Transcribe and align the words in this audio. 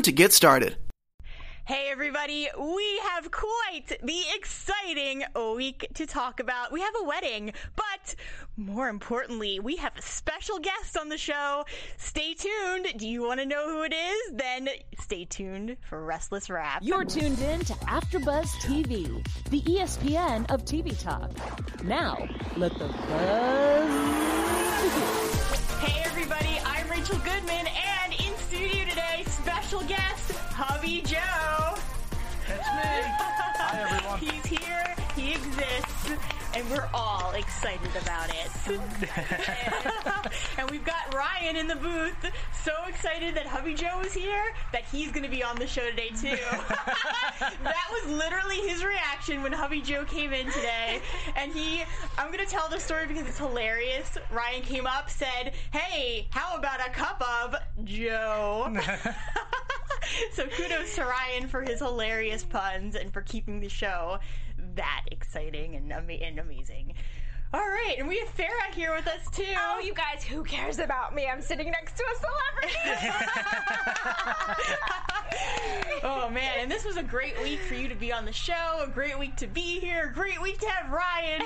to 0.00 0.12
get 0.12 0.32
started. 0.32 0.78
Hey 1.66 1.88
everybody, 1.90 2.48
we 2.58 3.00
have 3.10 3.30
quite 3.30 3.98
the 4.02 4.22
exciting 4.34 5.24
week 5.54 5.86
to 5.92 6.06
talk 6.06 6.40
about. 6.40 6.72
We 6.72 6.80
have 6.80 6.94
a 6.98 7.04
wedding, 7.04 7.52
but 7.76 8.14
more 8.58 8.88
importantly, 8.88 9.60
we 9.60 9.76
have 9.76 9.96
a 9.96 10.02
special 10.02 10.58
guest 10.58 10.98
on 10.98 11.08
the 11.08 11.16
show. 11.16 11.64
Stay 11.96 12.34
tuned. 12.34 12.88
Do 12.96 13.06
you 13.08 13.22
want 13.22 13.38
to 13.38 13.46
know 13.46 13.68
who 13.68 13.82
it 13.84 13.94
is? 13.94 14.32
Then 14.32 14.68
stay 15.00 15.24
tuned 15.24 15.76
for 15.88 16.04
Restless 16.04 16.50
Rap. 16.50 16.82
You're 16.82 17.04
tuned 17.04 17.38
in 17.38 17.60
to 17.60 17.72
AfterBuzz 17.74 18.48
TV, 18.60 19.24
the 19.50 19.62
ESPN 19.62 20.50
of 20.50 20.64
TV 20.64 20.98
talk. 21.00 21.30
Now, 21.84 22.28
let 22.56 22.72
the 22.74 22.88
buzz 22.88 24.82
begin. 24.82 25.38
Hey 25.78 26.02
everybody, 26.04 26.58
I'm 26.64 26.90
Rachel 26.90 27.18
Goodman, 27.18 27.66
and 27.68 28.12
in 28.14 28.36
studio 28.48 28.84
today, 28.88 29.22
special 29.26 29.82
guest 29.82 30.32
Hubby 30.32 31.02
Joe. 31.02 31.76
It's 32.48 32.50
me. 32.50 32.58
Hi, 33.60 33.80
everyone. 33.82 34.18
He's 34.42 34.46
here, 34.46 34.94
he 35.14 35.32
exists, 35.34 36.37
and 36.54 36.68
we're 36.70 36.88
all 36.94 37.32
excited 37.32 37.90
about 38.02 38.30
it. 38.30 38.50
and 40.58 40.70
we've 40.70 40.84
got 40.84 41.14
Ryan 41.14 41.56
in 41.56 41.66
the 41.66 41.76
booth, 41.76 42.32
so 42.64 42.72
excited 42.88 43.34
that 43.34 43.46
Hubby 43.46 43.74
Joe 43.74 44.00
is 44.00 44.12
here 44.12 44.52
that 44.72 44.84
he's 44.84 45.10
going 45.10 45.24
to 45.24 45.30
be 45.30 45.42
on 45.42 45.56
the 45.56 45.66
show 45.66 45.88
today 45.90 46.08
too. 46.08 46.36
that 47.40 47.88
was 47.92 48.12
literally 48.12 48.56
his 48.68 48.84
reaction 48.84 49.42
when 49.42 49.52
Hubby 49.52 49.80
Joe 49.80 50.04
came 50.04 50.32
in 50.32 50.46
today, 50.46 51.00
and 51.36 51.52
he. 51.52 51.82
I'm 52.16 52.32
going 52.32 52.44
to 52.44 52.50
tell 52.50 52.68
the 52.68 52.80
story 52.80 53.06
because 53.06 53.26
it's 53.26 53.38
hilarious. 53.38 54.16
Ryan 54.30 54.62
came 54.62 54.86
up, 54.86 55.10
said, 55.10 55.54
"Hey, 55.72 56.26
how 56.30 56.56
about 56.56 56.80
a 56.80 56.90
cup 56.90 57.22
of 57.22 57.56
Joe?" 57.84 58.74
so 60.32 60.46
kudos 60.46 60.94
to 60.94 61.04
Ryan 61.04 61.48
for 61.48 61.62
his 61.62 61.80
hilarious 61.80 62.44
puns 62.44 62.94
and 62.94 63.12
for 63.12 63.22
keeping 63.22 63.60
the 63.60 63.68
show 63.68 64.18
that 64.78 65.02
exciting 65.12 65.76
and, 65.76 65.92
ama- 65.92 66.12
and 66.14 66.38
amazing. 66.40 66.94
All 67.54 67.60
right, 67.60 67.94
and 67.98 68.06
we 68.06 68.18
have 68.18 68.28
Farah 68.36 68.74
here 68.74 68.94
with 68.94 69.06
us 69.06 69.26
too. 69.32 69.42
Oh, 69.56 69.80
you 69.82 69.94
guys, 69.94 70.22
who 70.22 70.44
cares 70.44 70.78
about 70.78 71.14
me? 71.14 71.26
I'm 71.26 71.40
sitting 71.40 71.70
next 71.70 71.96
to 71.96 72.02
a 72.04 72.14
celebrity. 72.20 73.08
oh 76.02 76.28
man, 76.28 76.58
and 76.60 76.70
this 76.70 76.84
was 76.84 76.98
a 76.98 77.02
great 77.02 77.40
week 77.42 77.60
for 77.60 77.72
you 77.72 77.88
to 77.88 77.94
be 77.94 78.12
on 78.12 78.26
the 78.26 78.32
show, 78.32 78.82
a 78.82 78.88
great 78.88 79.18
week 79.18 79.34
to 79.36 79.46
be 79.46 79.80
here, 79.80 80.10
a 80.10 80.12
great 80.12 80.42
week 80.42 80.58
to 80.60 80.68
have 80.68 80.90
Ryan. 80.92 81.42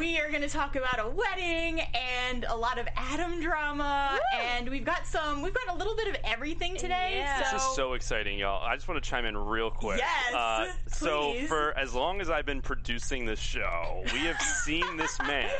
we 0.00 0.18
are 0.20 0.30
going 0.30 0.42
to 0.42 0.48
talk 0.48 0.76
about 0.76 1.00
a 1.00 1.08
wedding 1.08 1.80
and 1.80 2.44
a 2.48 2.56
lot 2.56 2.78
of 2.78 2.86
Adam 2.96 3.40
drama, 3.40 4.18
and 4.40 4.68
we've 4.68 4.84
got 4.84 5.06
some, 5.08 5.42
we've 5.42 5.54
got 5.54 5.74
a 5.74 5.76
little 5.76 5.96
bit 5.96 6.06
of 6.08 6.16
everything 6.24 6.76
today. 6.76 7.14
Yeah. 7.16 7.42
So 7.50 7.56
This 7.56 7.64
is 7.64 7.74
so 7.74 7.92
exciting, 7.94 8.38
y'all. 8.38 8.64
I 8.64 8.76
just 8.76 8.86
want 8.88 9.02
to 9.02 9.10
chime 9.10 9.24
in 9.24 9.36
real 9.36 9.70
quick. 9.70 9.98
Yes, 9.98 10.34
Uh, 10.34 10.66
so, 10.88 11.34
for 11.48 11.76
as 11.76 11.94
long 11.94 12.20
as 12.20 12.30
I've 12.30 12.46
been 12.46 12.60
producing 12.62 13.26
this 13.26 13.40
show, 13.40 14.02
we 14.12 14.20
have 14.20 14.40
seen 14.40 14.96
this 14.96 15.15
man 15.22 15.50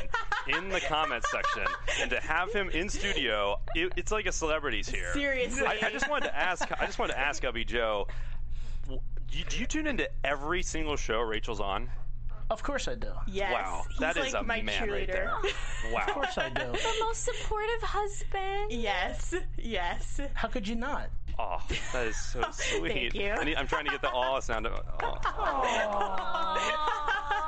in 0.47 0.69
the 0.69 0.79
comments 0.81 1.29
section, 1.31 1.65
and 2.01 2.09
to 2.11 2.19
have 2.19 2.53
him 2.53 2.69
in 2.69 2.89
studio, 2.89 3.59
it, 3.75 3.93
it's 3.97 4.11
like 4.11 4.25
a 4.25 4.31
celebrity's 4.31 4.87
here. 4.89 5.13
Seriously. 5.13 5.65
I, 5.65 5.77
I 5.87 5.91
just 5.91 6.09
wanted 6.09 6.27
to 6.27 6.35
ask. 6.35 6.69
I 6.79 6.85
just 6.85 6.99
wanted 6.99 7.13
to 7.13 7.19
ask 7.19 7.43
Ubby 7.43 7.65
Joe. 7.65 8.07
Do 8.87 9.37
you, 9.37 9.43
do 9.45 9.57
you 9.59 9.65
tune 9.65 9.87
into 9.87 10.09
every 10.23 10.63
single 10.63 10.95
show 10.95 11.19
Rachel's 11.19 11.59
on? 11.59 11.89
Of 12.49 12.63
course 12.63 12.87
I 12.87 12.95
do. 12.95 13.11
yes, 13.27 13.51
wow, 13.51 13.83
he's 13.89 13.99
that 13.99 14.15
like 14.15 14.33
a 14.33 14.41
my 14.41 14.61
man 14.61 14.89
right 14.89 15.05
there. 15.07 15.33
Wow. 15.91 16.03
Of 16.07 16.13
course 16.13 16.37
I 16.37 16.49
do. 16.49 16.63
the 16.71 16.95
most 17.01 17.23
supportive 17.25 17.81
husband. 17.81 18.71
yes, 18.71 19.35
yes. 19.57 20.21
How 20.33 20.47
could 20.47 20.67
you 20.67 20.75
not? 20.75 21.09
Oh, 21.39 21.61
that 21.93 22.07
is 22.07 22.17
so 22.17 22.41
sweet. 22.51 23.11
Thank 23.13 23.15
you. 23.15 23.31
I 23.31 23.43
need, 23.43 23.55
I'm 23.55 23.67
trying 23.67 23.85
to 23.85 23.91
get 23.91 24.01
the 24.01 24.09
awe 24.09 24.39
sound. 24.39 24.65
Of, 24.65 24.81
oh. 25.03 25.17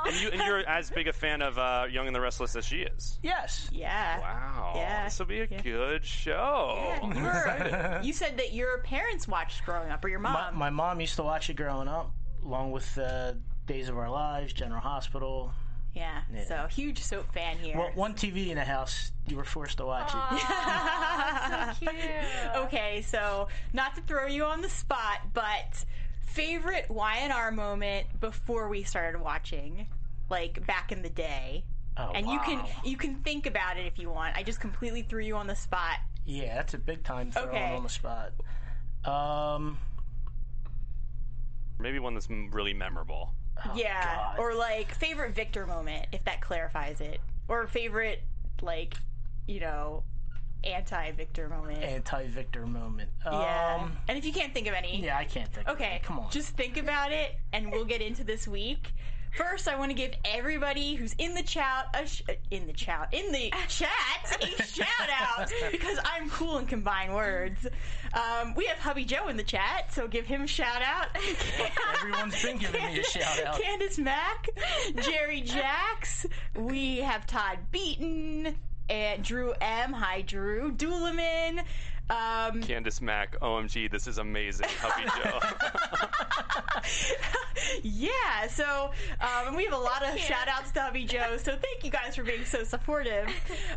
And, 0.06 0.20
you, 0.20 0.28
and 0.30 0.40
you're 0.42 0.60
as 0.68 0.90
big 0.90 1.08
a 1.08 1.12
fan 1.12 1.42
of 1.42 1.58
uh, 1.58 1.86
Young 1.90 2.06
and 2.06 2.16
the 2.16 2.20
Restless 2.20 2.56
as 2.56 2.64
she 2.64 2.78
is. 2.80 3.18
Yes. 3.22 3.68
Yeah. 3.72 4.18
Wow. 4.20 4.72
Yeah. 4.76 5.04
This 5.04 5.18
will 5.18 5.26
be 5.26 5.40
a 5.40 5.46
Yeah. 5.50 5.60
good 5.62 6.04
show. 6.04 6.76
Yeah, 7.02 7.14
you, 7.14 7.22
were, 7.22 8.00
you 8.02 8.12
said 8.12 8.38
that 8.38 8.52
your 8.52 8.78
parents 8.78 9.28
watched 9.28 9.64
growing 9.64 9.90
up, 9.90 10.04
or 10.04 10.08
your 10.08 10.18
My, 10.20 10.32
mom. 10.32 10.56
my 10.58 10.70
mom 10.70 11.00
used 11.00 11.16
to 11.16 11.22
watch 11.22 11.50
it 11.50 11.54
growing 11.54 11.86
up, 11.88 12.12
along 12.44 12.70
with 12.72 12.96
uh, 12.98 13.32
Days 13.66 13.88
of 13.88 13.98
Our 13.98 14.10
Lives, 14.10 14.52
General 14.52 14.80
Hospital. 14.80 15.52
Yeah, 15.94 16.22
Yeah. 16.32 16.44
so 16.44 16.66
huge 16.68 17.02
soap 17.02 17.32
fan 17.34 17.58
here. 17.58 17.76
Well, 17.76 17.90
one 17.94 18.14
TV 18.14 18.48
in 18.50 18.56
the 18.56 18.64
house, 18.64 19.12
you 19.26 19.36
were 19.36 19.44
forced 19.44 19.78
to 19.78 19.86
watch 19.86 20.10
it. 20.10 20.16
Aw, 20.16 21.76
so 21.78 21.86
cute. 21.90 22.56
okay, 22.64 23.02
so 23.02 23.48
not 23.72 23.94
to 23.96 24.02
throw 24.02 24.26
you 24.26 24.44
on 24.44 24.60
the 24.62 24.68
spot, 24.68 25.18
but 25.34 25.84
favorite 26.26 26.86
Y&R 26.90 27.50
moment 27.50 28.06
before 28.20 28.68
we 28.68 28.82
started 28.84 29.20
watching, 29.20 29.86
like 30.30 30.64
back 30.66 30.92
in 30.92 31.02
the 31.02 31.10
day. 31.10 31.64
Oh, 31.96 32.12
and 32.14 32.26
you 32.28 32.38
can 32.40 32.62
you 32.84 32.96
can 32.96 33.16
think 33.16 33.46
about 33.46 33.76
it 33.76 33.84
if 33.84 33.98
you 33.98 34.10
want. 34.10 34.36
I 34.36 34.42
just 34.44 34.60
completely 34.60 35.02
threw 35.02 35.22
you 35.22 35.36
on 35.36 35.46
the 35.48 35.56
spot. 35.56 35.96
Yeah, 36.24 36.54
that's 36.54 36.72
a 36.74 36.78
big 36.78 37.02
time 37.02 37.32
throwing 37.32 37.48
Okay. 37.48 37.74
on 37.76 37.82
the 37.82 37.88
spot. 37.88 38.32
Um, 39.04 39.76
Maybe 41.78 41.98
one 41.98 42.14
that's 42.14 42.28
really 42.30 42.74
memorable. 42.74 43.32
Yeah, 43.74 44.16
God. 44.16 44.38
or 44.38 44.54
like 44.54 44.94
favorite 44.94 45.34
Victor 45.34 45.66
moment 45.66 46.06
if 46.12 46.24
that 46.24 46.40
clarifies 46.40 47.00
it, 47.00 47.20
or 47.48 47.66
favorite 47.66 48.22
like 48.62 48.94
you 49.46 49.60
know 49.60 50.02
anti-Victor 50.64 51.48
moment. 51.48 51.82
anti-Victor 51.82 52.66
moment. 52.66 53.08
yeah, 53.24 53.78
Um, 53.82 53.96
and 54.08 54.18
if 54.18 54.24
you 54.26 54.32
can't 54.32 54.52
think 54.52 54.66
of 54.66 54.74
any, 54.74 55.02
yeah, 55.02 55.16
I 55.16 55.24
can't 55.24 55.50
think. 55.52 55.66
of 55.68 55.76
any. 55.80 55.86
Okay, 55.86 56.00
come 56.04 56.18
on. 56.18 56.30
Just 56.30 56.50
think 56.56 56.76
about 56.76 57.12
it, 57.12 57.36
and 57.52 57.72
we'll 57.72 57.84
get 57.86 58.02
into 58.02 58.24
this 58.24 58.46
week. 58.46 58.92
First, 59.36 59.68
I 59.68 59.76
want 59.78 59.90
to 59.90 59.94
give 59.94 60.12
everybody 60.24 60.94
who's 60.94 61.14
in 61.18 61.34
the 61.34 61.42
chat 61.42 61.86
a 61.94 62.06
sh- 62.06 62.22
in 62.50 62.66
the 62.66 62.72
chat 62.72 63.08
in 63.12 63.30
the 63.32 63.52
chat 63.68 63.88
a 64.42 64.62
shout 64.64 64.86
out 65.10 65.52
because 65.70 65.98
I'm 66.04 66.28
cool 66.30 66.56
and 66.56 66.68
combine 66.68 67.12
words. 67.12 67.66
Um, 68.12 68.54
we 68.54 68.66
have 68.66 68.78
Hubby 68.78 69.04
Joe 69.04 69.28
in 69.28 69.36
the 69.36 69.44
chat, 69.44 69.92
so 69.92 70.08
give 70.08 70.26
him 70.26 70.42
a 70.42 70.46
shout 70.46 70.82
out. 70.82 71.08
Everyone's 71.94 72.42
been 72.42 72.58
giving 72.58 72.84
me 72.84 73.00
a 73.00 73.04
shout 73.04 73.44
out. 73.46 73.60
Candace 73.60 73.98
Mack, 73.98 74.48
Jerry 74.96 75.42
Jacks. 75.42 76.26
We 76.56 76.98
have 76.98 77.26
Todd 77.26 77.58
Beaton 77.70 78.56
and 78.88 79.22
Drew 79.22 79.54
M. 79.60 79.92
Hi, 79.92 80.22
Drew 80.22 80.72
Doolaman. 80.72 81.62
Um, 82.10 82.60
Candace 82.62 83.00
Mack, 83.00 83.38
OMG, 83.40 83.90
this 83.90 84.06
is 84.08 84.18
amazing, 84.18 84.66
Hubby 84.80 85.08
Joe. 85.22 86.80
yeah, 87.82 88.48
so 88.48 88.90
um, 89.20 89.54
we 89.54 89.64
have 89.64 89.72
a 89.74 89.78
lot 89.78 90.02
of 90.06 90.18
shout 90.18 90.48
outs 90.48 90.72
to 90.72 90.80
Hubby 90.82 91.04
Joe, 91.04 91.36
so 91.36 91.52
thank 91.52 91.84
you 91.84 91.90
guys 91.90 92.16
for 92.16 92.24
being 92.24 92.44
so 92.44 92.64
supportive. 92.64 93.28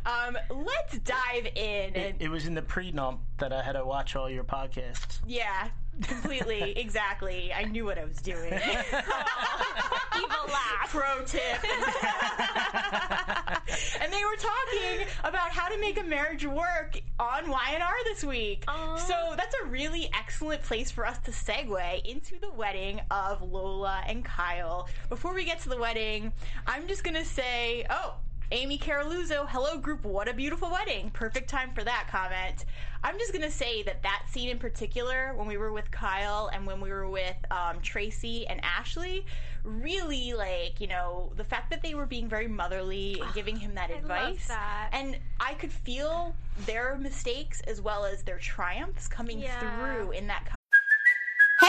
Um, 0.06 0.38
let's 0.50 0.98
dive 1.00 1.46
in 1.56 1.96
and 1.96 2.22
It 2.22 2.30
was 2.30 2.48
in 2.48 2.54
the 2.56 2.62
pre-nump 2.62 3.22
that 3.38 3.54
I 3.54 3.62
had 3.62 3.74
to 3.74 3.86
watch 3.86 4.16
all 4.16 4.30
your 4.30 4.44
podcasts. 4.44 5.20
yeah, 5.28 5.70
completely, 6.02 6.72
exactly. 6.78 7.53
I 7.53 7.66
knew 7.66 7.85
what 7.85 7.97
I 7.97 8.06
was 8.06 8.17
doing. 8.17 8.53
Evil 8.53 8.62
laugh. 10.47 10.90
Pro 10.90 11.23
tip. 11.26 11.64
and 14.02 14.14
they 14.14 14.23
were 14.23 14.38
talking 14.38 15.08
about 15.23 15.50
how 15.50 15.67
to 15.70 15.79
make 15.79 16.00
a 16.00 16.03
marriage 16.03 16.46
work 16.46 17.00
on 17.20 17.50
Y&R 17.50 17.94
this 18.06 18.23
week. 18.23 18.64
Aw. 18.67 18.97
So 18.97 19.34
that's 19.35 19.56
a 19.64 19.67
really 19.67 20.09
excellent 20.14 20.62
place 20.62 20.91
for 20.91 21.06
us 21.06 21.17
to 21.20 21.32
segue 21.32 22.06
into 22.06 22.40
the 22.40 22.52
wedding 22.52 23.02
of 23.09 23.41
Lola 23.41 24.03
and 24.08 24.23
Kyle. 24.23 24.88
Before 25.09 25.34
we 25.34 25.46
get 25.46 25.62
to 25.62 25.70
the 25.70 25.78
wedding, 25.78 26.32
I'm 26.67 26.88
just 26.88 27.03
going 27.03 27.16
to 27.16 27.26
say, 27.26 27.85
oh, 27.90 28.16
Amy 28.53 28.78
Caroluzzo, 28.78 29.47
hello 29.50 29.79
group, 29.79 30.03
what 30.05 30.28
a 30.28 30.34
beautiful 30.34 30.70
wedding. 30.70 31.09
Perfect 31.09 31.50
time 31.50 31.72
for 31.73 31.84
that 31.84 32.08
comment. 32.08 32.66
I'm 33.03 33.17
just 33.17 33.34
gonna 33.34 33.50
say 33.50 33.82
that 33.82 34.03
that 34.03 34.26
scene 34.29 34.47
in 34.47 34.59
particular, 34.59 35.34
when 35.35 35.47
we 35.47 35.58
were 35.58 35.72
with 35.72 35.90
Kyle 35.90 36.52
and 36.53 36.67
when 36.67 36.79
we 36.79 36.91
were 36.91 37.09
with 37.09 37.35
um, 37.50 37.79
Tracy 37.82 38.46
and 38.46 38.64
Ashley, 38.64 39.26
really 39.64 40.34
like 40.34 40.79
you 40.79 40.85
know 40.85 41.32
the 41.35 41.44
fact 41.44 41.72
that 41.72 41.82
they 41.82 41.96
were 41.96 42.05
being 42.05 42.29
very 42.29 42.47
motherly 42.47 43.20
and 43.20 43.34
giving 43.34 43.55
him 43.55 43.73
that 43.73 43.90
I 43.90 43.94
love 43.94 44.02
advice, 44.03 44.47
that. 44.50 44.90
and 44.94 45.17
I 45.40 45.55
could 45.55 45.72
feel 45.73 46.35
their 46.67 46.96
mistakes 47.00 47.59
as 47.61 47.82
well 47.82 48.05
as 48.05 48.22
their 48.22 48.38
triumphs 48.38 49.08
coming 49.08 49.40
Yeah. 49.40 49.58
through 49.97 50.11
in 50.11 50.28
that 50.28 50.46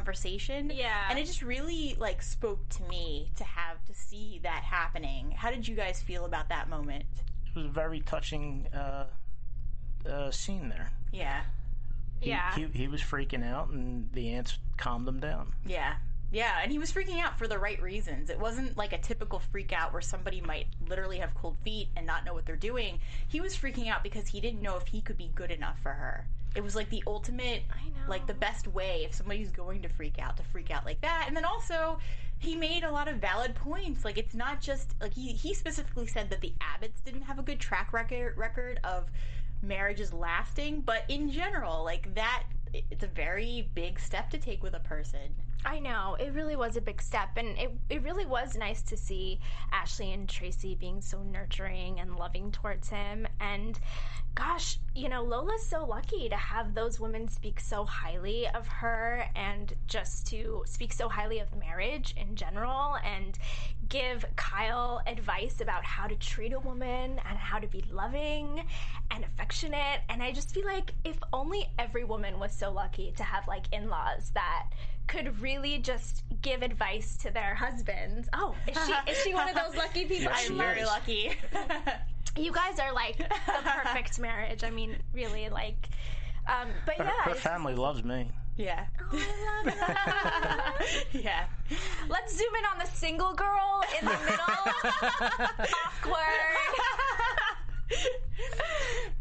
Conversation. 0.00 0.72
Yeah. 0.74 1.06
And 1.10 1.18
it 1.18 1.26
just 1.26 1.42
really 1.42 1.94
like 1.98 2.22
spoke 2.22 2.66
to 2.70 2.82
me 2.84 3.30
to 3.36 3.44
have 3.44 3.84
to 3.84 3.94
see 3.94 4.40
that 4.42 4.62
happening. 4.62 5.30
How 5.32 5.50
did 5.50 5.68
you 5.68 5.76
guys 5.76 6.00
feel 6.00 6.24
about 6.24 6.48
that 6.48 6.68
moment? 6.68 7.04
It 7.46 7.56
was 7.56 7.66
a 7.66 7.70
very 7.70 8.00
touching 8.00 8.66
uh, 8.74 9.04
uh, 10.08 10.30
scene 10.30 10.68
there. 10.70 10.90
Yeah. 11.12 11.42
He, 12.20 12.30
Yeah. 12.30 12.54
He, 12.54 12.66
he 12.72 12.88
was 12.88 13.02
freaking 13.02 13.44
out, 13.44 13.70
and 13.70 14.10
the 14.12 14.30
ants 14.30 14.58
calmed 14.76 15.06
him 15.06 15.20
down. 15.20 15.52
Yeah. 15.66 15.94
Yeah, 16.32 16.60
and 16.62 16.70
he 16.70 16.78
was 16.78 16.92
freaking 16.92 17.20
out 17.20 17.36
for 17.38 17.48
the 17.48 17.58
right 17.58 17.82
reasons. 17.82 18.30
It 18.30 18.38
wasn't 18.38 18.76
like 18.76 18.92
a 18.92 18.98
typical 18.98 19.40
freak 19.40 19.72
out 19.72 19.92
where 19.92 20.00
somebody 20.00 20.40
might 20.40 20.68
literally 20.88 21.18
have 21.18 21.34
cold 21.34 21.56
feet 21.64 21.88
and 21.96 22.06
not 22.06 22.24
know 22.24 22.32
what 22.32 22.46
they're 22.46 22.54
doing. 22.54 23.00
He 23.26 23.40
was 23.40 23.56
freaking 23.56 23.88
out 23.88 24.04
because 24.04 24.28
he 24.28 24.40
didn't 24.40 24.62
know 24.62 24.76
if 24.76 24.86
he 24.86 25.00
could 25.00 25.18
be 25.18 25.32
good 25.34 25.50
enough 25.50 25.78
for 25.82 25.92
her. 25.92 26.28
It 26.54 26.62
was 26.62 26.74
like 26.74 26.90
the 26.90 27.02
ultimate, 27.06 27.62
I 27.70 27.84
know. 27.88 28.08
like 28.08 28.26
the 28.26 28.34
best 28.34 28.66
way 28.68 29.02
if 29.04 29.14
somebody's 29.14 29.50
going 29.50 29.82
to 29.82 29.88
freak 29.88 30.18
out 30.18 30.36
to 30.38 30.42
freak 30.44 30.70
out 30.70 30.84
like 30.84 31.00
that. 31.02 31.24
And 31.28 31.36
then 31.36 31.44
also, 31.44 31.98
he 32.38 32.56
made 32.56 32.84
a 32.84 32.90
lot 32.90 33.06
of 33.06 33.16
valid 33.16 33.54
points. 33.54 34.04
Like 34.04 34.18
it's 34.18 34.34
not 34.34 34.60
just 34.60 34.94
like 35.00 35.14
he 35.14 35.32
he 35.32 35.54
specifically 35.54 36.06
said 36.06 36.30
that 36.30 36.40
the 36.40 36.52
Abbotts 36.60 37.04
didn't 37.04 37.22
have 37.22 37.38
a 37.38 37.42
good 37.42 37.60
track 37.60 37.92
record 37.92 38.36
record 38.36 38.80
of 38.82 39.10
marriages 39.62 40.12
lasting, 40.12 40.80
but 40.80 41.04
in 41.08 41.30
general, 41.30 41.84
like 41.84 42.14
that, 42.14 42.44
it's 42.72 43.04
a 43.04 43.08
very 43.08 43.68
big 43.74 44.00
step 44.00 44.30
to 44.30 44.38
take 44.38 44.62
with 44.62 44.74
a 44.74 44.80
person. 44.80 45.34
I 45.64 45.78
know. 45.78 46.16
It 46.18 46.32
really 46.32 46.56
was 46.56 46.76
a 46.76 46.80
big 46.80 47.02
step. 47.02 47.36
And 47.36 47.58
it, 47.58 47.70
it 47.90 48.02
really 48.02 48.24
was 48.24 48.56
nice 48.56 48.80
to 48.82 48.96
see 48.96 49.40
Ashley 49.72 50.12
and 50.12 50.28
Tracy 50.28 50.74
being 50.74 51.00
so 51.02 51.22
nurturing 51.22 52.00
and 52.00 52.16
loving 52.16 52.50
towards 52.50 52.88
him. 52.88 53.26
And 53.40 53.78
gosh, 54.34 54.78
you 54.94 55.08
know, 55.08 55.22
Lola's 55.22 55.64
so 55.64 55.84
lucky 55.84 56.28
to 56.28 56.36
have 56.36 56.74
those 56.74 57.00
women 57.00 57.28
speak 57.28 57.60
so 57.60 57.84
highly 57.84 58.48
of 58.48 58.66
her 58.68 59.24
and 59.34 59.74
just 59.86 60.26
to 60.28 60.62
speak 60.66 60.92
so 60.92 61.08
highly 61.08 61.40
of 61.40 61.48
marriage 61.56 62.14
in 62.16 62.36
general 62.36 62.96
and 63.04 63.38
give 63.88 64.24
Kyle 64.36 65.02
advice 65.06 65.60
about 65.60 65.84
how 65.84 66.06
to 66.06 66.14
treat 66.16 66.52
a 66.52 66.60
woman 66.60 67.20
and 67.28 67.38
how 67.38 67.58
to 67.58 67.66
be 67.66 67.84
loving 67.90 68.64
and 69.10 69.24
affectionate. 69.24 70.00
And 70.08 70.22
I 70.22 70.32
just 70.32 70.54
feel 70.54 70.66
like 70.66 70.94
if 71.04 71.18
only 71.32 71.68
every 71.78 72.04
woman 72.04 72.38
was 72.38 72.52
so 72.52 72.70
lucky 72.70 73.12
to 73.16 73.22
have 73.22 73.46
like 73.48 73.66
in 73.72 73.88
laws 73.88 74.30
that 74.34 74.68
could 75.06 75.40
really 75.40 75.78
just 75.78 76.22
give 76.40 76.62
advice 76.62 77.16
to 77.16 77.30
their 77.30 77.54
husbands. 77.54 78.28
Oh, 78.32 78.54
is 78.68 78.78
she 78.86 79.10
is 79.10 79.18
she 79.24 79.34
one 79.34 79.48
of 79.48 79.56
those 79.56 79.76
lucky 79.76 80.04
people? 80.06 80.32
Yes, 80.32 80.48
I'm 80.48 80.56
very 80.56 80.84
lucky. 80.84 81.32
You 82.36 82.52
guys 82.52 82.78
are 82.78 82.92
like 82.92 83.18
the 83.18 83.24
perfect 83.64 84.18
marriage. 84.18 84.62
I 84.64 84.70
mean, 84.70 84.96
really, 85.12 85.48
like. 85.48 85.88
Um, 86.48 86.68
but 86.86 86.96
Her, 86.96 87.04
yeah, 87.04 87.10
her 87.24 87.30
it's- 87.32 87.42
family 87.44 87.74
loves 87.74 88.02
me. 88.04 88.30
yeah. 88.56 88.86
Oh, 89.00 89.18
I 89.66 90.74
love 90.80 91.04
yeah. 91.12 91.44
Let's 92.08 92.36
zoom 92.36 92.54
in 92.58 92.64
on 92.72 92.78
the 92.78 92.86
single 92.86 93.34
girl 93.34 93.82
in 94.00 94.06
the 94.06 94.18
middle. 94.24 95.66
Awkward. 96.02 96.16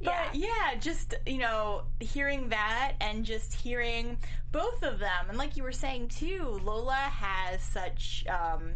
But 0.04 0.34
yeah, 0.34 0.76
just 0.80 1.16
you 1.26 1.40
know, 1.40 1.84
hearing 2.00 2.50
that 2.50 2.94
and 3.02 3.26
just 3.26 3.54
hearing 3.54 4.18
both 4.52 4.82
of 4.84 5.00
them, 5.00 5.26
and 5.28 5.38
like 5.38 5.58
you 5.58 5.64
were 5.64 5.72
saying 5.72 6.08
too, 6.10 6.60
Lola 6.64 6.94
has 6.94 7.62
such. 7.62 8.26
Um, 8.30 8.74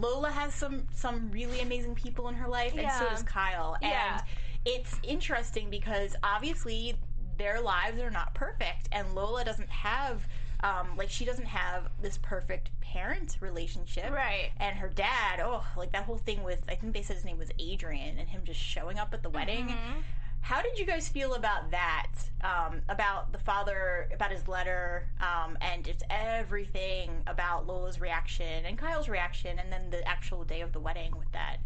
Lola 0.00 0.30
has 0.30 0.54
some 0.54 0.86
some 0.94 1.30
really 1.30 1.60
amazing 1.60 1.94
people 1.94 2.28
in 2.28 2.34
her 2.34 2.48
life, 2.48 2.74
and 2.76 2.90
so 2.98 3.08
does 3.08 3.22
Kyle. 3.22 3.76
Yeah. 3.82 4.18
And 4.18 4.22
it's 4.64 4.94
interesting 5.02 5.70
because 5.70 6.14
obviously 6.22 6.96
their 7.38 7.60
lives 7.60 8.00
are 8.00 8.10
not 8.10 8.34
perfect, 8.34 8.88
and 8.92 9.14
Lola 9.14 9.44
doesn't 9.44 9.70
have. 9.70 10.26
Um, 10.60 10.96
like 10.96 11.08
she 11.08 11.24
doesn't 11.24 11.46
have 11.46 11.88
this 12.02 12.18
perfect 12.18 12.70
parent 12.80 13.36
relationship, 13.40 14.10
Right. 14.10 14.50
And 14.58 14.76
her 14.76 14.88
dad, 14.88 15.40
oh, 15.40 15.64
like 15.76 15.92
that 15.92 16.02
whole 16.02 16.18
thing 16.18 16.42
with 16.42 16.58
I 16.68 16.74
think 16.74 16.94
they 16.94 17.02
said 17.02 17.14
his 17.14 17.24
name 17.24 17.38
was 17.38 17.50
Adrian, 17.58 18.18
and 18.18 18.28
him 18.28 18.42
just 18.44 18.58
showing 18.58 18.98
up 18.98 19.14
at 19.14 19.22
the 19.22 19.30
wedding. 19.30 19.68
Mm-hmm. 19.68 20.00
How 20.48 20.62
did 20.62 20.78
you 20.78 20.86
guys 20.86 21.06
feel 21.10 21.34
about 21.34 21.70
that? 21.72 22.06
Um, 22.40 22.80
about 22.88 23.32
the 23.32 23.38
father, 23.38 24.08
about 24.14 24.32
his 24.32 24.48
letter, 24.48 25.06
um, 25.20 25.58
and 25.60 25.84
just 25.84 26.04
everything 26.08 27.10
about 27.26 27.66
Lola's 27.66 28.00
reaction 28.00 28.64
and 28.64 28.78
Kyle's 28.78 29.10
reaction, 29.10 29.58
and 29.58 29.70
then 29.70 29.90
the 29.90 30.02
actual 30.08 30.44
day 30.44 30.62
of 30.62 30.72
the 30.72 30.80
wedding 30.80 31.14
with 31.18 31.30
that. 31.32 31.58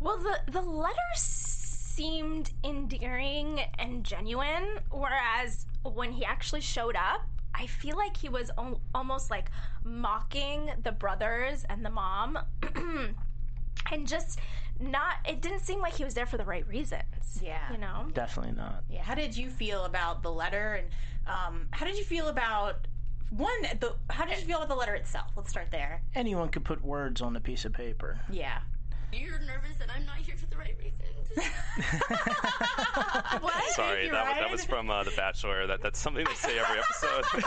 Well, 0.00 0.16
the 0.16 0.50
the 0.50 0.62
letter 0.62 0.96
seemed 1.14 2.52
endearing 2.64 3.60
and 3.78 4.02
genuine, 4.02 4.78
whereas 4.90 5.66
when 5.82 6.10
he 6.10 6.24
actually 6.24 6.62
showed 6.62 6.96
up, 6.96 7.26
I 7.54 7.66
feel 7.66 7.98
like 7.98 8.16
he 8.16 8.30
was 8.30 8.50
al- 8.56 8.80
almost 8.94 9.30
like 9.30 9.50
mocking 9.84 10.70
the 10.84 10.92
brothers 10.92 11.66
and 11.68 11.84
the 11.84 11.90
mom, 11.90 12.38
and 13.92 14.08
just 14.08 14.38
not. 14.80 15.14
It 15.28 15.40
didn't 15.40 15.60
seem 15.60 15.80
like 15.80 15.94
he 15.94 16.04
was 16.04 16.14
there 16.14 16.26
for 16.26 16.36
the 16.36 16.44
right 16.44 16.66
reasons. 16.68 17.02
Yeah. 17.42 17.70
you 17.72 17.78
know. 17.78 18.06
Definitely 18.14 18.52
not. 18.52 18.84
Yeah. 18.90 19.02
How 19.02 19.14
did 19.14 19.36
you 19.36 19.50
feel 19.50 19.84
about 19.84 20.22
the 20.22 20.30
letter, 20.32 20.74
and 20.74 20.88
um, 21.26 21.66
how 21.70 21.84
did 21.86 21.96
you 21.96 22.04
feel 22.04 22.28
about 22.28 22.86
one? 23.30 23.52
The 23.80 23.94
how 24.10 24.24
did 24.24 24.38
you 24.38 24.44
feel 24.46 24.58
about 24.58 24.68
the 24.68 24.74
letter 24.76 24.94
itself? 24.94 25.30
Let's 25.36 25.50
start 25.50 25.70
there. 25.70 26.02
Anyone 26.14 26.48
could 26.48 26.64
put 26.64 26.82
words 26.84 27.20
on 27.22 27.34
a 27.36 27.40
piece 27.40 27.64
of 27.64 27.72
paper. 27.72 28.20
Yeah. 28.30 28.58
You're 29.12 29.38
nervous 29.40 29.76
that 29.78 29.88
I'm 29.94 30.04
not 30.06 30.16
here 30.16 30.34
for 30.36 30.46
the 30.46 30.56
right 30.56 30.74
reasons. 30.76 31.00
Sorry, 33.74 34.04
You're 34.04 34.12
that, 34.12 34.26
was- 34.26 34.38
that 34.40 34.50
was 34.50 34.64
from 34.64 34.90
uh, 34.90 35.02
The 35.04 35.12
Bachelor. 35.12 35.66
That, 35.68 35.82
that's 35.82 35.98
something 36.00 36.24
they 36.24 36.34
say 36.34 36.58
every 36.58 36.78
episode. 36.80 37.24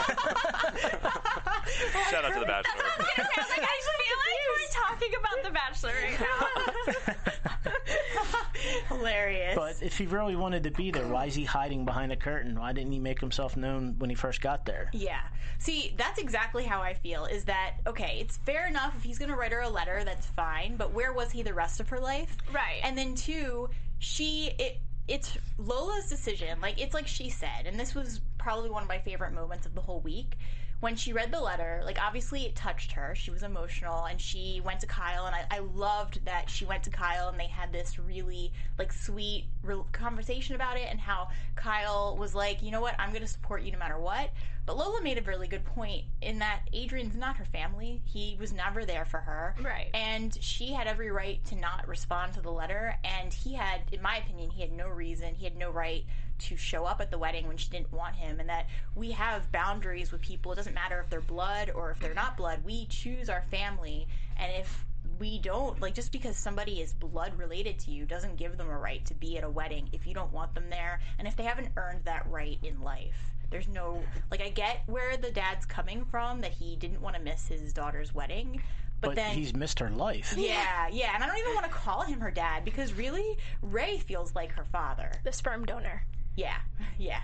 Shout 2.10 2.24
out 2.24 2.32
to 2.34 2.40
The 2.40 2.46
Bachelor. 2.46 2.84
I 2.84 2.96
was 3.36 3.48
like, 3.50 3.62
I 3.62 3.78
feel 3.84 4.18
like 4.24 4.40
we're 4.48 4.72
talking 4.72 5.12
about 5.20 5.42
The 5.44 5.50
Bachelor 5.50 5.92
right 6.02 6.20
now. 6.20 6.67
Hilarious. 8.88 9.54
But 9.54 9.76
if 9.80 9.98
he 9.98 10.06
really 10.06 10.36
wanted 10.36 10.64
to 10.64 10.70
be 10.70 10.90
there, 10.90 11.06
why 11.06 11.26
is 11.26 11.34
he 11.34 11.44
hiding 11.44 11.84
behind 11.84 12.12
a 12.12 12.16
curtain? 12.16 12.58
Why 12.58 12.72
didn't 12.72 12.92
he 12.92 12.98
make 12.98 13.20
himself 13.20 13.56
known 13.56 13.94
when 13.98 14.10
he 14.10 14.16
first 14.16 14.40
got 14.40 14.64
there? 14.64 14.90
Yeah. 14.92 15.20
See, 15.58 15.94
that's 15.96 16.18
exactly 16.18 16.64
how 16.64 16.80
I 16.80 16.94
feel. 16.94 17.24
Is 17.24 17.44
that 17.44 17.74
okay? 17.86 18.18
It's 18.20 18.36
fair 18.38 18.66
enough 18.66 18.94
if 18.96 19.02
he's 19.02 19.18
going 19.18 19.30
to 19.30 19.36
write 19.36 19.52
her 19.52 19.60
a 19.60 19.68
letter, 19.68 20.02
that's 20.04 20.26
fine. 20.26 20.76
But 20.76 20.92
where 20.92 21.12
was 21.12 21.30
he 21.30 21.42
the 21.42 21.54
rest 21.54 21.80
of 21.80 21.88
her 21.88 22.00
life? 22.00 22.36
Right. 22.52 22.80
And 22.82 22.96
then 22.96 23.14
two, 23.14 23.68
she 23.98 24.52
it 24.58 24.80
it's 25.08 25.36
Lola's 25.58 26.08
decision. 26.08 26.60
Like 26.60 26.80
it's 26.80 26.94
like 26.94 27.06
she 27.06 27.30
said, 27.30 27.66
and 27.66 27.78
this 27.78 27.94
was 27.94 28.20
probably 28.38 28.70
one 28.70 28.82
of 28.82 28.88
my 28.88 28.98
favorite 28.98 29.32
moments 29.32 29.66
of 29.66 29.74
the 29.74 29.80
whole 29.80 30.00
week. 30.00 30.36
When 30.80 30.94
she 30.94 31.12
read 31.12 31.32
the 31.32 31.40
letter, 31.40 31.82
like 31.84 31.98
obviously 32.00 32.46
it 32.46 32.54
touched 32.54 32.92
her. 32.92 33.14
She 33.16 33.30
was 33.32 33.42
emotional 33.42 34.04
and 34.04 34.20
she 34.20 34.62
went 34.64 34.80
to 34.80 34.86
Kyle, 34.86 35.26
and 35.26 35.34
I, 35.34 35.44
I 35.50 35.58
loved 35.58 36.24
that 36.24 36.48
she 36.48 36.64
went 36.64 36.84
to 36.84 36.90
Kyle 36.90 37.28
and 37.28 37.38
they 37.38 37.48
had 37.48 37.72
this 37.72 37.98
really 37.98 38.52
like 38.78 38.92
sweet 38.92 39.46
re- 39.62 39.82
conversation 39.92 40.54
about 40.54 40.76
it, 40.76 40.86
and 40.88 41.00
how 41.00 41.28
Kyle 41.56 42.16
was 42.16 42.34
like, 42.34 42.62
you 42.62 42.70
know 42.70 42.80
what, 42.80 42.94
I'm 42.98 43.10
going 43.10 43.22
to 43.22 43.28
support 43.28 43.62
you 43.62 43.72
no 43.72 43.78
matter 43.78 43.98
what. 43.98 44.30
But 44.66 44.76
Lola 44.76 45.00
made 45.02 45.16
a 45.16 45.22
really 45.22 45.48
good 45.48 45.64
point 45.64 46.04
in 46.20 46.40
that 46.40 46.60
Adrian's 46.74 47.16
not 47.16 47.38
her 47.38 47.46
family. 47.46 48.02
He 48.04 48.36
was 48.38 48.52
never 48.52 48.84
there 48.84 49.06
for 49.06 49.16
her. 49.16 49.54
Right. 49.62 49.88
And 49.94 50.36
she 50.42 50.74
had 50.74 50.86
every 50.86 51.10
right 51.10 51.42
to 51.46 51.56
not 51.56 51.88
respond 51.88 52.34
to 52.34 52.42
the 52.42 52.52
letter. 52.52 52.94
And 53.02 53.32
he 53.32 53.54
had, 53.54 53.80
in 53.92 54.02
my 54.02 54.18
opinion, 54.18 54.50
he 54.50 54.60
had 54.60 54.72
no 54.72 54.86
reason, 54.88 55.34
he 55.34 55.44
had 55.44 55.56
no 55.56 55.70
right 55.70 56.04
to 56.38 56.56
show 56.56 56.84
up 56.84 57.00
at 57.00 57.10
the 57.10 57.18
wedding 57.18 57.46
when 57.46 57.56
she 57.56 57.68
didn't 57.70 57.92
want 57.92 58.14
him. 58.16 58.40
And 58.40 58.48
that 58.48 58.66
we 58.94 59.10
have 59.12 59.50
boundaries 59.52 60.12
with 60.12 60.20
people. 60.20 60.52
It 60.52 60.56
doesn't 60.56 60.74
matter 60.74 61.00
if 61.00 61.10
they're 61.10 61.20
blood 61.20 61.70
or 61.74 61.90
if 61.90 62.00
they're 62.00 62.14
not 62.14 62.36
blood. 62.36 62.60
We 62.64 62.86
choose 62.86 63.28
our 63.28 63.42
family. 63.50 64.06
And 64.36 64.52
if 64.52 64.84
we 65.18 65.38
don't, 65.40 65.80
like, 65.80 65.94
just 65.94 66.12
because 66.12 66.36
somebody 66.36 66.80
is 66.80 66.92
blood 66.92 67.36
related 67.36 67.78
to 67.80 67.90
you 67.90 68.04
doesn't 68.06 68.36
give 68.36 68.56
them 68.56 68.68
a 68.68 68.78
right 68.78 69.04
to 69.06 69.14
be 69.14 69.36
at 69.36 69.44
a 69.44 69.50
wedding 69.50 69.88
if 69.92 70.06
you 70.06 70.14
don't 70.14 70.32
want 70.32 70.54
them 70.54 70.70
there. 70.70 71.00
And 71.18 71.26
if 71.26 71.36
they 71.36 71.42
haven't 71.42 71.70
earned 71.76 72.04
that 72.04 72.26
right 72.30 72.58
in 72.62 72.80
life. 72.82 73.16
There's 73.50 73.66
no 73.68 74.02
like 74.30 74.42
I 74.42 74.50
get 74.50 74.82
where 74.86 75.16
the 75.16 75.30
dad's 75.30 75.64
coming 75.64 76.04
from 76.04 76.42
that 76.42 76.52
he 76.52 76.76
didn't 76.76 77.00
want 77.00 77.16
to 77.16 77.22
miss 77.22 77.48
his 77.48 77.72
daughter's 77.72 78.14
wedding, 78.14 78.60
but, 79.00 79.08
But 79.08 79.16
then 79.16 79.34
he's 79.34 79.54
missed 79.54 79.78
her 79.78 79.88
life. 79.88 80.34
yeah, 80.36 80.86
yeah, 80.92 81.12
and 81.14 81.24
I 81.24 81.26
don't 81.26 81.38
even 81.38 81.54
want 81.54 81.64
to 81.64 81.72
call 81.72 82.02
him 82.02 82.20
her 82.20 82.30
dad 82.30 82.62
because 82.64 82.92
really 82.92 83.38
Ray 83.62 83.98
feels 84.00 84.34
like 84.34 84.52
her 84.52 84.64
father. 84.64 85.10
the 85.24 85.32
sperm 85.32 85.64
donor. 85.64 86.02
Yeah, 86.38 86.54
yeah, 86.98 87.20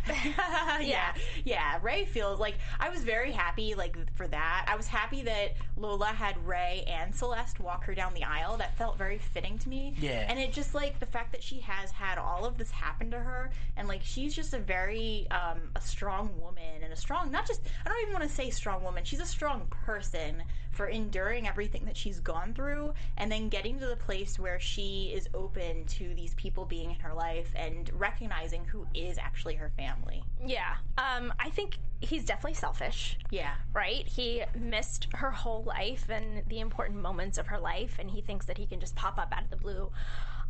yeah, 0.81 1.15
yeah. 1.45 1.79
Ray 1.83 2.05
feels 2.05 2.41
like 2.41 2.57
I 2.81 2.89
was 2.91 3.05
very 3.05 3.31
happy, 3.31 3.77
like 3.77 3.97
for 4.17 4.27
that. 4.27 4.67
I 4.69 4.75
was 4.75 4.89
happy 4.89 5.23
that 5.23 5.55
Lola 5.77 6.07
had 6.07 6.37
Ray 6.45 6.83
and 6.89 7.15
Celeste 7.15 7.61
walk 7.61 7.85
her 7.85 7.95
down 7.95 8.13
the 8.15 8.25
aisle. 8.25 8.57
That 8.57 8.77
felt 8.77 8.99
very 8.99 9.19
fitting 9.19 9.57
to 9.59 9.69
me. 9.69 9.95
Yeah. 10.01 10.27
and 10.29 10.41
it 10.41 10.53
just 10.53 10.75
like 10.75 10.99
the 10.99 11.07
fact 11.07 11.31
that 11.31 11.45
she 11.45 11.61
has 11.61 11.93
had 11.93 12.19
all 12.19 12.45
of 12.45 12.59
this 12.59 12.73
happen 12.73 13.09
to 13.13 13.19
her, 13.21 13.53
and 13.77 13.87
like 13.87 14.03
she's 14.03 14.35
just 14.35 14.53
a 14.53 14.59
very 14.59 15.29
um, 15.31 15.61
a 15.77 15.81
strong 15.81 16.31
woman 16.41 16.83
and 16.83 16.93
a 16.93 16.97
strong, 16.97 17.31
not 17.31 17.47
just 17.47 17.61
I 17.87 17.89
don't 17.89 18.03
even 18.03 18.15
want 18.15 18.29
to 18.29 18.35
say 18.35 18.51
strong 18.51 18.83
woman. 18.83 19.05
She's 19.05 19.21
a 19.21 19.27
strong 19.27 19.69
person 19.71 20.43
for 20.75 20.87
enduring 20.87 21.47
everything 21.47 21.85
that 21.85 21.97
she's 21.97 22.21
gone 22.21 22.53
through, 22.53 22.93
and 23.17 23.31
then 23.31 23.49
getting 23.49 23.79
to 23.79 23.87
the 23.87 23.97
place 23.97 24.39
where 24.39 24.59
she 24.59 25.13
is 25.15 25.29
open 25.33 25.85
to 25.87 26.15
these 26.15 26.35
people 26.35 26.65
being 26.65 26.91
in 26.91 27.01
her 27.01 27.15
life 27.15 27.53
and 27.55 27.91
recognizing 27.95 28.65
who 28.65 28.87
is 28.95 29.17
actually 29.19 29.55
her 29.55 29.71
family. 29.77 30.23
Yeah. 30.45 30.75
Um, 30.99 31.33
I 31.39 31.51
think 31.51 31.79
he's 32.01 32.25
definitely 32.25 32.55
selfish. 32.55 33.19
Yeah. 33.31 33.55
Right? 33.73 34.07
He 34.07 34.43
missed 34.59 35.09
her 35.15 35.31
whole 35.31 35.63
life 35.63 36.07
and 36.09 36.43
the 36.49 36.61
important 36.61 37.01
moments 37.01 37.39
of 37.39 37.47
her 37.47 37.59
life, 37.59 37.97
and 37.99 38.11
he 38.11 38.21
thinks 38.21 38.47
that 38.47 38.59
he 38.59 38.67
can 38.67 38.81
just 38.81 38.95
pop 38.97 39.19
up 39.19 39.33
out 39.33 39.45
of 39.45 39.51
the 39.51 39.57
blue 39.57 39.91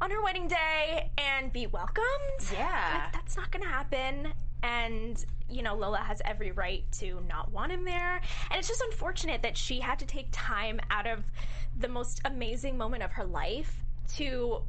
on 0.01 0.11
her 0.11 0.23
wedding 0.23 0.49
day 0.49 1.11
and 1.19 1.53
be 1.53 1.67
welcomed. 1.67 2.05
Yeah. 2.53 3.03
Like, 3.05 3.13
that's 3.13 3.37
not 3.37 3.53
going 3.53 3.63
to 3.63 3.69
happen. 3.69 4.33
And, 4.63 5.25
you 5.49 5.63
know, 5.63 5.75
Lola 5.75 5.99
has 5.99 6.23
every 6.25 6.51
right 6.51 6.85
to 6.93 7.23
not 7.29 7.53
want 7.53 7.73
him 7.73 7.85
there. 7.85 8.21
And 8.51 8.59
it's 8.59 8.69
just 8.69 8.83
unfortunate 8.91 9.43
that 9.43 9.57
she 9.57 9.81
had 9.81 9.99
to 9.99 10.07
take 10.07 10.29
time 10.33 10.81
out 10.91 11.07
of 11.07 11.25
the 11.79 11.89
most 11.89 12.21
amazing 12.25 12.79
moment 12.79 13.03
of 13.03 13.13
her 13.13 13.25
life 13.25 13.83
to, 14.17 14.63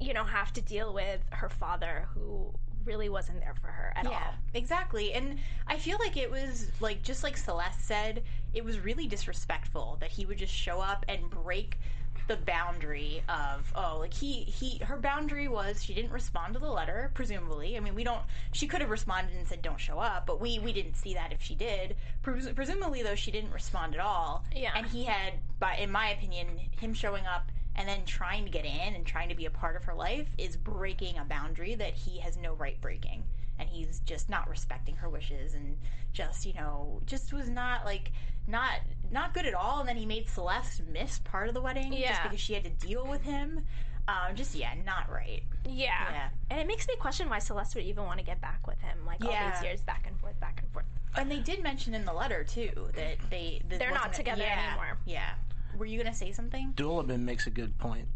you 0.00 0.14
know, 0.14 0.24
have 0.24 0.52
to 0.54 0.60
deal 0.60 0.94
with 0.94 1.20
her 1.30 1.48
father 1.48 2.06
who 2.14 2.52
really 2.84 3.08
wasn't 3.08 3.38
there 3.40 3.54
for 3.60 3.68
her 3.68 3.92
at 3.96 4.06
all. 4.06 4.34
Exactly. 4.54 5.12
And 5.12 5.38
I 5.66 5.76
feel 5.76 5.98
like 6.00 6.16
it 6.16 6.30
was 6.30 6.70
like 6.80 7.02
just 7.02 7.22
like 7.22 7.36
Celeste 7.36 7.86
said, 7.86 8.22
it 8.54 8.64
was 8.64 8.80
really 8.80 9.06
disrespectful 9.06 9.98
that 10.00 10.10
he 10.10 10.26
would 10.26 10.38
just 10.38 10.52
show 10.52 10.80
up 10.80 11.04
and 11.08 11.28
break 11.30 11.78
the 12.30 12.36
boundary 12.36 13.24
of 13.28 13.72
oh 13.74 13.96
like 13.98 14.14
he 14.14 14.44
he 14.44 14.78
her 14.84 14.96
boundary 14.96 15.48
was 15.48 15.82
she 15.82 15.92
didn't 15.94 16.12
respond 16.12 16.54
to 16.54 16.60
the 16.60 16.70
letter 16.70 17.10
presumably. 17.12 17.76
I 17.76 17.80
mean 17.80 17.96
we 17.96 18.04
don't 18.04 18.22
she 18.52 18.68
could 18.68 18.80
have 18.80 18.90
responded 18.90 19.34
and 19.36 19.48
said 19.48 19.62
don't 19.62 19.80
show 19.80 19.98
up 19.98 20.26
but 20.26 20.40
we 20.40 20.60
we 20.60 20.72
didn't 20.72 20.94
see 20.94 21.14
that 21.14 21.32
if 21.32 21.42
she 21.42 21.56
did. 21.56 21.96
Pres- 22.22 22.52
presumably 22.52 23.02
though 23.02 23.16
she 23.16 23.32
didn't 23.32 23.50
respond 23.50 23.94
at 23.94 24.00
all. 24.00 24.44
Yeah. 24.54 24.70
and 24.76 24.86
he 24.86 25.02
had 25.02 25.32
by 25.58 25.74
in 25.74 25.90
my 25.90 26.10
opinion 26.10 26.46
him 26.78 26.94
showing 26.94 27.26
up 27.26 27.50
and 27.74 27.88
then 27.88 28.04
trying 28.04 28.44
to 28.44 28.50
get 28.50 28.64
in 28.64 28.94
and 28.94 29.04
trying 29.04 29.30
to 29.30 29.34
be 29.34 29.46
a 29.46 29.50
part 29.50 29.74
of 29.74 29.82
her 29.82 29.94
life 29.94 30.28
is 30.38 30.56
breaking 30.56 31.18
a 31.18 31.24
boundary 31.24 31.74
that 31.74 31.94
he 31.94 32.20
has 32.20 32.36
no 32.36 32.54
right 32.54 32.80
breaking 32.80 33.24
and 33.60 33.68
he's 33.68 34.00
just 34.00 34.28
not 34.28 34.48
respecting 34.48 34.96
her 34.96 35.08
wishes 35.08 35.54
and 35.54 35.76
just 36.12 36.44
you 36.46 36.54
know 36.54 37.00
just 37.06 37.32
was 37.32 37.48
not 37.48 37.84
like 37.84 38.10
not 38.48 38.80
not 39.12 39.32
good 39.34 39.46
at 39.46 39.54
all 39.54 39.80
and 39.80 39.88
then 39.88 39.96
he 39.96 40.06
made 40.06 40.28
celeste 40.28 40.80
miss 40.92 41.18
part 41.20 41.46
of 41.46 41.54
the 41.54 41.60
wedding 41.60 41.92
just 41.92 42.22
because 42.24 42.40
she 42.40 42.54
had 42.54 42.64
to 42.64 42.70
deal 42.86 43.06
with 43.06 43.22
him 43.22 43.64
um, 44.08 44.34
just 44.34 44.54
yeah 44.56 44.72
not 44.84 45.08
right 45.12 45.42
Yeah. 45.64 45.92
Yeah. 46.10 46.28
And 46.50 46.58
it 46.58 46.66
makes 46.66 46.88
me 46.88 46.96
question 46.96 47.28
why 47.28 47.38
Celeste 47.38 47.76
would 47.76 47.84
even 47.84 48.04
want 48.06 48.18
to 48.18 48.24
get 48.24 48.40
back 48.40 48.66
with 48.66 48.80
him, 48.80 48.98
like 49.06 49.22
all 49.24 49.30
these 49.30 49.62
years 49.62 49.82
back 49.82 50.04
and 50.08 50.18
forth, 50.18 50.40
back 50.40 50.58
and 50.62 50.72
forth. 50.72 50.86
and 51.16 51.30
they 51.30 51.38
did 51.38 51.62
mention 51.62 51.94
in 51.94 52.04
the 52.04 52.12
letter 52.12 52.42
too 52.42 52.70
that 52.96 53.18
they 53.30 53.60
that 53.68 53.78
They're 53.78 53.90
not 53.90 54.08
wasn't- 54.08 54.14
together 54.16 54.42
yeah, 54.42 54.68
anymore. 54.70 54.98
yeah 55.06 55.30
were 55.78 55.84
you 55.86 55.96
gonna 56.02 56.14
say 56.14 56.32
something 56.32 56.72
Doolittle 56.74 57.18
makes 57.18 57.46
a 57.46 57.50
good 57.50 57.78
point. 57.78 58.08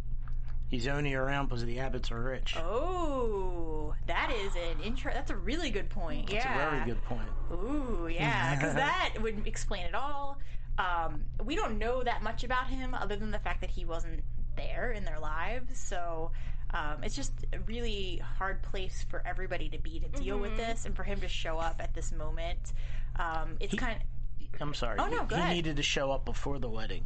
He's 0.75 0.89
only 0.89 1.15
around 1.15 1.47
because 1.47 1.65
the 1.65 1.77
Abbotts 1.77 2.11
are 2.11 2.21
rich. 2.21 2.57
oh 2.59 3.95
that 4.09 4.33
is 4.33 4.53
an 4.57 4.83
intro 4.83 5.13
that's 5.13 5.31
a 5.31 5.37
really 5.37 5.71
good 5.71 5.89
point 5.89 6.29
That's 6.29 6.45
yeah 6.45 6.67
a 6.67 6.71
very 6.71 6.85
good 6.85 7.03
point. 7.05 7.29
Ooh, 7.53 8.09
yeah, 8.11 8.57
because 8.57 8.75
that 8.87 9.15
would 9.21 9.47
explain 9.47 9.87
it 9.87 9.95
all. 9.95 10.39
Um, 10.77 11.23
we 11.45 11.55
don't 11.55 11.79
know 11.79 12.03
that 12.03 12.25
much 12.25 12.43
about 12.43 12.67
him 12.67 12.93
other 12.95 13.15
than 13.15 13.31
the 13.31 13.39
fact 13.39 13.61
that 13.61 13.71
he 13.71 13.85
wasn't 13.85 14.25
there 14.57 14.91
in 14.91 15.05
their 15.05 15.21
lives. 15.21 15.79
So 15.79 16.33
um, 16.71 17.05
it's 17.05 17.15
just 17.15 17.33
a 17.53 17.61
really 17.61 18.21
hard 18.37 18.61
place 18.65 19.07
for 19.09 19.23
everybody 19.25 19.69
to 19.69 19.79
be 19.79 20.01
to 20.01 20.09
deal 20.21 20.39
with 20.39 20.57
this, 20.57 20.87
and 20.87 20.97
for 20.97 21.05
him 21.05 21.21
to 21.21 21.29
show 21.29 21.59
up 21.59 21.77
at 21.79 21.95
this 21.95 22.11
moment. 22.11 22.73
Um, 23.17 23.57
it's 23.61 23.75
kind 23.75 23.97
of 24.01 24.61
I'm 24.61 24.75
sorry. 24.75 24.99
Oh, 24.99 25.07
no, 25.07 25.21
he, 25.23 25.27
go 25.27 25.37
he 25.37 25.43
ahead. 25.43 25.55
needed 25.55 25.77
to 25.77 25.83
show 25.83 26.11
up 26.11 26.25
before 26.25 26.59
the 26.59 26.69
wedding. 26.69 27.05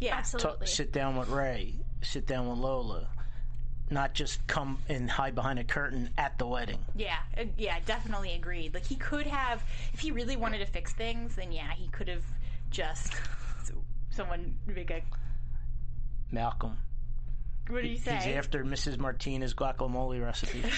yeah, 0.00 0.10
Talk, 0.10 0.18
Absolutely. 0.18 0.66
sit 0.66 0.92
down 0.92 1.16
with 1.16 1.28
Ray. 1.28 1.76
Sit 2.02 2.26
down 2.26 2.48
with 2.48 2.58
Lola. 2.58 3.08
Not 3.90 4.12
just 4.14 4.46
come 4.46 4.78
and 4.88 5.10
hide 5.10 5.34
behind 5.34 5.58
a 5.58 5.64
curtain 5.64 6.10
at 6.18 6.38
the 6.38 6.46
wedding. 6.46 6.78
yeah, 6.94 7.18
uh, 7.38 7.44
yeah, 7.56 7.78
definitely 7.86 8.34
agreed. 8.34 8.74
Like 8.74 8.84
he 8.84 8.96
could 8.96 9.26
have, 9.26 9.62
if 9.94 10.00
he 10.00 10.10
really 10.10 10.36
wanted 10.36 10.58
to 10.58 10.66
fix 10.66 10.92
things, 10.92 11.36
then 11.36 11.52
yeah, 11.52 11.72
he 11.72 11.88
could 11.88 12.08
have 12.08 12.24
just. 12.70 13.14
Someone 14.10 14.54
make 14.66 14.90
a. 14.90 15.00
Malcolm. 16.30 16.76
What 17.68 17.82
do 17.82 17.88
you 17.88 17.96
say? 17.98 18.16
He's 18.16 18.36
after 18.36 18.62
Mrs. 18.64 18.98
Martinez 18.98 19.54
guacamole 19.54 20.22
recipe. 20.22 20.62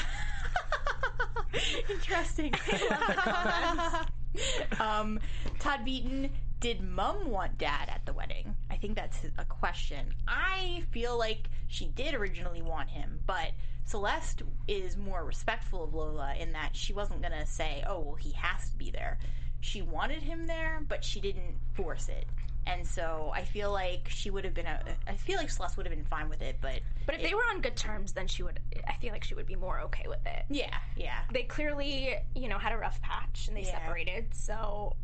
Interesting. 1.91 2.55
um, 4.81 5.19
Todd 5.59 5.85
Beaton, 5.85 6.31
did 6.61 6.83
Mum 6.83 7.31
want 7.31 7.59
Dad 7.59 7.89
at 7.89 8.05
the 8.07 8.13
wedding? 8.13 8.55
I 8.71 8.77
think 8.77 8.95
that's 8.97 9.19
a 9.39 9.45
question. 9.45 10.15
I 10.29 10.85
feel 10.91 11.19
like 11.19 11.49
she 11.69 11.87
did 11.89 12.15
originally 12.15 12.63
want 12.63 12.89
him, 12.91 13.21
but 13.27 13.53
Celeste 13.85 14.43
is 14.69 14.97
more 14.97 15.25
respectful 15.25 15.83
of 15.85 15.95
Lola 15.95 16.35
in 16.39 16.53
that 16.53 16.77
she 16.77 16.93
wasn't 16.93 17.23
gonna 17.23 17.47
say, 17.47 17.83
"Oh, 17.87 18.01
well, 18.01 18.15
he 18.15 18.33
has 18.33 18.71
to 18.71 18.77
be 18.77 18.91
there." 18.91 19.19
She 19.61 19.83
wanted 19.83 20.23
him 20.23 20.47
there, 20.47 20.81
but 20.89 21.03
she 21.05 21.21
didn't 21.21 21.59
force 21.75 22.09
it. 22.09 22.27
And 22.67 22.87
so 22.87 23.33
I 23.35 23.43
feel 23.45 23.73
like 23.73 24.07
she 24.09 24.31
would 24.31 24.45
have 24.45 24.55
been 24.55 24.67
a. 24.67 24.81
I 25.07 25.15
feel 25.17 25.39
like 25.39 25.51
Celeste 25.51 25.77
would 25.79 25.87
have 25.87 25.95
been 25.95 26.05
fine 26.05 26.29
with 26.29 26.43
it, 26.43 26.57
but 26.61 26.81
But 27.07 27.15
if 27.17 27.23
they 27.23 27.35
were 27.35 27.43
on 27.51 27.63
good 27.63 27.77
terms, 27.77 28.13
then 28.13 28.27
she 28.29 28.43
would. 28.43 28.61
I 28.87 28.93
feel 29.01 29.13
like 29.13 29.25
she 29.25 29.35
would 29.35 29.47
be 29.47 29.57
more 29.57 29.81
okay 29.81 30.05
with 30.07 30.25
it. 30.27 30.45
yeah, 30.51 30.77
yeah. 30.97 31.21
They 31.33 31.45
clearly, 31.45 32.17
you 32.35 32.49
know, 32.49 32.59
had 32.59 32.73
a 32.73 32.79
rough 32.79 33.01
patch 33.01 33.49
and 33.49 33.57
they 33.57 33.63
Yeah. 33.63 33.79
separated. 33.81 34.33
So 34.35 34.95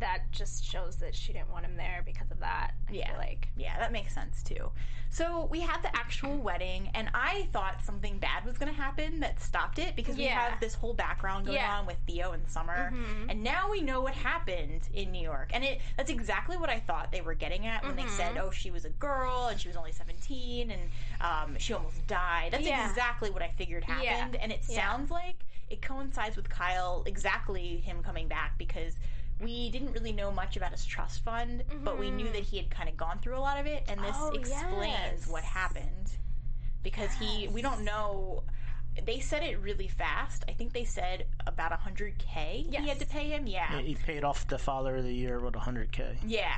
that 0.00 0.30
just 0.32 0.64
shows 0.64 0.96
that 0.96 1.14
she 1.14 1.32
didn't 1.32 1.50
want 1.50 1.64
him 1.64 1.76
there 1.76 2.02
because 2.04 2.30
of 2.30 2.40
that. 2.40 2.72
I 2.88 2.92
Yeah. 2.92 3.08
feel 3.10 3.18
like. 3.18 3.48
Yeah, 3.56 3.78
that 3.78 3.92
makes 3.92 4.14
sense 4.14 4.42
too. 4.42 4.70
So 5.10 5.44
we 5.44 5.60
had 5.60 5.80
the 5.82 5.94
actual 5.96 6.38
wedding, 6.38 6.90
and 6.94 7.08
I 7.14 7.48
thought 7.52 7.84
something 7.84 8.18
bad 8.18 8.44
was 8.44 8.58
going 8.58 8.74
to 8.74 8.80
happen 8.80 9.20
that 9.20 9.40
stopped 9.40 9.78
it 9.78 9.94
because 9.94 10.16
we 10.16 10.24
Yeah. 10.24 10.50
have 10.50 10.60
this 10.60 10.74
whole 10.74 10.92
background 10.94 11.46
going 11.46 11.56
Yeah. 11.58 11.78
on 11.78 11.86
with 11.86 11.98
Theo 12.06 12.32
and 12.32 12.48
Summer, 12.48 12.92
and 13.28 13.42
now 13.44 13.70
we 13.70 13.80
know 13.80 14.00
what 14.00 14.14
happened 14.14 14.88
in 14.92 15.12
New 15.12 15.22
York. 15.22 15.50
And 15.54 15.62
it 15.64 15.80
that's 15.96 16.10
exactly 16.10 16.56
what 16.56 16.68
I 16.68 16.80
thought 16.80 17.12
they 17.12 17.20
were 17.20 17.34
getting 17.34 17.66
at 17.66 17.84
when 17.84 17.94
they 17.94 18.06
said, 18.08 18.36
"Oh, 18.38 18.50
she 18.50 18.70
was 18.72 18.84
a 18.84 18.90
girl 18.90 19.46
and 19.48 19.60
she 19.60 19.68
was 19.68 19.76
only 19.76 19.92
seventeen 19.92 20.72
and 20.72 20.90
um, 21.20 21.56
she 21.58 21.72
almost 21.74 22.04
died." 22.08 22.52
That's 22.52 22.66
Yeah. 22.66 22.88
exactly 22.88 23.30
what 23.30 23.42
I 23.42 23.48
figured 23.50 23.84
happened, 23.84 24.34
and 24.36 24.50
it 24.50 24.64
sounds 24.64 25.10
like 25.12 25.44
it 25.70 25.80
coincides 25.80 26.36
with 26.36 26.48
Kyle 26.48 27.04
exactly 27.06 27.78
him 27.78 28.02
coming 28.02 28.26
back 28.28 28.58
because 28.58 28.96
we 29.40 29.70
didn't 29.70 29.92
really 29.92 30.12
know 30.12 30.30
much 30.30 30.56
about 30.56 30.70
his 30.72 30.84
trust 30.84 31.24
fund, 31.24 31.64
but 31.82 31.98
we 31.98 32.10
knew 32.10 32.30
that 32.32 32.42
he 32.42 32.56
had 32.56 32.70
kind 32.70 32.88
of 32.88 32.96
gone 32.96 33.18
through 33.18 33.36
a 33.36 33.40
lot 33.40 33.58
of 33.58 33.66
it, 33.66 33.84
and 33.88 34.00
this 34.02 34.14
Oh, 34.18 34.30
explains 34.30 35.20
yes. 35.20 35.26
what 35.28 35.42
happened 35.42 36.10
because 36.82 37.10
he 37.14 37.48
we 37.48 37.62
don't 37.62 37.84
know. 37.84 38.44
They 39.04 39.18
said 39.18 39.42
it 39.42 39.58
really 39.60 39.88
fast. 39.88 40.44
I 40.48 40.52
think 40.52 40.72
they 40.72 40.84
said 40.84 41.26
about 41.48 41.72
100k 41.72 42.70
he 42.70 42.88
had 42.88 43.00
to 43.00 43.06
pay 43.06 43.28
him. 43.30 43.46
Yeah. 43.48 43.80
he 43.80 43.96
paid 43.96 44.22
off 44.22 44.46
the 44.46 44.58
Father 44.58 44.96
of 44.96 45.04
the 45.04 45.12
Year 45.14 45.40
with 45.40 45.54
100K. 45.54 46.18
Yeah. 46.24 46.54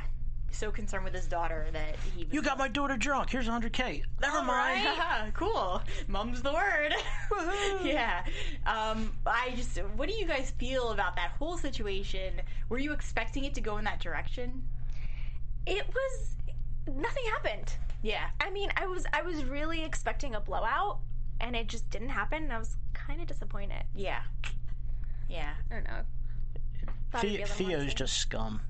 So 0.52 0.70
concerned 0.70 1.04
with 1.04 1.12
his 1.12 1.26
daughter 1.26 1.66
that 1.72 1.96
he 2.16 2.24
was 2.24 2.32
You 2.32 2.40
got 2.40 2.56
my 2.56 2.68
daughter 2.68 2.96
drunk. 2.96 3.28
Here's 3.30 3.46
100K. 3.46 4.02
Never 4.22 4.42
mind. 4.42 4.84
Right? 4.86 5.30
cool. 5.34 5.82
Mum's 6.08 6.40
the 6.40 6.52
word. 6.52 6.94
yeah. 7.84 8.24
Um, 8.66 9.12
I 9.26 9.52
just, 9.54 9.76
what 9.96 10.08
do 10.08 10.14
you 10.14 10.26
guys 10.26 10.52
feel 10.58 10.90
about 10.92 11.14
that 11.16 11.32
whole 11.38 11.58
situation? 11.58 12.40
Were 12.70 12.78
you 12.78 12.92
expecting 12.92 13.44
it 13.44 13.54
to 13.54 13.60
go 13.60 13.76
in 13.76 13.84
that 13.84 14.00
direction? 14.00 14.62
It 15.66 15.86
was. 15.88 16.36
Nothing 16.86 17.24
happened. 17.32 17.74
Yeah. 18.02 18.26
I 18.40 18.50
mean, 18.50 18.70
I 18.76 18.86
was 18.86 19.04
I 19.12 19.22
was 19.22 19.44
really 19.44 19.82
expecting 19.84 20.36
a 20.36 20.40
blowout, 20.40 21.00
and 21.40 21.56
it 21.56 21.66
just 21.66 21.90
didn't 21.90 22.10
happen. 22.10 22.44
And 22.44 22.52
I 22.52 22.58
was 22.58 22.76
kind 22.94 23.20
of 23.20 23.26
disappointed. 23.26 23.82
Yeah. 23.94 24.22
Yeah. 25.28 25.50
I 25.70 25.74
don't 25.74 25.84
know. 25.84 26.00
Thought 27.10 27.24
it'd 27.24 27.36
be 27.36 27.36
The- 27.36 27.42
a 27.42 27.46
little 27.46 27.66
more 27.66 27.78
Theo's 27.80 27.94
just 27.94 28.18
scum. 28.18 28.60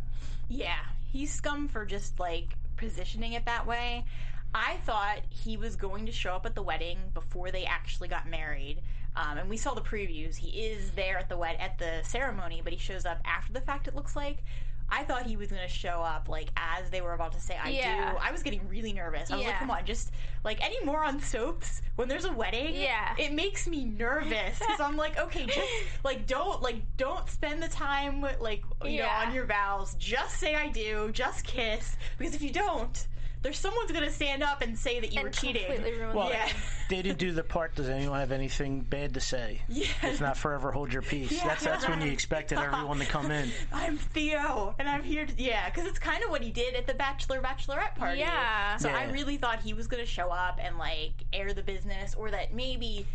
Yeah. 0.49 0.79
He's 1.13 1.33
scum 1.33 1.69
for 1.69 1.85
just 1.85 2.19
like 2.21 2.57
positioning 2.77 3.33
it 3.33 3.45
that 3.47 3.67
way. 3.67 4.05
I 4.55 4.77
thought 4.85 5.21
he 5.29 5.57
was 5.57 5.77
going 5.77 6.07
to 6.07 6.13
show 6.13 6.35
up 6.35 6.47
at 6.47 6.55
the 6.55 6.63
wedding 6.63 6.99
before 7.15 7.51
they 7.51 7.65
actually 7.65 8.09
got 8.09 8.29
married. 8.29 8.81
Um, 9.17 9.39
and 9.39 9.49
we 9.49 9.57
saw 9.57 9.75
the 9.75 9.81
previews. 9.81 10.37
He 10.37 10.63
is 10.63 10.91
there 10.93 11.19
at 11.19 11.29
the 11.29 11.37
wed- 11.37 11.57
at 11.59 11.79
the 11.79 12.01
ceremony, 12.03 12.61
but 12.63 12.73
he 12.73 12.79
shows 12.79 13.07
up 13.07 13.19
after 13.25 13.53
the 13.53 13.61
fact. 13.61 13.89
It 13.89 13.95
looks 13.95 14.15
like. 14.15 14.39
I 14.89 15.03
thought 15.03 15.27
he 15.27 15.37
was 15.37 15.49
gonna 15.49 15.69
show 15.69 16.01
up 16.03 16.29
like 16.29 16.49
as 16.57 16.91
they 16.91 17.01
were 17.01 17.13
about 17.15 17.33
to 17.33 17.41
say 17.41 17.57
I 17.61 17.71
Yeah. 17.71 18.13
do. 18.13 18.19
I 18.19 18.31
was 18.31 18.43
getting 18.43 18.67
really 18.69 18.93
nervous. 18.93 19.31
I 19.31 19.37
was 19.37 19.45
like, 19.47 19.59
come 19.59 19.71
on, 19.71 19.85
just 19.85 20.13
like 20.45 20.63
any 20.65 20.83
more 20.85 21.03
on 21.05 21.21
soaps 21.21 21.83
when 21.97 22.07
there's 22.09 22.25
a 22.25 22.33
wedding. 22.33 22.75
Yeah. 22.75 23.15
it 23.19 23.33
makes 23.33 23.67
me 23.67 23.85
nervous 23.85 24.59
because 24.61 24.81
I'm 24.81 24.97
like, 24.97 25.19
okay, 25.19 25.47
just 25.47 25.69
like 26.05 26.27
don't 26.27 26.63
like 26.63 26.83
don't 26.97 27.29
spend 27.29 27.63
the 27.63 27.69
time 27.69 28.21
like 28.41 28.63
you 28.85 28.91
Yeah. 28.91 29.07
know 29.07 29.27
on 29.29 29.35
your 29.35 29.45
vows. 29.47 29.95
Just 29.99 30.37
say 30.39 30.55
I 30.55 30.69
do. 30.69 31.11
Just 31.13 31.45
kiss 31.45 31.97
because 32.19 32.35
if 32.35 32.43
you 32.43 32.51
don't. 32.53 33.07
There's 33.47 33.61
someone's 33.61 33.93
gonna 33.93 34.11
stand 34.11 34.43
up 34.43 34.61
and 34.61 34.77
say 34.77 34.99
that 34.99 35.13
you 35.13 35.23
were 35.23 35.31
cheating. 35.31 35.63
Well, 36.13 36.31
Yeah. 36.31 36.49
they 36.91 37.01
didn't 37.01 37.19
do 37.19 37.31
the 37.31 37.45
part. 37.45 37.77
Does 37.77 37.89
anyone 37.89 38.19
have 38.19 38.33
anything 38.33 38.81
bad 38.81 39.15
to 39.15 39.21
say? 39.21 39.63
Yeah. 39.69 39.87
If 40.03 40.21
not, 40.21 40.37
forever 40.37 40.73
hold 40.73 40.93
your 40.93 41.03
peace. 41.03 41.31
Yeah. 41.31 41.47
That's 41.47 41.63
that's 41.63 41.89
when 41.89 42.01
you 42.01 42.11
expected 42.11 42.59
everyone 42.59 42.99
to 42.99 43.05
come 43.05 43.31
in. 43.31 43.53
I'm 43.73 43.99
Theo, 43.99 44.75
and 44.81 44.89
I'm 44.89 45.05
here 45.05 45.27
to 45.27 45.33
yeah, 45.41 45.71
because 45.71 45.87
it's 45.87 46.01
kind 46.01 46.25
of 46.25 46.31
what 46.31 46.43
he 46.43 46.51
did 46.51 46.75
at 46.75 46.89
the 46.89 46.95
Bachelor 46.95 47.41
Bachelorette 47.41 47.95
party. 47.95 48.19
Yeah. 48.19 48.79
So 48.79 48.89
I 48.89 49.05
really 49.13 49.37
thought 49.37 49.61
he 49.63 49.75
was 49.75 49.87
gonna 49.87 50.07
show 50.07 50.31
up 50.31 50.59
and 50.61 50.77
like 50.77 51.13
air 51.33 51.53
the 51.55 51.63
business, 51.63 52.17
or 52.17 52.33
that 52.33 52.53
maybe. 52.53 53.07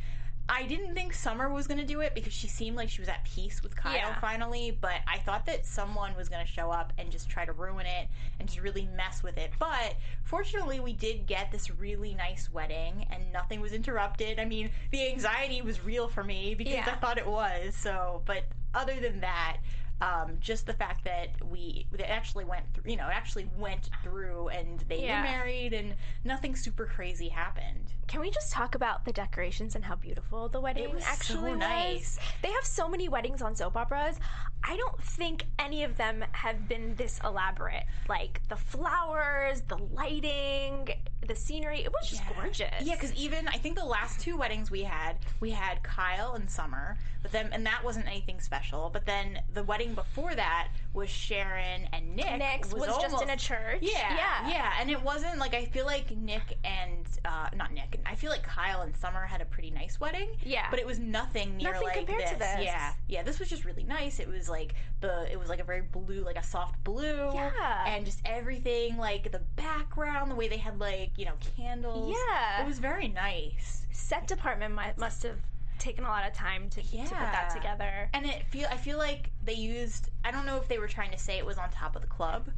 I 0.53 0.63
didn't 0.63 0.93
think 0.95 1.13
Summer 1.13 1.47
was 1.47 1.65
going 1.65 1.79
to 1.79 1.85
do 1.85 2.01
it 2.01 2.13
because 2.13 2.33
she 2.33 2.47
seemed 2.49 2.75
like 2.75 2.89
she 2.89 3.01
was 3.01 3.07
at 3.07 3.23
peace 3.23 3.63
with 3.63 3.73
Kyle 3.73 3.95
Yeah. 3.95 4.19
finally, 4.19 4.77
but 4.81 4.99
I 5.07 5.17
thought 5.19 5.45
that 5.45 5.65
someone 5.65 6.13
was 6.13 6.27
going 6.27 6.45
to 6.45 6.51
show 6.51 6.69
up 6.69 6.91
and 6.97 7.09
just 7.09 7.29
try 7.29 7.45
to 7.45 7.53
ruin 7.53 7.85
it 7.85 8.09
and 8.37 8.49
just 8.49 8.59
really 8.59 8.85
mess 8.97 9.23
with 9.23 9.37
it. 9.37 9.51
But 9.59 9.95
fortunately, 10.23 10.81
we 10.81 10.91
did 10.91 11.25
get 11.25 11.53
this 11.53 11.71
really 11.71 12.13
nice 12.15 12.49
wedding 12.51 13.07
and 13.11 13.31
nothing 13.31 13.61
was 13.61 13.71
interrupted. 13.71 14.39
I 14.41 14.45
mean, 14.45 14.69
the 14.91 15.07
anxiety 15.07 15.61
was 15.61 15.81
real 15.85 16.09
for 16.09 16.23
me 16.23 16.53
because 16.53 16.73
Yeah. 16.73 16.85
I 16.91 16.95
thought 16.95 17.17
it 17.17 17.27
was. 17.27 17.73
So, 17.73 18.21
but 18.25 18.43
other 18.73 18.99
than 18.99 19.21
that, 19.21 19.55
um, 20.01 20.37
just 20.39 20.65
the 20.65 20.73
fact 20.73 21.03
that 21.05 21.29
we 21.49 21.85
that 21.91 22.11
actually 22.11 22.43
went 22.45 22.65
through, 22.73 22.89
you 22.91 22.97
know, 22.97 23.07
actually 23.11 23.47
went 23.57 23.89
through 24.03 24.47
and 24.49 24.79
they 24.89 25.01
Yeah. 25.03 25.17
were 25.21 25.27
married 25.29 25.73
and 25.73 25.95
nothing 26.23 26.55
super 26.55 26.85
crazy 26.85 27.29
happened. 27.29 27.91
Can 28.07 28.19
we 28.19 28.31
just 28.31 28.51
talk 28.51 28.75
about 28.75 29.05
the 29.05 29.11
decorations 29.13 29.75
and 29.75 29.85
how 29.85 29.95
beautiful 29.95 30.49
the 30.49 30.59
wedding 30.59 30.91
was 30.93 31.03
so 31.03 31.09
actually 31.09 31.51
was? 31.51 31.59
nice. 31.59 32.19
They 32.41 32.49
have 32.49 32.63
so 32.63 32.89
many 32.89 33.09
weddings 33.09 33.41
on 33.41 33.55
soap 33.55 33.77
operas. 33.77 34.19
I 34.63 34.75
don't 34.75 35.01
think 35.03 35.45
any 35.59 35.83
of 35.83 35.97
them 35.97 36.23
have 36.33 36.67
been 36.67 36.95
this 36.95 37.19
elaborate. 37.23 37.83
Like 38.09 38.41
the 38.49 38.55
flowers, 38.57 39.61
the 39.67 39.77
lighting, 39.77 40.89
the 41.33 41.39
scenery. 41.39 41.79
It 41.79 41.91
was 41.91 42.09
just 42.09 42.23
gorgeous. 42.35 42.69
Yeah, 42.81 42.95
because 42.95 43.13
even 43.13 43.47
I 43.47 43.57
think 43.57 43.77
the 43.77 43.85
last 43.85 44.19
two 44.19 44.37
weddings 44.37 44.69
we 44.69 44.83
had, 44.83 45.15
we 45.39 45.49
had 45.51 45.81
Kyle 45.81 46.33
and 46.33 46.49
Summer, 46.49 46.97
but 47.21 47.31
then 47.31 47.49
and 47.53 47.65
that 47.65 47.83
wasn't 47.83 48.07
anything 48.07 48.39
special. 48.39 48.89
But 48.91 49.05
then 49.05 49.39
the 49.53 49.63
wedding 49.63 49.93
before 49.93 50.35
that 50.35 50.69
was 50.93 51.09
Sharon 51.09 51.87
and 51.93 52.15
Nick. 52.15 52.37
Nick's 52.37 52.73
was, 52.73 52.87
just 53.01 53.21
in 53.21 53.29
a 53.29 53.37
church. 53.37 53.79
Yeah, 53.81 54.15
yeah, 54.15 54.49
yeah, 54.49 54.71
and 54.79 54.89
it 54.89 55.01
wasn't 55.01 55.37
like 55.39 55.53
I 55.53 55.65
feel 55.65 55.85
like 55.85 56.11
Nick 56.11 56.57
and 56.63 57.05
uh, 57.23 57.47
not 57.55 57.73
Nick. 57.73 57.99
I 58.05 58.15
feel 58.15 58.29
like 58.29 58.43
Kyle 58.43 58.81
and 58.81 58.95
Summer 58.95 59.25
had 59.25 59.41
a 59.41 59.45
pretty 59.45 59.71
nice 59.71 59.99
wedding. 59.99 60.29
Yeah. 60.43 60.67
but 60.69 60.79
it 60.79 60.85
was 60.85 60.99
nothing 60.99 61.57
near 61.57 61.71
Nothing 61.71 61.87
like 61.87 61.97
compared 61.97 62.27
to 62.27 62.37
this. 62.37 62.57
Yeah, 62.61 62.93
yeah, 63.07 63.23
this 63.23 63.39
was 63.39 63.49
just 63.49 63.63
really 63.63 63.83
nice. 63.83 64.19
It 64.19 64.27
was 64.27 64.49
like 64.49 64.75
the 64.99 65.31
it 65.31 65.39
was 65.39 65.49
like 65.49 65.59
a 65.59 65.63
very 65.63 65.81
blue, 65.81 66.23
like 66.23 66.37
a 66.37 66.43
soft 66.43 66.83
blue. 66.83 67.31
Yeah. 67.33 67.85
and 67.87 68.05
just 68.05 68.19
everything 68.25 68.97
like 68.97 69.31
the 69.31 69.41
background, 69.55 70.29
the 70.29 70.35
way 70.35 70.47
they 70.47 70.57
had 70.57 70.79
like 70.79 71.11
you 71.17 71.25
know 71.25 71.35
candles. 71.55 72.15
Yeah. 72.15 72.63
it 72.63 72.67
was 72.67 72.79
very 72.79 73.07
nice. 73.07 73.85
Set 73.91 74.27
department 74.27 74.77
must 74.97 75.23
have 75.23 75.37
taken 75.81 76.05
a 76.05 76.07
lot 76.07 76.25
of 76.25 76.33
time 76.33 76.69
to, 76.69 76.81
to 76.81 76.97
put 76.97 77.09
that 77.09 77.51
together. 77.53 78.09
And 78.13 78.25
it 78.25 78.43
feel 78.45 78.67
I 78.69 78.77
feel 78.77 78.97
like 78.97 79.31
they 79.43 79.53
used 79.53 80.09
I 80.23 80.31
don't 80.31 80.45
know 80.45 80.57
if 80.57 80.67
they 80.67 80.77
were 80.77 80.87
trying 80.87 81.11
to 81.11 81.17
say 81.17 81.37
it 81.37 81.45
was 81.45 81.57
on 81.57 81.69
top 81.71 81.95
of 81.95 82.01
the 82.01 82.07
club, 82.07 82.49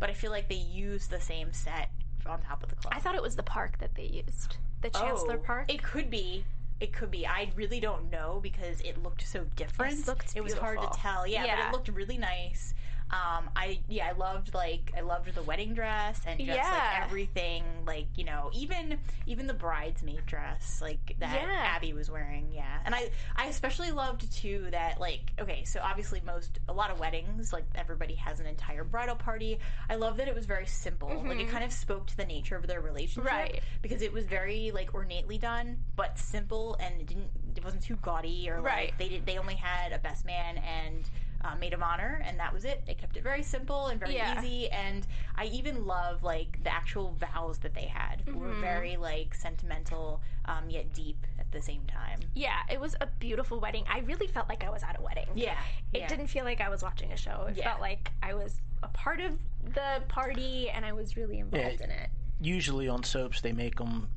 but 0.00 0.10
I 0.10 0.14
feel 0.14 0.30
like 0.30 0.48
they 0.48 0.56
used 0.56 1.10
the 1.10 1.20
same 1.20 1.52
set 1.52 1.90
on 2.26 2.40
top 2.40 2.62
of 2.62 2.70
the 2.70 2.76
club. 2.76 2.92
I 2.96 3.00
thought 3.00 3.14
it 3.14 3.22
was 3.22 3.36
the 3.36 3.42
park 3.42 3.78
that 3.78 3.94
they 3.94 4.06
used, 4.06 4.56
the 4.80 4.90
oh, 4.94 5.00
Chancellor 5.00 5.36
Oh, 5.36 5.46
Park. 5.46 5.72
It 5.72 5.82
could 5.82 6.10
be. 6.10 6.44
It 6.80 6.92
could 6.92 7.10
be. 7.12 7.26
I 7.26 7.50
really 7.54 7.78
don't 7.78 8.10
know 8.10 8.40
because 8.42 8.80
it 8.80 9.00
looked 9.02 9.26
so 9.26 9.44
different. 9.54 10.00
It 10.00 10.06
looked 10.08 10.34
it 10.34 10.42
was 10.42 10.54
hard 10.54 10.80
to 10.80 10.90
tell. 10.96 11.26
Yeah, 11.26 11.44
but 11.46 11.66
it 11.66 11.72
looked 11.72 11.88
really 11.88 12.18
nice. 12.18 12.74
Um, 13.12 13.50
I 13.54 13.78
yeah, 13.88 14.08
I 14.08 14.12
loved 14.12 14.54
like 14.54 14.90
I 14.96 15.02
loved 15.02 15.34
the 15.34 15.42
wedding 15.42 15.74
dress 15.74 16.20
and 16.26 16.38
just 16.40 16.48
Yeah. 16.50 16.70
like 16.70 17.02
everything, 17.04 17.62
like 17.86 18.06
you 18.16 18.24
know, 18.24 18.50
even 18.54 18.98
even 19.26 19.46
the 19.46 19.52
bridesmaid 19.54 20.24
dress 20.24 20.80
like 20.80 21.16
that 21.18 21.34
Yeah. 21.42 21.62
Abby 21.76 21.92
was 21.92 22.10
wearing. 22.10 22.50
Yeah, 22.52 22.78
and 22.86 22.94
I 22.94 23.10
I 23.36 23.46
especially 23.48 23.90
loved 23.90 24.32
too 24.32 24.66
that 24.70 24.98
like 24.98 25.30
okay, 25.38 25.64
so 25.64 25.80
obviously 25.82 26.22
most 26.24 26.58
a 26.68 26.72
lot 26.72 26.90
of 26.90 26.98
weddings 26.98 27.52
like 27.52 27.64
everybody 27.74 28.14
has 28.14 28.40
an 28.40 28.46
entire 28.46 28.82
bridal 28.82 29.16
party. 29.16 29.58
I 29.90 29.96
love 29.96 30.16
that 30.16 30.26
it 30.28 30.34
was 30.34 30.46
very 30.46 30.66
simple. 30.66 31.22
Like 31.26 31.38
it 31.38 31.48
kind 31.50 31.64
of 31.64 31.72
spoke 31.72 32.06
to 32.06 32.16
the 32.16 32.24
nature 32.24 32.56
of 32.56 32.66
their 32.66 32.80
relationship, 32.80 33.12
Mm-hmm. 33.30 33.36
Right. 33.36 33.60
Because 33.82 34.00
it 34.00 34.12
was 34.12 34.24
very 34.24 34.70
like 34.72 34.94
ornately 34.94 35.36
done, 35.36 35.76
but 35.96 36.18
simple 36.18 36.76
and 36.80 37.00
it 37.00 37.06
didn't 37.08 37.28
it 37.56 37.62
wasn't 37.62 37.82
too 37.82 37.96
gaudy 37.96 38.48
or 38.48 38.62
Right. 38.62 38.86
like 38.86 38.98
they 38.98 39.08
did 39.08 39.26
they 39.26 39.36
only 39.36 39.54
had 39.56 39.92
a 39.92 39.98
best 39.98 40.24
man 40.24 40.56
and 40.56 41.10
uh, 41.44 41.54
maid 41.56 41.72
of 41.72 41.82
honor 41.82 42.22
and 42.26 42.38
that 42.38 42.52
was 42.52 42.64
it 42.64 42.82
they 42.86 42.94
kept 42.94 43.16
it 43.16 43.22
very 43.22 43.42
simple 43.42 43.88
and 43.88 43.98
very 44.00 44.14
Yeah. 44.14 44.38
easy 44.38 44.70
and 44.70 45.06
i 45.36 45.44
even 45.46 45.86
love 45.86 46.22
like 46.22 46.62
the 46.62 46.72
actual 46.72 47.16
vows 47.18 47.58
that 47.58 47.74
they 47.74 47.86
had 47.86 48.22
Mm-hmm. 48.26 48.38
were 48.38 48.52
very 48.54 48.96
like 48.96 49.34
sentimental 49.34 50.20
um, 50.44 50.68
yet 50.70 50.92
deep 50.94 51.26
at 51.40 51.50
the 51.50 51.60
same 51.60 51.82
time 51.86 52.20
yeah, 52.34 52.60
it 52.70 52.80
was 52.80 52.94
a 53.00 53.06
beautiful 53.18 53.60
wedding. 53.60 53.84
I 53.90 53.98
really 54.00 54.26
felt 54.26 54.48
like 54.48 54.64
I 54.64 54.70
was 54.70 54.82
at 54.82 54.98
a 54.98 55.02
wedding. 55.02 55.26
yeah 55.34 55.56
It 55.92 56.00
yeah. 56.00 56.06
didn't 56.08 56.28
feel 56.28 56.44
like 56.44 56.60
I 56.60 56.68
was 56.70 56.82
watching 56.82 57.12
a 57.12 57.16
show. 57.16 57.46
It 57.50 57.56
Yeah. 57.58 57.64
felt 57.70 57.80
like 57.80 58.10
I 58.22 58.34
was 58.34 58.60
a 58.82 58.88
part 58.88 59.20
of 59.20 59.32
the 59.74 60.02
party 60.08 60.70
and 60.70 60.84
I 60.86 60.92
was 60.92 61.16
really 61.16 61.38
involved 61.40 61.80
Yeah. 61.80 61.84
in 61.84 61.90
it. 61.90 62.10
Usually 62.40 62.88
on 62.88 63.02
soaps 63.04 63.40
they 63.40 63.52
make 63.52 63.76
them 63.76 64.08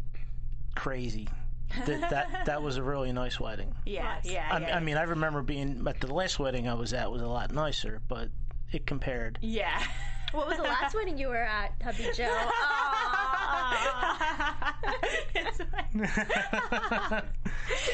crazy. 0.75 1.27
That, 1.85 2.09
that 2.09 2.45
that 2.45 2.61
was 2.63 2.77
a 2.77 2.83
really 2.83 3.11
nice 3.11 3.39
wedding. 3.39 3.75
yeah 3.85 4.17
yeah, 4.23 4.47
I, 4.51 4.59
yeah. 4.59 4.77
I 4.77 4.79
mean, 4.79 4.97
I 4.97 5.03
remember 5.03 5.41
being 5.41 5.85
at 5.87 5.99
the 5.99 6.13
last 6.13 6.39
wedding 6.39 6.67
I 6.67 6.73
was 6.73 6.93
at 6.93 7.11
was 7.11 7.21
a 7.21 7.27
lot 7.27 7.51
nicer, 7.51 8.01
but 8.07 8.29
it 8.71 8.85
compared. 8.85 9.39
yeah 9.41 9.83
What 10.31 10.47
was 10.47 10.57
the 10.57 10.63
last 10.63 10.93
wedding 10.95 11.17
you 11.17 11.29
were 11.29 11.37
at, 11.37 11.71
Hubby 11.83 12.09
Joe? 12.15 12.25
Aw. 13.47 14.75
It's 15.33 15.57
fine. 15.57 16.07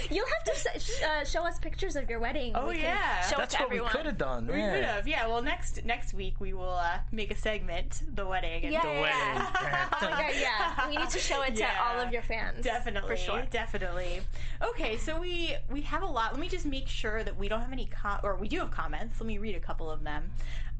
You'll 0.09 0.25
have 0.25 0.43
to 0.73 0.79
sh- 0.79 1.01
uh, 1.03 1.23
show 1.23 1.45
us 1.45 1.59
pictures 1.59 1.95
of 1.95 2.09
your 2.09 2.19
wedding. 2.19 2.53
Oh, 2.55 2.67
We 2.67 2.75
can 2.75 2.83
yeah. 2.83 3.21
show 3.27 3.37
That's 3.37 3.53
it 3.53 3.57
to 3.57 3.63
what 3.63 3.71
we 3.71 3.79
could 3.79 4.05
have 4.05 4.17
done. 4.17 4.47
we 4.47 4.55
yeah. 4.57 4.73
could 4.75 4.83
have 4.83 5.07
yeah 5.07 5.27
well 5.27 5.41
next 5.41 5.85
next 5.85 6.13
week 6.13 6.35
we 6.39 6.53
will 6.53 6.69
uh, 6.77 6.97
make 7.11 7.31
a 7.31 7.35
segment 7.35 8.01
the 8.15 8.25
wedding 8.25 8.63
and 8.63 8.73
Yeah, 8.73 8.81
The 8.81 8.87
yeah, 8.93 9.01
wedding. 9.01 9.47
yeah. 9.61 9.87
Oh 10.01 10.09
my 10.09 10.09
god, 10.09 10.33
yeah. 10.39 10.87
We 10.89 10.97
need 10.97 11.09
to 11.09 11.19
show 11.19 11.41
it 11.43 11.53
to 11.55 11.61
Yeah. 11.61 11.71
all 11.83 11.99
of 11.99 12.11
your 12.11 12.21
fans. 12.23 12.63
Definitely, 12.63 13.09
For 13.09 13.17
sure. 13.17 13.43
definitely. 13.51 14.21
Okay, 14.63 14.97
so 14.97 15.19
we 15.19 15.55
we 15.69 15.81
have 15.81 16.01
a 16.03 16.07
lot. 16.07 16.31
Let 16.31 16.39
me 16.41 16.49
just 16.49 16.65
make 16.65 16.87
sure 16.87 17.23
that 17.23 17.35
we 17.37 17.47
don't 17.47 17.61
have 17.61 17.71
any 17.71 17.85
com- 17.85 18.19
or 18.23 18.35
we 18.35 18.47
do 18.47 18.59
have 18.59 18.71
comments. 18.71 19.19
Let 19.21 19.27
me 19.27 19.37
read 19.37 19.55
a 19.55 19.59
couple 19.59 19.89
of 19.91 20.03
them. 20.03 20.31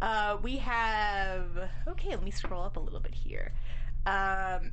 Uh, 0.02 0.38
we 0.42 0.58
have 0.58 1.70
okay. 1.88 2.10
Let 2.10 2.24
me 2.24 2.32
scroll 2.32 2.64
up 2.64 2.78
a 2.78 2.80
little 2.80 3.00
bit 3.00 3.14
here. 3.14 3.54
Um, 4.06 4.72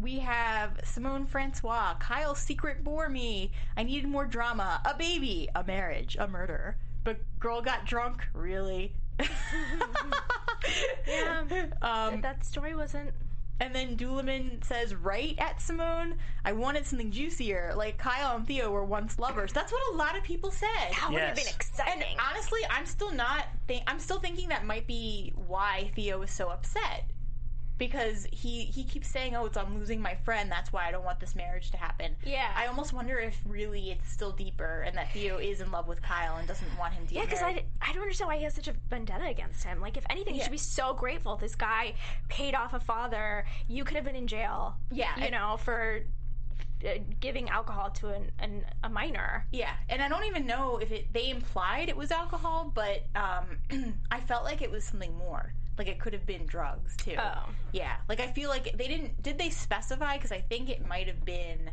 we 0.00 0.18
have 0.18 0.80
Simone 0.84 1.24
Francois. 1.26 1.94
Kyle 2.00 2.34
secret 2.34 2.84
bore 2.84 3.08
me. 3.08 3.52
I 3.76 3.82
needed 3.82 4.08
more 4.08 4.26
drama. 4.26 4.82
A 4.84 4.94
baby. 4.94 5.48
A 5.54 5.64
marriage. 5.64 6.16
A 6.18 6.28
murder. 6.28 6.76
But 7.04 7.18
girl 7.38 7.62
got 7.62 7.86
drunk. 7.86 8.26
Really. 8.34 8.92
Yeah. 11.06 11.44
Um, 11.82 12.20
that 12.22 12.44
story 12.44 12.74
wasn't. 12.74 13.10
And 13.60 13.74
then 13.74 13.94
Dooliman 13.94 14.62
says, 14.62 14.94
right 14.94 15.34
at 15.38 15.60
Simone, 15.60 16.14
I 16.44 16.52
wanted 16.52 16.86
something 16.86 17.10
juicier. 17.10 17.72
Like 17.76 17.98
Kyle 17.98 18.36
and 18.36 18.46
Theo 18.46 18.70
were 18.70 18.84
once 18.84 19.18
lovers. 19.18 19.52
That's 19.52 19.72
what 19.72 19.80
a 19.94 19.96
lot 19.96 20.16
of 20.16 20.24
people 20.24 20.50
said. 20.50 20.68
That 20.90 21.08
would 21.10 21.22
have 21.22 21.38
Yes. 21.38 21.70
been 21.76 21.86
And 21.92 22.04
honestly, 22.30 22.60
I'm 22.70 22.86
still 22.86 23.12
not. 23.12 23.46
Think, 23.66 23.84
I'm 23.86 24.00
still 24.00 24.18
thinking 24.18 24.48
that 24.48 24.64
might 24.66 24.86
be 24.86 25.32
why 25.46 25.90
Theo 25.94 26.18
was 26.18 26.30
so 26.30 26.48
upset 26.48 27.04
because 27.86 28.26
he 28.32 28.64
he 28.64 28.84
keeps 28.84 29.08
saying, 29.08 29.34
"Oh, 29.36 29.46
it's 29.46 29.56
I'm 29.56 29.78
losing 29.78 30.00
my 30.00 30.14
friend. 30.14 30.50
That's 30.50 30.72
why 30.72 30.86
I 30.88 30.90
don't 30.90 31.04
want 31.04 31.20
this 31.20 31.34
marriage 31.34 31.70
to 31.72 31.76
happen." 31.76 32.16
Yeah. 32.24 32.50
I 32.56 32.66
almost 32.66 32.92
wonder 32.92 33.18
if 33.18 33.38
really 33.46 33.90
it's 33.90 34.10
still 34.10 34.32
deeper 34.32 34.82
and 34.86 34.96
that 34.96 35.12
Theo 35.12 35.38
is 35.38 35.60
in 35.60 35.70
love 35.70 35.86
with 35.88 36.02
Kyle 36.02 36.36
and 36.36 36.46
doesn't 36.48 36.78
want 36.78 36.94
him 36.94 37.06
to. 37.06 37.14
Yeah, 37.14 37.24
because 37.24 37.42
I. 37.42 37.64
I 37.80 37.92
don't 37.92 38.02
understand 38.02 38.28
why 38.28 38.36
he 38.38 38.44
has 38.44 38.54
such 38.54 38.68
a 38.68 38.74
vendetta 38.90 39.26
against 39.26 39.64
him. 39.64 39.80
Like, 39.80 39.96
if 39.96 40.04
anything, 40.10 40.34
he 40.34 40.38
Yeah. 40.38 40.44
should 40.44 40.52
be 40.52 40.58
so 40.58 40.94
grateful. 40.94 41.36
This 41.36 41.54
guy 41.54 41.94
paid 42.28 42.54
off 42.54 42.72
a 42.74 42.80
father. 42.80 43.44
You 43.68 43.84
could 43.84 43.96
have 43.96 44.04
been 44.04 44.16
in 44.16 44.26
jail. 44.26 44.76
Yeah, 44.90 45.14
You 45.16 45.24
and- 45.24 45.32
know, 45.32 45.56
for 45.58 46.00
uh, 46.84 46.98
giving 47.20 47.48
alcohol 47.48 47.90
to 47.90 48.08
an, 48.08 48.30
an 48.40 48.64
a 48.82 48.88
minor. 48.88 49.46
Yeah, 49.52 49.72
and 49.88 50.02
I 50.02 50.08
don't 50.08 50.24
even 50.24 50.44
know 50.46 50.78
if 50.78 50.90
it 50.92 51.12
they 51.12 51.30
implied 51.30 51.88
it 51.88 51.96
was 51.96 52.10
alcohol, 52.10 52.70
but 52.74 53.04
um, 53.14 53.94
I 54.10 54.20
felt 54.20 54.44
like 54.44 54.60
it 54.62 54.70
was 54.70 54.84
something 54.84 55.16
more. 55.16 55.52
Like 55.78 55.88
it 55.88 55.98
could 55.98 56.12
have 56.12 56.26
been 56.26 56.46
drugs 56.46 56.96
too. 56.96 57.16
Oh. 57.18 57.48
Yeah, 57.72 57.96
like 58.08 58.20
I 58.20 58.28
feel 58.28 58.48
like 58.48 58.76
they 58.76 58.88
didn't. 58.88 59.22
Did 59.22 59.38
they 59.38 59.50
specify? 59.50 60.16
Because 60.16 60.32
I 60.32 60.40
think 60.40 60.68
it 60.68 60.86
might 60.86 61.06
have 61.08 61.24
been. 61.24 61.70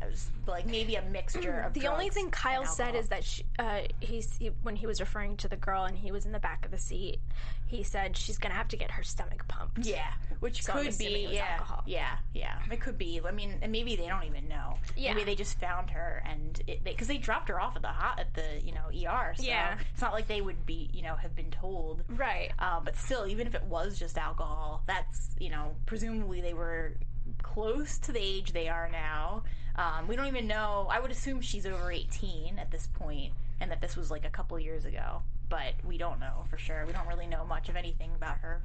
It 0.00 0.18
like 0.46 0.66
maybe 0.66 0.94
a 0.96 1.02
mixture 1.02 1.60
of. 1.60 1.74
The 1.74 1.86
only 1.88 2.08
thing 2.08 2.30
Kyle 2.30 2.64
said 2.64 2.94
is 2.94 3.08
that 3.08 3.24
she, 3.24 3.44
uh, 3.58 3.80
he's 4.00 4.36
he, 4.36 4.50
when 4.62 4.76
he 4.76 4.86
was 4.86 5.00
referring 5.00 5.36
to 5.38 5.48
the 5.48 5.56
girl 5.56 5.84
and 5.84 5.96
he 5.96 6.10
was 6.12 6.26
in 6.26 6.32
the 6.32 6.38
back 6.38 6.64
of 6.64 6.70
the 6.70 6.78
seat, 6.78 7.20
he 7.66 7.82
said 7.82 8.16
she's 8.16 8.38
gonna 8.38 8.54
have 8.54 8.68
to 8.68 8.76
get 8.76 8.90
her 8.90 9.02
stomach 9.02 9.46
pumped. 9.48 9.78
Yeah, 9.86 10.10
which 10.40 10.62
So 10.62 10.72
I'm 10.72 10.78
could 10.80 10.88
assuming 10.88 11.12
be 11.14 11.24
it 11.24 11.28
was 11.28 11.36
yeah, 11.36 11.46
alcohol. 11.52 11.82
yeah, 11.86 12.16
yeah. 12.34 12.58
It 12.70 12.80
could 12.80 12.96
be. 12.98 13.20
I 13.26 13.30
mean, 13.30 13.54
and 13.62 13.70
maybe 13.72 13.96
they 13.96 14.06
don't 14.06 14.24
even 14.24 14.48
know. 14.48 14.76
Yeah. 14.96 15.12
Maybe 15.14 15.24
they 15.24 15.34
just 15.34 15.60
found 15.60 15.90
her 15.90 16.22
and 16.26 16.60
because 16.84 17.08
they, 17.08 17.18
dropped 17.18 17.48
her 17.48 17.60
off 17.60 17.74
at 17.76 17.82
the 17.82 17.88
hot 17.88 18.18
at 18.20 18.32
the 18.34 18.64
you 18.64 18.72
know 18.72 18.86
ER. 19.10 19.34
So 19.36 19.42
Yeah. 19.42 19.76
it's 19.92 20.00
not 20.00 20.12
like 20.12 20.28
they 20.28 20.40
would 20.40 20.64
be 20.64 20.88
you 20.92 21.02
know 21.02 21.14
have 21.16 21.34
been 21.36 21.50
told. 21.50 22.02
Right. 22.08 22.52
Um, 22.58 22.84
but 22.84 22.96
still, 22.96 23.26
even 23.26 23.46
if 23.46 23.54
it 23.54 23.64
was 23.64 23.98
just 23.98 24.16
alcohol, 24.16 24.82
that's 24.86 25.30
you 25.38 25.50
know 25.50 25.74
presumably 25.86 26.40
they 26.40 26.54
were 26.54 26.94
close 27.42 27.98
to 27.98 28.12
the 28.12 28.20
age 28.20 28.52
they 28.52 28.68
are 28.68 28.88
now. 28.90 29.42
Um, 29.78 30.08
we 30.08 30.16
don't 30.16 30.26
even 30.26 30.46
know. 30.46 30.88
I 30.90 30.98
would 31.00 31.10
assume 31.12 31.40
she's 31.40 31.64
over 31.64 31.90
eighteen 31.90 32.58
at 32.58 32.70
this 32.70 32.88
point, 32.88 33.32
and 33.60 33.70
that 33.70 33.80
this 33.80 33.96
was 33.96 34.10
like 34.10 34.24
a 34.26 34.30
couple 34.30 34.58
years 34.58 34.84
ago. 34.84 35.22
But 35.48 35.74
we 35.86 35.96
don't 35.96 36.20
know 36.20 36.44
for 36.50 36.58
sure. 36.58 36.84
We 36.86 36.92
don't 36.92 37.06
really 37.06 37.26
know 37.26 37.44
much 37.46 37.68
of 37.68 37.76
anything 37.76 38.10
about 38.14 38.38
her. 38.38 38.60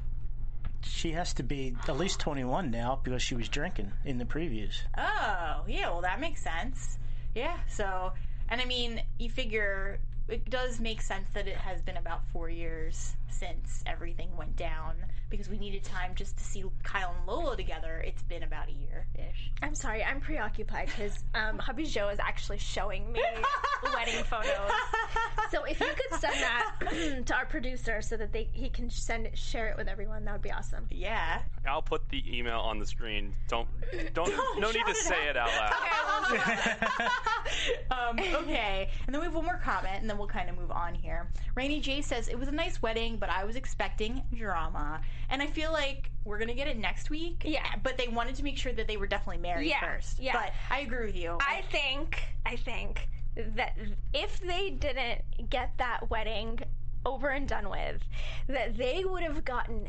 She 0.82 1.12
has 1.13 1.34
to 1.36 1.43
be 1.43 1.76
at 1.88 1.97
least 1.97 2.19
21 2.19 2.69
now 2.69 2.99
because 3.02 3.21
she 3.21 3.36
was 3.36 3.47
drinking 3.47 3.93
in 4.04 4.17
the 4.17 4.26
previews. 4.26 4.82
Oh, 4.97 5.63
yeah, 5.65 5.89
well, 5.89 6.02
that 6.02 6.19
makes 6.19 6.43
sense. 6.43 6.97
Yeah, 7.34 7.58
so, 7.69 8.12
and 8.49 8.60
I 8.60 8.65
mean, 8.65 9.02
you 9.17 9.30
figure 9.30 9.99
it 10.28 10.49
does 10.49 10.80
make 10.82 11.02
sense 11.02 11.26
that 11.34 11.47
it 11.47 11.56
has 11.56 11.82
been 11.82 11.97
about 11.97 12.21
four 12.34 12.49
years 12.49 13.15
since 13.39 13.84
everything 13.86 14.36
went 14.38 14.56
down 14.56 14.96
because 15.30 15.50
we 15.50 15.58
needed 15.58 15.84
time 15.84 16.12
just 16.15 16.38
to 16.38 16.43
see 16.43 16.63
Kyle 16.84 17.15
and 17.17 17.28
Lola 17.28 17.58
together. 17.58 18.04
It's 18.06 18.22
been 18.24 18.43
about 18.43 18.69
a 18.69 18.72
year 18.72 19.08
ish. 19.15 19.52
I'm 19.62 19.76
sorry, 19.76 20.04
I'm 20.04 20.22
preoccupied 20.22 20.88
because 20.88 21.24
um, 21.34 21.58
hubby 21.60 21.86
Joe 21.86 22.10
is 22.10 22.19
actually 22.19 22.60
showing 22.60 23.12
me 23.12 23.22
wedding 23.96 24.24
photos. 24.26 24.72
So 25.54 25.63
if 25.65 25.80
you 25.80 25.88
could 25.88 26.19
send 26.19 26.34
that 26.36 27.26
to 27.28 27.36
our 27.36 27.46
producer 27.46 28.02
so 28.02 28.17
that 28.17 28.32
they 28.34 28.50
he 28.54 28.69
can 28.69 28.89
send 28.89 29.28
it, 29.28 29.38
share 29.38 29.69
it 29.69 29.78
with 29.78 29.88
everyone, 29.88 30.26
that 30.26 30.34
would 30.34 30.41
be 30.41 30.52
awesome. 30.52 30.88
Yeah. 30.89 31.41
I'll 31.67 31.82
put 31.82 32.10
the 32.10 32.24
email 32.28 32.60
on 32.60 32.80
the 32.80 32.86
screen. 32.86 33.36
Don't 33.48 33.67
don't 34.13 34.34
no 34.60 34.72
need 34.72 34.86
to 34.88 34.96
say 34.96 35.30
it 35.30 35.38
out 35.38 35.50
loud. 35.50 35.74
um, 37.91 38.19
okay, 38.19 38.89
and 39.06 39.13
then 39.13 39.22
we 39.22 39.26
have 39.26 39.36
one 39.36 39.46
more 39.46 39.60
comment, 39.63 40.02
and 40.02 40.10
then 40.10 40.17
we'll 40.17 40.28
kind 40.28 40.50
of 40.50 40.58
move 40.58 40.72
on 40.72 40.93
here. 40.96 41.30
Rainy 41.56 41.80
J 41.80 42.02
says 42.02 42.28
it 42.28 42.38
was 42.38 42.48
a 42.48 42.52
nice 42.52 42.82
wedding, 42.82 43.17
but 43.17 43.23
I 43.30 43.44
was 43.44 43.56
expecting 43.56 44.22
drama, 44.36 45.02
and 45.30 45.42
I 45.42 45.48
feel 45.48 45.72
like 45.72 46.10
we're 46.26 46.40
gonna 46.40 46.54
get 46.54 46.68
it 46.68 46.78
next 46.78 47.10
week. 47.10 47.44
Yeah. 47.46 47.66
but 47.84 47.98
they 47.98 48.08
wanted 48.08 48.36
to 48.36 48.44
make 48.44 48.58
sure 48.58 48.72
that 48.74 48.88
they 48.88 48.98
were 48.98 49.08
definitely 49.08 49.42
married 49.42 49.68
Yeah, 49.70 49.80
first. 49.82 50.20
yeah. 50.20 50.34
but 50.34 50.54
I 50.70 50.80
agree 50.82 51.06
with 51.06 51.16
you. 51.16 51.38
I 51.42 51.64
think 51.72 52.22
I 52.46 52.56
think 52.56 53.08
that 53.36 53.78
if 54.14 54.40
they 54.42 54.70
didn't 54.72 55.50
get 55.50 55.72
that 55.78 56.10
wedding 56.10 56.60
over 57.06 57.30
and 57.30 57.48
done 57.48 57.70
with, 57.70 58.02
that 58.48 58.78
they 58.78 59.04
would 59.06 59.24
have 59.24 59.44
gotten 59.44 59.88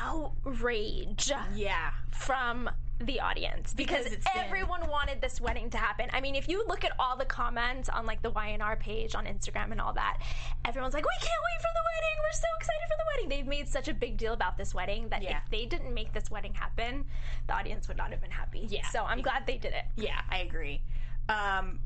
outrage 0.00 1.30
yeah, 1.54 1.90
from 2.10 2.70
the 3.00 3.20
audience 3.20 3.74
because, 3.74 4.04
Because 4.04 4.12
it's 4.12 4.32
been- 4.32 4.44
everyone 4.44 4.88
wanted 4.88 5.20
this 5.20 5.40
wedding 5.40 5.68
to 5.70 5.78
happen. 5.78 6.08
I 6.12 6.20
mean, 6.20 6.36
if 6.36 6.48
you 6.48 6.64
look 6.68 6.84
at 6.84 6.92
all 6.98 7.16
the 7.16 7.24
comments 7.24 7.88
on 7.88 8.06
like 8.06 8.22
the 8.22 8.30
Y&R 8.30 8.76
page 8.76 9.14
on 9.16 9.26
Instagram 9.26 9.72
and 9.72 9.80
all 9.80 9.92
that, 9.94 10.18
everyone's 10.64 10.94
like, 10.94 11.04
"We 11.04 11.16
can't 11.20 11.42
wait 11.44 11.60
for 11.60 11.68
the 11.74 11.82
wedding! 11.84 12.18
We're 12.22 12.32
so 12.38 12.46
excited 12.56 12.82
for 12.88 12.96
the 12.96 13.04
wedding!" 13.12 13.28
They've 13.28 13.46
made 13.46 13.68
such 13.68 13.88
a 13.88 13.94
big 13.94 14.16
deal 14.16 14.32
about 14.32 14.56
this 14.56 14.74
wedding 14.74 15.08
that 15.08 15.22
Yeah. 15.22 15.38
if 15.38 15.50
they 15.50 15.66
didn't 15.66 15.92
make 15.92 16.12
this 16.12 16.30
wedding 16.30 16.54
happen, 16.54 17.04
the 17.48 17.54
audience 17.54 17.88
would 17.88 17.96
not 17.96 18.10
have 18.12 18.20
been 18.20 18.30
happy. 18.30 18.66
Yeah. 18.70 18.86
So 18.90 19.04
I'm 19.04 19.22
glad 19.22 19.44
they 19.46 19.58
did 19.58 19.72
it. 19.72 19.86
Yeah, 19.96 20.20
I 20.30 20.38
agree. 20.38 20.80
Um, 21.28 21.80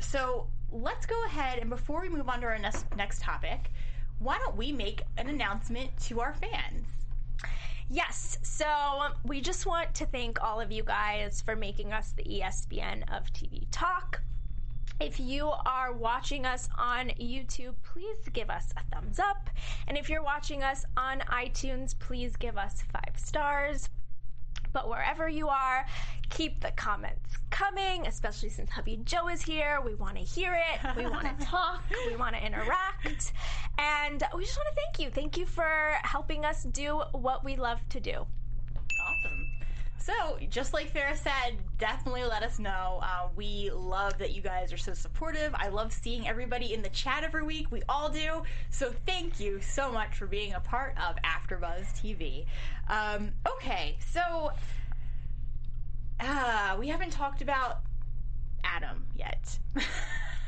so 0.00 0.48
let's 0.72 1.06
go 1.06 1.24
ahead 1.24 1.58
and 1.60 1.70
before 1.70 2.00
we 2.00 2.08
move 2.08 2.28
on 2.28 2.40
to 2.40 2.46
our 2.48 2.58
next 2.58 2.84
next 2.96 3.22
topic, 3.22 3.70
why 4.18 4.38
don't 4.38 4.56
we 4.56 4.72
make 4.72 5.02
an 5.16 5.28
announcement 5.28 5.96
to 6.06 6.20
our 6.20 6.34
fans? 6.34 6.84
Yes. 7.90 8.38
So 8.42 8.66
we 9.24 9.40
just 9.40 9.64
want 9.64 9.94
to 9.94 10.06
thank 10.06 10.42
all 10.42 10.60
of 10.60 10.70
you 10.70 10.82
guys 10.82 11.40
for 11.40 11.56
making 11.56 11.92
us 11.92 12.12
the 12.12 12.24
ESPN 12.24 13.02
of 13.16 13.32
TV 13.32 13.66
Talk. 13.70 14.20
If 15.00 15.20
you 15.20 15.48
are 15.64 15.92
watching 15.92 16.44
us 16.44 16.68
on 16.76 17.08
YouTube, 17.20 17.74
please 17.84 18.18
give 18.32 18.50
us 18.50 18.72
a 18.76 18.82
thumbs 18.94 19.18
up. 19.18 19.48
And 19.86 19.96
if 19.96 20.10
you're 20.10 20.24
watching 20.24 20.62
us 20.62 20.84
on 20.96 21.20
iTunes, 21.20 21.98
please 21.98 22.36
give 22.36 22.58
us 22.58 22.82
five 22.92 23.14
stars. 23.16 23.88
But 24.78 24.88
wherever 24.88 25.28
you 25.28 25.48
are, 25.48 25.84
keep 26.30 26.60
the 26.60 26.70
comments 26.70 27.36
coming, 27.50 28.06
especially 28.06 28.48
since 28.48 28.70
hubby 28.70 29.00
Joe 29.04 29.26
is 29.26 29.42
here. 29.42 29.80
We 29.84 29.96
want 29.96 30.14
to 30.14 30.22
hear 30.22 30.54
it. 30.54 30.96
We 30.96 31.04
want 31.10 31.36
to 31.36 31.44
talk. 31.44 31.82
We 32.06 32.14
want 32.14 32.36
to 32.36 32.46
interact. 32.46 33.32
And 33.76 34.22
we 34.36 34.44
just 34.44 34.56
want 34.56 34.68
to 34.68 34.80
thank 34.80 35.00
you. 35.00 35.10
Thank 35.10 35.36
you 35.36 35.46
for 35.46 35.96
helping 36.04 36.44
us 36.44 36.62
do 36.62 37.02
what 37.10 37.44
we 37.44 37.56
love 37.56 37.80
to 37.88 37.98
do. 37.98 38.24
Awesome. 39.00 39.57
So, 39.98 40.38
just 40.48 40.72
like 40.72 40.92
Farah 40.94 41.16
said, 41.16 41.58
definitely 41.78 42.24
let 42.24 42.42
us 42.42 42.58
know. 42.58 43.00
Uh, 43.02 43.28
we 43.36 43.70
love 43.74 44.16
that 44.18 44.32
you 44.32 44.40
guys 44.40 44.72
are 44.72 44.78
so 44.78 44.94
supportive. 44.94 45.54
I 45.54 45.68
love 45.68 45.92
seeing 45.92 46.26
everybody 46.26 46.72
in 46.72 46.82
the 46.82 46.88
chat 46.90 47.24
every 47.24 47.42
week. 47.42 47.66
We 47.70 47.82
all 47.88 48.08
do. 48.08 48.42
So, 48.70 48.92
thank 49.06 49.40
you 49.40 49.60
so 49.60 49.90
much 49.90 50.16
for 50.16 50.26
being 50.26 50.54
a 50.54 50.60
part 50.60 50.96
of 50.98 51.16
AfterBuzz 51.22 51.92
TV. 52.00 52.46
Um, 52.88 53.32
okay, 53.46 53.98
so 54.12 54.52
uh, 56.20 56.76
we 56.78 56.88
haven't 56.88 57.10
talked 57.10 57.42
about 57.42 57.80
Adam 58.64 59.04
yet. 59.16 59.58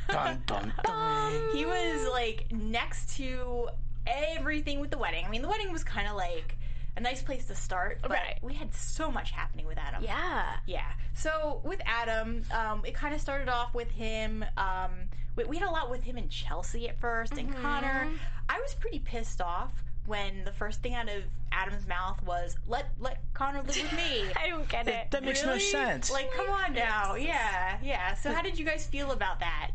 Dun, 0.09 0.43
dun, 0.47 0.73
dun. 0.83 1.33
he 1.53 1.65
was 1.65 2.09
like 2.11 2.51
next 2.51 3.17
to 3.17 3.69
everything 4.09 4.81
with 4.81 4.91
the 4.91 4.99
wedding. 4.99 5.25
I 5.25 5.29
mean, 5.29 5.41
the 5.41 5.49
wedding 5.49 5.71
was 5.71 5.85
kind 5.85 6.09
of 6.09 6.17
like 6.17 6.57
a 6.97 7.01
nice 7.01 7.23
place 7.23 7.47
to 7.47 7.55
start, 7.55 7.99
but 8.03 8.11
Right. 8.11 8.39
we 8.43 8.55
had 8.55 8.75
so 8.75 9.11
much 9.11 9.31
happening 9.31 9.67
with 9.67 9.79
Adam. 9.79 10.03
Yeah. 10.03 10.57
Yeah. 10.67 10.87
So 11.15 11.61
with 11.65 11.81
Adam, 11.87 12.45
um, 12.53 12.83
it 12.85 12.95
kind 12.95 13.15
of 13.15 13.21
started 13.21 13.49
off 13.49 13.75
with 13.75 13.91
him. 13.91 14.45
Um, 14.57 14.91
we, 15.37 15.45
we 15.45 15.57
had 15.57 15.69
a 15.69 15.71
lot 15.73 15.91
with 15.91 16.03
him 16.03 16.17
and 16.17 16.31
Chelsea 16.31 16.89
at 16.89 17.01
1st 17.01 17.39
and 17.39 17.57
Connor. 17.57 18.09
I 18.49 18.59
was 18.61 18.75
pretty 18.75 18.99
pissed 18.99 19.41
off 19.41 19.71
when 20.07 20.45
the 20.45 20.53
first 20.53 20.83
thing 20.83 20.95
out 20.95 21.09
of 21.09 21.23
Adam's 21.53 21.87
mouth 21.87 22.21
was 22.25 22.57
"Let 22.67 22.87
let 22.99 23.19
Connor 23.35 23.59
live 23.63 23.77
with 23.77 23.93
me." 23.93 24.25
I 24.37 24.49
don't 24.49 24.69
get 24.69 24.89
it. 24.89 25.11
That 25.11 25.23
makes 25.25 25.45
no 25.45 25.59
sense. 25.59 26.11
Like, 26.11 26.33
come 26.33 26.49
on 26.51 26.73
now. 26.73 27.15
Yeah, 27.17 27.77
yeah. 27.83 28.15
So 28.15 28.33
how 28.33 28.43
did 28.43 28.59
you 28.59 28.65
guys 28.65 28.87
feel 28.87 29.13
about 29.13 29.41
that? 29.41 29.71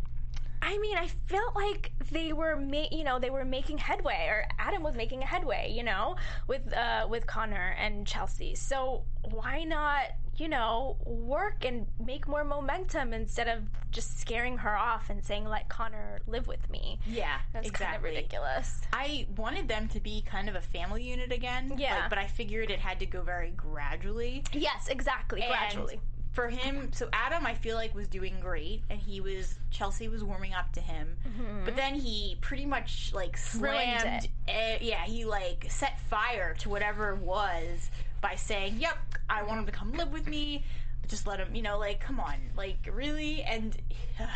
I 0.66 0.80
mean, 0.80 0.98
I 0.98 1.08
felt 1.28 1.56
like 1.56 1.92
they 2.12 2.34
were, 2.34 2.56
ma- 2.56 2.88
you 2.92 3.04
know, 3.04 3.20
they 3.20 3.30
were 3.30 3.46
making 3.46 3.78
headway, 3.78 4.26
or 4.30 4.46
Adam 4.58 4.82
was 4.82 4.96
making 4.96 5.22
a 5.22 5.26
headway, 5.26 5.72
you 5.72 5.84
know, 5.84 6.16
with 6.48 6.74
uh, 6.74 7.06
with 7.08 7.28
Connor 7.28 7.76
and 7.80 8.08
Chelsea. 8.08 8.56
So 8.56 9.04
why 9.30 9.64
not, 9.64 10.06
you 10.38 10.50
know, 10.50 10.98
work 11.06 11.64
and 11.64 11.86
make 12.04 12.28
more 12.28 12.44
momentum 12.44 13.14
instead 13.14 13.48
of 13.48 13.62
just 13.92 14.20
scaring 14.20 14.58
her 14.58 14.76
off 14.76 15.12
and 15.12 15.24
saying, 15.24 15.46
"Let 15.46 15.70
Connor 15.70 16.20
live 16.26 16.48
with 16.48 16.68
me." 16.72 17.00
Yeah, 17.06 17.38
That's 17.54 17.70
kind 17.70 17.96
of 17.96 18.02
ridiculous. 18.02 18.82
I 18.92 19.28
wanted 19.38 19.68
them 19.68 19.88
to 19.90 20.00
be 20.00 20.24
kind 20.24 20.50
of 20.50 20.56
a 20.56 20.62
family 20.62 21.04
unit 21.04 21.32
again. 21.32 21.74
Yeah. 21.78 22.00
like, 22.00 22.10
but 22.10 22.18
I 22.18 22.26
figured 22.26 22.72
it 22.72 22.80
had 22.80 23.00
to 23.02 23.06
go 23.06 23.22
very 23.22 23.52
gradually. 23.52 24.44
Yes, 24.52 24.88
exactly. 24.90 25.42
And 25.44 25.50
gradually. 25.50 26.00
For 26.36 26.50
him, 26.50 26.92
so 26.94 27.08
Adam, 27.14 27.46
I 27.46 27.54
feel 27.56 27.76
like 27.78 27.96
was 27.96 28.08
doing 28.10 28.36
great, 28.42 28.84
and 28.90 29.00
he 29.00 29.22
was 29.22 29.56
Chelsea 29.72 30.08
was 30.10 30.22
warming 30.24 30.54
up 30.54 30.72
to 30.74 30.82
him, 30.82 31.16
but 31.64 31.76
then 31.78 31.96
he 31.96 32.38
pretty 32.42 32.66
much 32.66 33.12
like 33.14 33.38
Mm-hmm. 33.38 33.58
Slammed. 33.60 34.28
eh, 34.50 34.78
yeah, 34.82 35.04
he 35.06 35.24
like 35.26 35.66
set 35.70 35.98
fire 36.10 36.54
to 36.60 36.70
whatever 36.70 37.12
it 37.12 37.20
was 37.20 37.90
by 38.22 38.36
saying, 38.36 38.76
"Yep, 38.80 38.98
I 39.30 39.44
want 39.44 39.60
him 39.62 39.66
to 39.66 39.72
come 39.72 39.94
live 39.94 40.12
with 40.12 40.28
me." 40.28 40.64
Just 41.08 41.26
let 41.28 41.40
him, 41.40 41.56
you 41.56 41.62
know, 41.62 41.78
like, 41.78 42.00
come 42.00 42.20
on, 42.20 42.36
like, 42.58 42.90
really? 42.92 43.44
And 43.44 43.78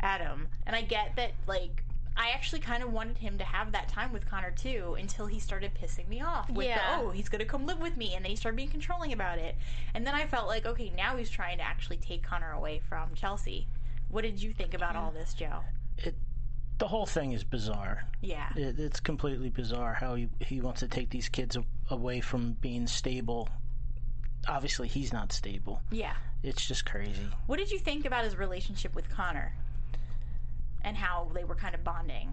Adam, 0.00 0.46
and 0.66 0.76
I 0.76 0.82
get 0.82 1.16
that, 1.16 1.32
like, 1.46 1.82
I 2.20 2.30
actually 2.30 2.58
kind 2.58 2.82
of 2.82 2.92
wanted 2.92 3.16
him 3.16 3.38
to 3.38 3.44
have 3.44 3.70
that 3.72 3.88
time 3.88 4.12
with 4.12 4.28
Connor 4.28 4.50
too 4.50 4.96
until 4.98 5.26
he 5.26 5.38
started 5.38 5.70
pissing 5.80 6.08
me 6.08 6.20
off 6.20 6.50
with 6.50 6.66
Yeah. 6.66 6.98
the, 6.98 7.04
oh, 7.04 7.10
he's 7.10 7.28
going 7.28 7.38
to 7.38 7.44
come 7.44 7.64
live 7.64 7.78
with 7.78 7.96
me. 7.96 8.14
And 8.16 8.24
then 8.24 8.30
he 8.30 8.36
started 8.36 8.56
being 8.56 8.68
controlling 8.70 9.12
about 9.12 9.38
it. 9.38 9.56
And 9.94 10.04
then 10.04 10.16
I 10.16 10.26
felt 10.26 10.48
like, 10.48 10.66
okay, 10.66 10.90
now 10.96 11.16
he's 11.16 11.30
trying 11.30 11.58
to 11.58 11.64
actually 11.64 11.98
take 11.98 12.24
Connor 12.24 12.50
away 12.50 12.80
from 12.88 13.14
Chelsea. 13.14 13.68
What 14.08 14.22
did 14.22 14.42
you 14.42 14.52
think 14.52 14.74
about 14.74 14.96
all 14.96 15.12
this, 15.12 15.32
Joe? 15.32 15.60
It, 15.98 16.16
the 16.78 16.88
whole 16.88 17.06
thing 17.06 17.32
is 17.32 17.44
bizarre. 17.44 18.04
Yeah. 18.20 18.48
It, 18.56 18.80
it's 18.80 18.98
completely 18.98 19.50
bizarre 19.50 19.94
how 19.94 20.16
he, 20.16 20.28
he 20.40 20.60
wants 20.60 20.80
to 20.80 20.88
take 20.88 21.10
these 21.10 21.28
kids 21.28 21.56
away 21.88 22.20
from 22.20 22.54
being 22.54 22.88
stable. 22.88 23.48
Obviously, 24.48 24.88
he's 24.88 25.12
not 25.12 25.32
stable. 25.32 25.82
Yeah. 25.92 26.14
It's 26.42 26.66
just 26.66 26.84
crazy. 26.84 27.28
What 27.46 27.58
did 27.58 27.70
you 27.70 27.78
think 27.78 28.06
about 28.06 28.24
his 28.24 28.36
relationship 28.36 28.94
with 28.94 29.08
Connor? 29.08 29.54
And 30.88 30.96
how 30.96 31.30
they 31.34 31.44
were 31.44 31.54
kind 31.54 31.74
of 31.74 31.84
bonding? 31.84 32.32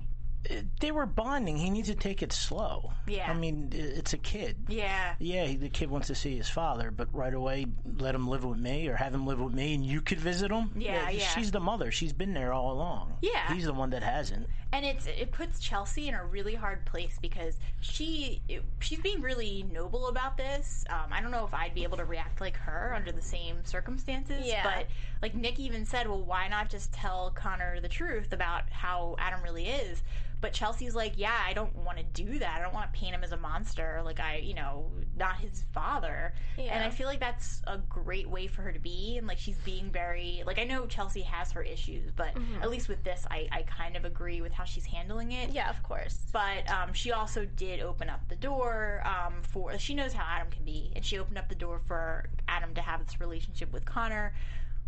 They 0.79 0.91
were 0.91 1.05
bonding. 1.05 1.57
He 1.57 1.69
needs 1.69 1.87
to 1.89 1.95
take 1.95 2.21
it 2.21 2.31
slow. 2.33 2.91
Yeah. 3.07 3.29
I 3.29 3.33
mean, 3.33 3.69
it's 3.73 4.13
a 4.13 4.17
kid. 4.17 4.55
Yeah. 4.67 5.15
Yeah, 5.19 5.47
the 5.47 5.69
kid 5.69 5.89
wants 5.89 6.07
to 6.07 6.15
see 6.15 6.35
his 6.37 6.49
father, 6.49 6.91
but 6.91 7.07
right 7.13 7.33
away 7.33 7.65
let 7.97 8.15
him 8.15 8.27
live 8.27 8.43
with 8.45 8.59
me 8.59 8.87
or 8.87 8.95
have 8.95 9.13
him 9.13 9.25
live 9.25 9.39
with 9.39 9.53
me, 9.53 9.73
and 9.73 9.85
you 9.85 10.01
could 10.01 10.19
visit 10.19 10.51
him. 10.51 10.71
Yeah, 10.77 11.09
yeah. 11.09 11.27
She's 11.27 11.51
the 11.51 11.59
mother. 11.59 11.91
She's 11.91 12.13
been 12.13 12.33
there 12.33 12.53
all 12.53 12.71
along. 12.71 13.13
Yeah. 13.21 13.53
he's 13.53 13.65
the 13.65 13.73
one 13.73 13.89
that 13.91 14.03
hasn't. 14.03 14.47
and 14.73 14.85
it's 14.85 15.07
it 15.07 15.31
puts 15.31 15.59
Chelsea 15.59 16.07
in 16.07 16.13
a 16.15 16.25
really 16.25 16.55
hard 16.55 16.85
place 16.85 17.17
because 17.21 17.57
she 17.81 18.41
she's 18.79 18.99
being 18.99 19.21
really 19.21 19.65
noble 19.71 20.07
about 20.07 20.37
this. 20.37 20.83
Um, 20.89 21.11
I 21.11 21.21
don't 21.21 21.31
know 21.31 21.45
if 21.45 21.53
I'd 21.53 21.73
be 21.73 21.83
able 21.83 21.97
to 21.97 22.05
react 22.05 22.41
like 22.41 22.57
her 22.57 22.93
under 22.95 23.11
the 23.11 23.21
same 23.21 23.63
circumstances. 23.63 24.45
Yeah. 24.45 24.63
But 24.63 24.87
like 25.21 25.33
Nick 25.35 25.59
even 25.59 25.85
said, 25.85 26.07
well, 26.07 26.21
why 26.23 26.47
not 26.49 26.69
just 26.69 26.91
tell 26.91 27.31
Connor 27.35 27.79
the 27.79 27.87
truth 27.87 28.33
about 28.33 28.63
how 28.69 29.15
Adam 29.19 29.41
really 29.43 29.67
is? 29.67 30.03
But 30.45 30.53
Chelsea's 30.53 30.93
like, 30.93 31.13
yeah, 31.17 31.39
I 31.43 31.53
don't 31.53 31.75
want 31.75 31.97
to 31.97 32.03
do 32.03 32.37
that. 32.37 32.59
I 32.59 32.61
don't 32.61 32.71
want 32.71 32.93
to 32.93 32.99
paint 32.99 33.15
him 33.15 33.23
as 33.23 33.31
a 33.31 33.37
monster. 33.37 34.01
Like 34.05 34.19
I, 34.19 34.35
you 34.35 34.53
know, 34.53 34.91
not 35.17 35.37
his 35.37 35.65
father. 35.73 36.35
And 36.55 36.83
I 36.83 36.91
feel 36.91 37.07
like 37.07 37.19
that's 37.19 37.63
a 37.65 37.79
great 37.79 38.29
way 38.29 38.45
for 38.45 38.61
her 38.61 38.71
to 38.71 38.77
be. 38.77 39.17
And 39.17 39.25
like 39.25 39.39
she's 39.39 39.57
being 39.57 39.89
very 39.89 40.43
like 40.45 40.59
I 40.59 40.63
know 40.63 40.85
Chelsea 40.85 41.23
has 41.23 41.51
her 41.53 41.63
issues, 41.63 42.11
but 42.15 42.29
at 42.61 42.69
least 42.69 42.89
with 42.89 43.03
this, 43.03 43.25
I 43.31 43.47
I 43.51 43.63
kind 43.63 43.97
of 43.97 44.05
agree 44.05 44.43
with 44.43 44.51
how 44.51 44.65
she's 44.65 44.85
handling 44.85 45.31
it. 45.31 45.49
Yeah, 45.49 45.67
of 45.67 45.81
course. 45.81 46.19
But 46.31 46.69
um, 46.69 46.93
she 46.93 47.11
also 47.11 47.45
did 47.55 47.79
open 47.79 48.07
up 48.07 48.21
the 48.29 48.35
door 48.35 49.01
um, 49.03 49.41
for. 49.41 49.75
She 49.79 49.95
knows 49.95 50.13
how 50.13 50.25
Adam 50.29 50.51
can 50.51 50.63
be, 50.63 50.91
and 50.95 51.03
she 51.03 51.17
opened 51.17 51.39
up 51.39 51.49
the 51.49 51.55
door 51.55 51.81
for 51.87 52.29
Adam 52.47 52.71
to 52.75 52.81
have 52.81 53.03
this 53.03 53.19
relationship 53.19 53.73
with 53.73 53.83
Connor. 53.85 54.31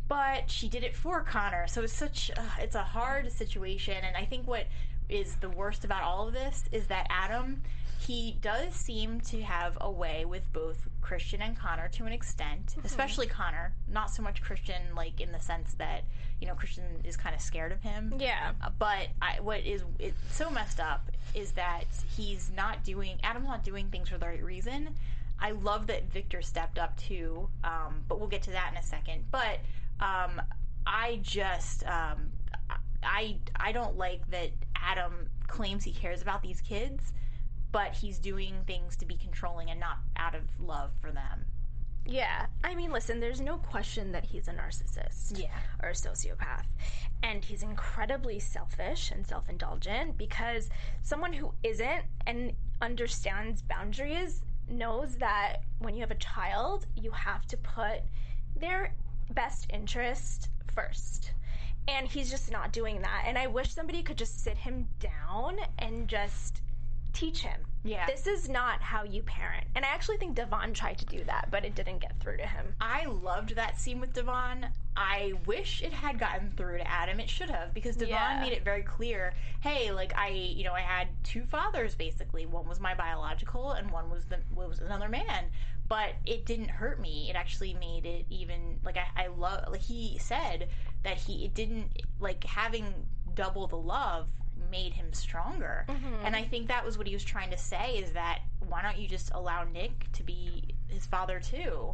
But 0.07 0.51
she 0.51 0.69
did 0.69 0.83
it 0.83 0.95
for 0.95 1.23
Connor, 1.23 1.65
so 1.65 1.81
it's 1.81 1.93
such. 1.93 2.29
Uh, 2.37 2.43
it's 2.59 2.75
a 2.75 2.83
hard 2.83 3.31
situation, 3.31 3.97
and 4.03 4.15
I 4.15 4.23
think 4.23 4.47
what 4.47 4.67
is 5.09 5.35
the 5.35 5.49
worst 5.49 5.85
about 5.85 6.03
all 6.03 6.27
of 6.27 6.33
this 6.33 6.63
is 6.71 6.87
that 6.87 7.07
Adam, 7.09 7.61
he 7.99 8.37
does 8.41 8.73
seem 8.73 9.19
to 9.21 9.41
have 9.41 9.77
a 9.81 9.89
way 9.89 10.25
with 10.25 10.51
both 10.53 10.87
Christian 11.01 11.41
and 11.41 11.57
Connor 11.57 11.87
to 11.89 12.05
an 12.05 12.11
extent, 12.11 12.75
especially 12.83 13.27
Connor. 13.27 13.73
Not 13.87 14.11
so 14.11 14.21
much 14.21 14.41
Christian, 14.41 14.81
like 14.95 15.21
in 15.21 15.31
the 15.31 15.39
sense 15.39 15.73
that 15.75 16.03
you 16.41 16.47
know 16.47 16.53
Christian 16.53 16.83
is 17.03 17.17
kind 17.17 17.33
of 17.33 17.41
scared 17.41 17.71
of 17.71 17.81
him. 17.81 18.13
Yeah. 18.19 18.51
Uh, 18.61 18.69
but 18.77 19.07
I, 19.21 19.39
what 19.39 19.61
is 19.61 19.83
it's 19.99 20.17
so 20.31 20.49
messed 20.49 20.79
up 20.79 21.09
is 21.33 21.51
that 21.53 21.85
he's 22.15 22.51
not 22.55 22.83
doing 22.83 23.17
Adam's 23.23 23.47
not 23.47 23.63
doing 23.63 23.87
things 23.89 24.09
for 24.09 24.17
the 24.17 24.27
right 24.27 24.43
reason. 24.43 24.89
I 25.39 25.51
love 25.51 25.87
that 25.87 26.11
Victor 26.11 26.41
stepped 26.41 26.79
up 26.79 26.97
too, 26.97 27.47
um, 27.63 28.03
but 28.07 28.19
we'll 28.19 28.29
get 28.29 28.41
to 28.43 28.51
that 28.51 28.71
in 28.71 28.77
a 28.77 28.83
second. 28.83 29.23
But 29.31 29.59
um, 29.99 30.41
I 30.85 31.19
just 31.21 31.85
um, 31.85 32.29
I 33.03 33.37
I 33.55 33.71
don't 33.71 33.97
like 33.97 34.29
that 34.31 34.51
Adam 34.81 35.29
claims 35.47 35.83
he 35.83 35.91
cares 35.91 36.21
about 36.21 36.41
these 36.41 36.61
kids, 36.61 37.13
but 37.71 37.93
he's 37.93 38.19
doing 38.19 38.55
things 38.65 38.95
to 38.97 39.05
be 39.05 39.15
controlling 39.15 39.69
and 39.69 39.79
not 39.79 39.97
out 40.15 40.35
of 40.35 40.43
love 40.59 40.91
for 40.99 41.11
them. 41.11 41.45
Yeah. 42.05 42.45
I 42.63 42.73
mean, 42.73 42.91
listen, 42.91 43.19
there's 43.19 43.41
no 43.41 43.57
question 43.57 44.11
that 44.13 44.23
he's 44.23 44.47
a 44.47 44.53
narcissist. 44.53 45.39
Yeah. 45.39 45.57
Or 45.83 45.89
a 45.89 45.93
sociopath. 45.93 46.63
And 47.23 47.43
he's 47.43 47.63
incredibly 47.63 48.39
selfish 48.39 49.11
and 49.11 49.25
self 49.27 49.49
indulgent 49.49 50.17
because 50.17 50.69
someone 51.01 51.33
who 51.33 51.53
isn't 51.63 52.03
and 52.25 52.53
understands 52.81 53.61
boundaries 53.61 54.41
knows 54.69 55.15
that 55.15 55.57
when 55.79 55.95
you 55.95 56.01
have 56.01 56.11
a 56.11 56.15
child, 56.15 56.85
you 56.95 57.11
have 57.11 57.45
to 57.47 57.57
put 57.57 58.01
their 58.55 58.93
best 59.31 59.67
interest 59.71 60.49
first. 60.73 61.31
And 61.87 62.07
he's 62.07 62.29
just 62.29 62.51
not 62.51 62.73
doing 62.73 63.01
that. 63.01 63.23
And 63.25 63.37
I 63.37 63.47
wish 63.47 63.73
somebody 63.73 64.03
could 64.03 64.17
just 64.17 64.43
sit 64.43 64.57
him 64.57 64.87
down 64.99 65.57
and 65.79 66.07
just 66.07 66.61
teach 67.13 67.41
him. 67.41 67.61
Yeah. 67.83 68.05
This 68.05 68.27
is 68.27 68.49
not 68.49 68.81
how 68.81 69.03
you 69.03 69.23
parent. 69.23 69.65
And 69.75 69.85
I 69.85 69.87
actually 69.87 70.17
think 70.17 70.35
Devon 70.35 70.73
tried 70.73 70.97
to 70.99 71.05
do 71.05 71.23
that, 71.23 71.47
but 71.49 71.63
it 71.63 71.73
didn't 71.73 71.99
get 71.99 72.19
through 72.19 72.37
to 72.37 72.45
him. 72.45 72.75
I 72.81 73.05
loved 73.05 73.55
that 73.55 73.79
scene 73.79 73.99
with 74.01 74.13
Devon. 74.13 74.67
I 74.95 75.33
wish 75.45 75.81
it 75.81 75.93
had 75.93 76.19
gotten 76.19 76.51
through 76.51 76.79
to 76.79 76.87
Adam. 76.87 77.19
It 77.19 77.29
should 77.29 77.49
have 77.49 77.73
because 77.73 77.95
Devon 77.95 78.13
Yeah. 78.13 78.41
made 78.41 78.51
it 78.53 78.63
very 78.63 78.83
clear. 78.83 79.33
Hey, 79.61 79.91
like 79.91 80.13
I, 80.17 80.29
you 80.29 80.63
know, 80.65 80.73
I 80.73 80.81
had 80.81 81.07
two 81.23 81.45
fathers 81.45 81.95
basically. 81.95 82.45
One 82.45 82.67
was 82.67 82.79
my 82.79 82.93
biological, 82.93 83.71
and 83.71 83.89
one 83.91 84.09
was 84.09 84.25
the 84.25 84.39
was 84.53 84.79
another 84.79 85.07
man. 85.07 85.45
But 85.89 86.15
it 86.25 86.45
didn't 86.45 86.69
hurt 86.69 86.99
me. 86.99 87.29
It 87.29 87.35
actually 87.35 87.73
made 87.73 88.05
it 88.05 88.25
even 88.29 88.79
like 88.83 88.97
I, 88.97 89.25
I 89.25 89.27
love. 89.27 89.71
Like 89.71 89.81
he 89.81 90.17
said 90.17 90.67
that 91.03 91.17
he 91.17 91.45
it 91.45 91.53
didn't 91.53 92.01
like 92.19 92.43
having 92.43 92.93
double 93.35 93.67
the 93.67 93.77
love 93.77 94.27
made 94.69 94.93
him 94.93 95.13
stronger. 95.13 95.85
Mm-hmm. 95.87 96.25
And 96.25 96.35
I 96.35 96.43
think 96.43 96.67
that 96.67 96.83
was 96.83 96.97
what 96.97 97.07
he 97.07 97.13
was 97.13 97.23
trying 97.23 97.51
to 97.51 97.57
say 97.57 97.97
is 97.97 98.11
that 98.11 98.39
why 98.67 98.81
don't 98.81 98.97
you 98.97 99.07
just 99.07 99.31
allow 99.33 99.63
Nick 99.63 100.11
to 100.13 100.23
be 100.23 100.75
his 100.89 101.05
father 101.05 101.39
too? 101.39 101.93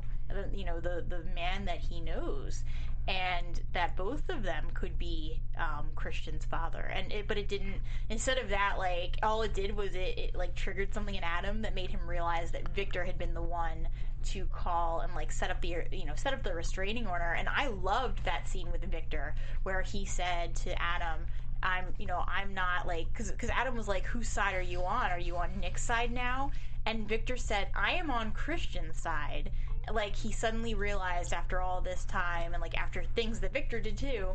You 0.54 0.66
know, 0.66 0.80
the 0.80 1.06
the 1.08 1.24
man 1.36 1.66
that 1.66 1.78
he 1.78 2.02
knows. 2.02 2.64
And 3.08 3.60
that 3.74 3.98
both 3.98 4.30
of 4.30 4.44
them 4.44 4.68
could 4.74 4.98
be 4.98 5.42
um, 5.58 5.88
Christian's 5.94 6.46
father, 6.46 6.80
and 6.80 7.12
it, 7.12 7.28
but 7.28 7.38
it 7.38 7.50
didn't. 7.50 7.82
Instead 8.10 8.38
of 8.38 8.48
that, 8.48 8.76
like 8.78 9.18
all 9.22 9.42
it 9.42 9.54
did 9.54 9.76
was 9.76 9.94
it, 9.94 10.18
it 10.18 10.36
like 10.36 10.56
triggered 10.56 10.94
something 10.94 11.16
in 11.16 11.24
Adam 11.24 11.62
that 11.64 11.76
made 11.76 11.90
him 11.90 12.00
realize 12.08 12.52
that 12.52 12.70
Victor 12.70 13.04
had 13.04 13.18
been 13.18 13.34
the 13.34 13.42
one 13.42 13.90
to 14.28 14.46
call 14.54 15.02
and 15.02 15.14
like 15.16 15.34
set 15.34 15.52
up 15.52 15.60
the 15.60 15.76
you 15.92 16.06
know 16.06 16.14
set 16.16 16.34
up 16.34 16.44
the 16.44 16.54
restraining 16.54 17.06
order. 17.06 17.34
And 17.38 17.50
I 17.50 17.68
loved 17.68 18.24
that 18.24 18.48
scene 18.48 18.72
with 18.72 18.86
Victor 18.86 19.36
where 19.64 19.82
he 19.82 20.06
said 20.06 20.56
to 20.56 20.82
Adam, 20.82 21.20
I'm, 21.64 21.86
you 21.98 22.06
know, 22.06 22.24
I'm 22.28 22.54
not 22.54 22.86
like, 22.86 23.08
because 23.14 23.50
Adam 23.50 23.76
was 23.76 23.88
like, 23.88 24.06
whose 24.06 24.28
side 24.28 24.54
are 24.54 24.62
you 24.62 24.84
on? 24.84 25.12
Are 25.12 25.20
you 25.20 25.38
on 25.38 25.60
Nick's 25.60 25.84
side 25.84 26.12
now? 26.12 26.52
And 26.86 27.08
Victor 27.08 27.38
said, 27.38 27.70
I 27.74 27.94
am 27.94 28.12
on 28.12 28.32
Christian's 28.32 29.00
side. 29.00 29.50
Like, 29.92 30.16
he 30.16 30.32
suddenly 30.32 30.74
realized 30.76 31.34
after 31.34 31.60
all 31.60 31.82
this 31.82 32.06
time, 32.06 32.54
and 32.54 32.62
like 32.62 32.78
after 32.78 33.04
things 33.16 33.40
that 33.42 33.52
Victor 33.54 33.80
did 33.80 33.98
too, 33.98 34.30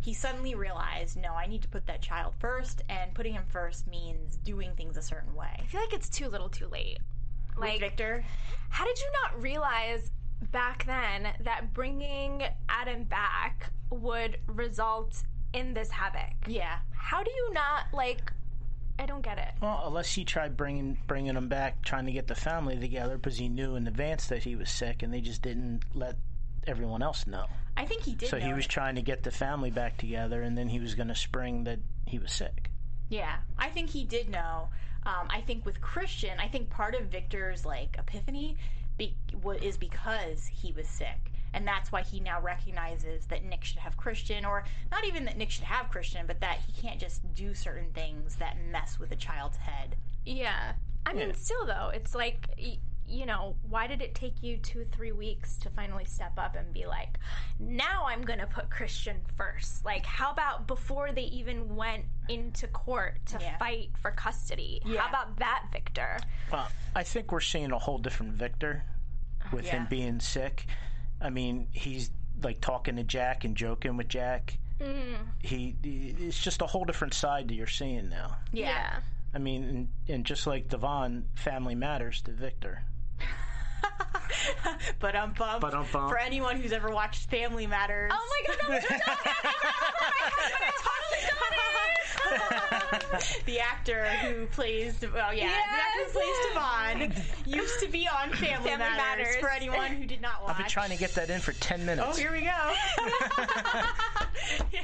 he 0.00 0.14
suddenly 0.14 0.54
realized, 0.54 1.16
no, 1.16 1.32
I 1.34 1.46
need 1.46 1.62
to 1.62 1.68
put 1.68 1.86
that 1.86 2.02
child 2.02 2.34
first, 2.38 2.82
and 2.88 3.14
putting 3.14 3.34
him 3.34 3.44
first 3.48 3.86
means 3.86 4.36
doing 4.44 4.72
things 4.76 4.96
a 4.96 5.02
certain 5.02 5.34
way. 5.34 5.60
I 5.60 5.64
feel 5.66 5.80
like 5.80 5.92
it's 5.92 6.08
too 6.08 6.28
little 6.28 6.48
too 6.48 6.66
late. 6.66 6.98
Like, 7.56 7.80
Victor? 7.80 8.24
How 8.68 8.84
did 8.84 8.98
you 8.98 9.06
not 9.22 9.42
realize 9.42 10.10
back 10.50 10.84
then 10.86 11.28
that 11.40 11.72
bringing 11.72 12.42
Adam 12.68 13.04
back 13.04 13.70
would 13.90 14.38
result 14.46 15.22
in 15.52 15.74
this 15.74 15.90
havoc? 15.90 16.32
Yeah. 16.48 16.78
How 16.90 17.22
do 17.22 17.30
you 17.30 17.52
not, 17.52 17.84
like, 17.92 18.32
I 18.98 19.06
don't 19.06 19.22
get 19.22 19.38
it. 19.38 19.48
Well, 19.60 19.82
unless 19.86 20.12
he 20.14 20.24
tried 20.24 20.56
bringing 20.56 20.98
bringing 21.06 21.36
him 21.36 21.48
back, 21.48 21.82
trying 21.82 22.06
to 22.06 22.12
get 22.12 22.26
the 22.26 22.34
family 22.34 22.78
together, 22.78 23.16
because 23.16 23.38
he 23.38 23.48
knew 23.48 23.74
in 23.76 23.86
advance 23.86 24.26
that 24.26 24.42
he 24.44 24.54
was 24.56 24.70
sick, 24.70 25.02
and 25.02 25.12
they 25.12 25.20
just 25.20 25.42
didn't 25.42 25.82
let 25.94 26.16
everyone 26.66 27.02
else 27.02 27.26
know. 27.26 27.46
I 27.76 27.86
think 27.86 28.02
he 28.02 28.14
did. 28.14 28.28
so 28.28 28.38
he 28.38 28.52
was 28.52 28.66
it. 28.66 28.68
trying 28.68 28.96
to 28.96 29.02
get 29.02 29.22
the 29.22 29.30
family 29.30 29.70
back 29.70 29.96
together, 29.96 30.42
and 30.42 30.56
then 30.56 30.68
he 30.68 30.78
was 30.78 30.94
going 30.94 31.08
to 31.08 31.14
spring 31.14 31.64
that 31.64 31.78
he 32.06 32.18
was 32.18 32.32
sick. 32.32 32.70
Yeah, 33.08 33.36
I 33.58 33.68
think 33.68 33.90
he 33.90 34.04
did 34.04 34.28
know. 34.28 34.68
Um, 35.04 35.26
I 35.30 35.40
think 35.40 35.66
with 35.66 35.80
Christian, 35.80 36.38
I 36.38 36.48
think 36.48 36.70
part 36.70 36.94
of 36.94 37.06
Victor's 37.06 37.66
like 37.66 37.96
epiphany 37.98 38.56
be, 38.96 39.16
is 39.60 39.76
because 39.76 40.46
he 40.46 40.72
was 40.72 40.86
sick, 40.86 41.31
and 41.54 41.66
that's 41.66 41.92
why 41.92 42.02
he 42.02 42.20
now 42.20 42.40
recognizes 42.40 43.26
that 43.26 43.44
Nick 43.44 43.64
should 43.64 43.78
have 43.78 43.96
Christian, 43.96 44.44
or 44.44 44.64
not 44.90 45.04
even 45.04 45.24
that 45.26 45.36
Nick 45.36 45.50
should 45.50 45.64
have 45.64 45.90
Christian, 45.90 46.26
but 46.26 46.40
that 46.40 46.58
he 46.66 46.80
can't 46.80 46.98
just 47.00 47.20
do 47.34 47.54
certain 47.54 47.90
things 47.92 48.36
that 48.36 48.56
mess 48.70 48.98
with 48.98 49.12
a 49.12 49.16
child's 49.16 49.56
head. 49.56 49.96
Yeah. 50.24 50.72
I 51.06 51.12
mean, 51.12 51.28
Yeah. 51.28 51.34
still, 51.36 51.66
though, 51.66 51.90
it's 51.92 52.14
like, 52.14 52.48
you 53.08 53.26
know, 53.26 53.56
why 53.68 53.86
did 53.88 54.00
it 54.00 54.14
take 54.14 54.42
you 54.42 54.56
two, 54.58 54.86
three 54.92 55.10
weeks 55.12 55.56
to 55.58 55.68
finally 55.70 56.04
step 56.04 56.32
up 56.38 56.54
and 56.56 56.72
be 56.72 56.86
like, 56.86 57.18
now 57.58 58.06
I'm 58.06 58.22
going 58.22 58.38
to 58.38 58.46
put 58.46 58.70
Christian 58.70 59.16
first? 59.36 59.84
Like, 59.84 60.06
how 60.06 60.30
about 60.30 60.66
before 60.68 61.12
they 61.12 61.24
even 61.24 61.74
went 61.76 62.04
into 62.28 62.68
court 62.68 63.16
to 63.26 63.38
Yeah. 63.40 63.58
fight 63.58 63.90
for 64.00 64.12
custody? 64.12 64.80
Yeah. 64.86 65.00
How 65.00 65.08
about 65.08 65.36
that, 65.38 65.64
Victor? 65.72 66.18
Well, 66.50 66.68
I 66.94 67.02
think 67.02 67.32
we're 67.32 67.40
seeing 67.40 67.72
a 67.72 67.78
whole 67.78 67.98
different 67.98 68.34
Victor 68.34 68.84
with 69.52 69.66
Yeah. 69.66 69.72
him 69.80 69.86
being 69.90 70.20
sick. 70.20 70.66
I 71.22 71.30
mean, 71.30 71.68
he's 71.72 72.10
like 72.42 72.60
talking 72.60 72.96
to 72.96 73.04
Jack 73.04 73.44
and 73.44 73.56
joking 73.56 73.96
with 73.96 74.08
Jack. 74.08 74.58
Mm. 74.80 75.16
He, 75.38 75.76
it's 75.82 76.42
just 76.42 76.60
a 76.62 76.66
whole 76.66 76.84
different 76.84 77.14
side 77.14 77.48
that 77.48 77.54
you're 77.54 77.66
seeing 77.66 78.08
now. 78.08 78.36
Yeah. 78.52 78.98
I 79.34 79.38
mean, 79.38 79.64
and, 79.64 79.88
and 80.08 80.26
just 80.26 80.46
like 80.46 80.68
Devon, 80.68 81.24
family 81.34 81.74
matters 81.74 82.20
to 82.22 82.32
Victor. 82.32 82.82
But 84.98 85.16
um, 85.16 85.32
bump 85.36 85.60
Ba-dum-bum. 85.62 86.08
for 86.08 86.18
anyone 86.18 86.56
who's 86.56 86.72
ever 86.72 86.90
watched 86.90 87.28
Family 87.28 87.66
Matters. 87.66 88.10
Oh 88.14 88.28
my 88.48 88.54
god, 88.70 88.82
the 93.46 93.60
actor 93.60 94.04
who 94.04 94.46
plays, 94.46 94.94
well, 95.12 95.32
yeah, 95.34 95.48
the 95.48 95.52
actor 95.52 96.04
who 96.04 96.10
plays 96.12 96.36
Devon 96.52 97.12
used 97.46 97.80
to 97.80 97.88
be 97.88 98.08
on 98.08 98.30
Family, 98.30 98.70
Family 98.70 98.78
Matters, 98.78 99.26
Matters. 99.26 99.36
For 99.36 99.50
anyone 99.50 99.90
who 99.92 100.06
did 100.06 100.20
not 100.20 100.42
watch, 100.42 100.50
I've 100.50 100.58
been 100.58 100.68
trying 100.68 100.90
to 100.90 100.96
get 100.96 101.14
that 101.14 101.30
in 101.30 101.40
for 101.40 101.52
10 101.52 101.84
minutes. 101.84 102.08
Oh, 102.10 102.14
here 102.16 102.32
we 102.32 102.40
go. 102.40 102.46
yeah. 104.72 104.82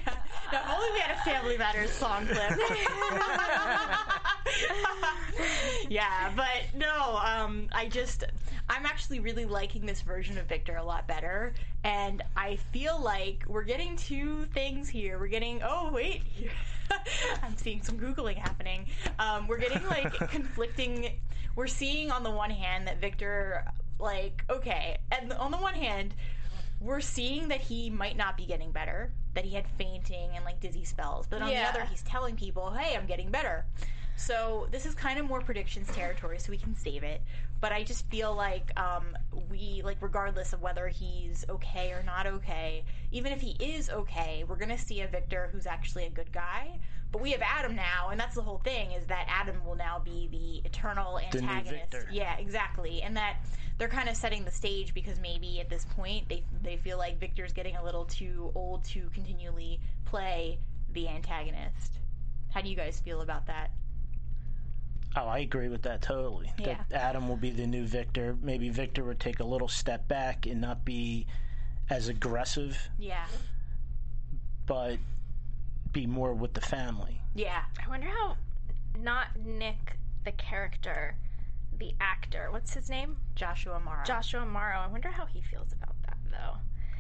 No, 0.53 0.59
if 0.59 0.71
only 0.75 0.91
we 0.93 0.99
had 1.01 1.17
a 1.17 1.21
Family 1.25 1.57
Matters 1.59 1.91
song 1.91 2.27
clip. 2.27 2.59
yeah, 5.89 6.33
but 6.35 6.65
no, 6.75 7.19
um, 7.23 7.69
I 7.73 7.87
just, 7.89 8.25
I'm 8.69 8.85
actually 8.87 9.21
really 9.21 9.38
liking 9.45 9.87
this 9.87 10.01
version 10.03 10.39
of 10.39 10.47
Victor 10.47 10.77
a 10.77 10.85
lot 10.85 11.07
better. 11.07 11.55
And 11.85 12.23
I 12.37 12.57
feel 12.73 13.01
like 13.03 13.45
we're 13.49 13.65
getting 13.65 13.97
two 13.97 14.45
things 14.47 14.89
here. 14.89 15.19
We're 15.19 15.29
getting, 15.29 15.61
oh, 15.65 15.91
wait. 15.93 16.23
I'm 17.43 17.57
seeing 17.57 17.83
some 17.83 17.99
Googling 17.99 18.37
happening. 18.37 18.87
Um, 19.19 19.47
we're 19.47 19.59
getting 19.59 19.85
like 19.87 20.13
conflicting. 20.31 21.13
We're 21.57 21.67
seeing 21.67 22.11
on 22.11 22.23
the 22.23 22.31
one 22.31 22.51
hand 22.51 22.87
that 22.87 23.01
Victor, 23.01 23.65
like, 23.99 24.45
okay, 24.49 24.99
and 25.13 25.33
on 25.35 25.51
the 25.51 25.59
one 25.59 25.75
hand, 25.75 26.15
we're 26.81 27.01
seeing 27.01 27.49
that 27.49 27.61
he 27.61 27.91
might 27.91 28.17
not 28.17 28.37
be 28.37 28.47
getting 28.47 28.71
better, 28.71 29.11
that 29.35 29.45
he 29.45 29.55
had 29.55 29.67
fainting 29.77 30.31
and 30.37 30.45
like 30.45 30.61
dizzy 30.61 30.85
spells. 30.85 31.27
But 31.29 31.43
on 31.43 31.51
Yeah. 31.51 31.71
the 31.73 31.79
other, 31.81 31.89
he's 31.91 32.03
telling 32.03 32.37
people, 32.37 32.71
hey, 32.71 32.97
I'm 32.97 33.07
getting 33.07 33.31
better. 33.31 33.65
So 34.19 34.67
this 34.73 34.85
is 34.85 34.95
kind 34.97 35.21
of 35.21 35.27
more 35.27 35.41
predictions 35.41 35.87
territory, 35.95 36.41
so 36.41 36.51
we 36.51 36.59
can 36.59 36.75
save 36.75 37.05
it. 37.05 37.23
But 37.61 37.71
I 37.71 37.85
just 37.85 38.05
feel 38.11 38.35
like 38.35 38.73
um, 38.77 39.17
we, 39.49 39.81
like, 39.85 39.99
regardless 40.01 40.53
of 40.53 40.61
whether 40.61 40.89
he's 40.89 41.45
okay 41.49 41.93
or 41.93 42.03
not 42.03 42.27
okay, 42.27 42.85
even 43.13 43.33
if 43.33 43.41
he 43.41 43.53
is 43.61 43.89
okay, 43.89 44.45
we're 44.49 44.57
gonna 44.57 44.77
see 44.77 45.03
a 45.03 45.07
Victor 45.07 45.49
who's 45.53 45.67
actually 45.67 46.07
a 46.07 46.11
good 46.11 46.33
guy. 46.33 46.81
But 47.13 47.23
we 47.23 47.31
have 47.31 47.41
Adam 47.43 47.77
now, 47.77 48.09
and 48.11 48.19
that's 48.19 48.35
the 48.35 48.43
whole 48.43 48.59
thing: 48.59 48.91
is 48.91 49.07
that 49.07 49.27
Adam 49.29 49.65
will 49.65 49.77
now 49.77 50.01
be 50.05 50.29
the 50.33 50.69
eternal 50.69 51.19
The 51.19 51.39
antagonist. 51.39 51.93
Victor. 51.93 52.09
Yeah, 52.11 52.37
exactly. 52.39 53.03
And 53.03 53.17
that 53.17 53.37
they're 53.79 53.89
kind 53.89 54.09
of 54.09 54.17
setting 54.17 54.45
the 54.45 54.51
stage 54.51 54.95
because 54.95 55.21
maybe 55.21 55.61
at 55.61 55.71
this 55.71 55.85
point 55.97 56.29
they 56.29 56.43
they 56.65 56.77
feel 56.77 56.99
like 56.99 57.21
Victor's 57.21 57.53
getting 57.53 57.77
a 57.77 57.85
little 57.85 58.05
too 58.05 58.51
old 58.57 58.83
to 58.87 59.09
continually 59.15 59.79
play 60.07 60.59
the 60.93 61.09
antagonist. 61.09 61.93
How 62.51 62.63
do 62.63 62.69
you 62.69 62.77
guys 62.77 62.99
feel 62.99 63.21
about 63.21 63.47
that? 63.47 63.71
Oh, 65.17 65.27
I 65.27 65.39
agree 65.39 65.69
with 65.69 65.83
that 65.83 66.03
totally. 66.03 66.53
Yeah. 66.59 66.79
That 66.91 67.03
Adam 67.03 67.29
will 67.29 67.37
be 67.37 67.51
the 67.51 67.67
new 67.67 67.85
Victor. 67.87 68.37
Maybe 68.43 68.69
Victor 68.69 69.05
would 69.05 69.19
take 69.19 69.41
a 69.41 69.45
little 69.45 69.69
step 69.69 70.07
back 70.07 70.47
and 70.47 70.61
not 70.61 70.85
be 70.85 71.27
as 71.91 72.09
aggressive, 72.09 72.79
Yeah. 72.99 73.25
but 74.67 74.99
be 75.93 76.07
more 76.07 76.35
with 76.35 76.53
the 76.55 76.61
family. 76.61 77.21
Yeah. 77.35 77.63
I 77.85 77.89
wonder 77.89 78.09
how 78.09 78.37
not 78.99 79.29
Nick 79.45 79.97
the 80.25 80.33
character, 80.33 81.17
the 81.79 81.95
actor. 82.01 82.49
What's 82.51 82.75
his 82.75 82.91
name? 82.91 83.17
Joshua 83.35 83.81
Mara. 83.81 84.05
Joshua 84.05 84.45
Morrow. 84.45 84.79
I 84.81 84.87
wonder 84.89 85.11
how 85.11 85.25
he 85.27 85.41
feels 85.41 85.73
about 85.73 85.95
that 86.03 86.19
though. 86.31 86.57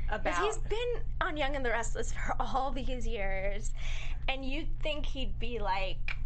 About 0.08 0.24
Because 0.24 0.56
he's 0.56 0.64
been 0.68 1.02
on 1.20 1.36
Young 1.36 1.54
and 1.54 1.64
the 1.64 1.70
Restless 1.70 2.12
for 2.12 2.34
all 2.40 2.70
these 2.70 3.06
years, 3.06 3.72
and 4.28 4.44
you'd 4.44 4.68
think 4.80 5.04
he'd 5.04 5.38
be 5.38 5.58
like 5.58 6.16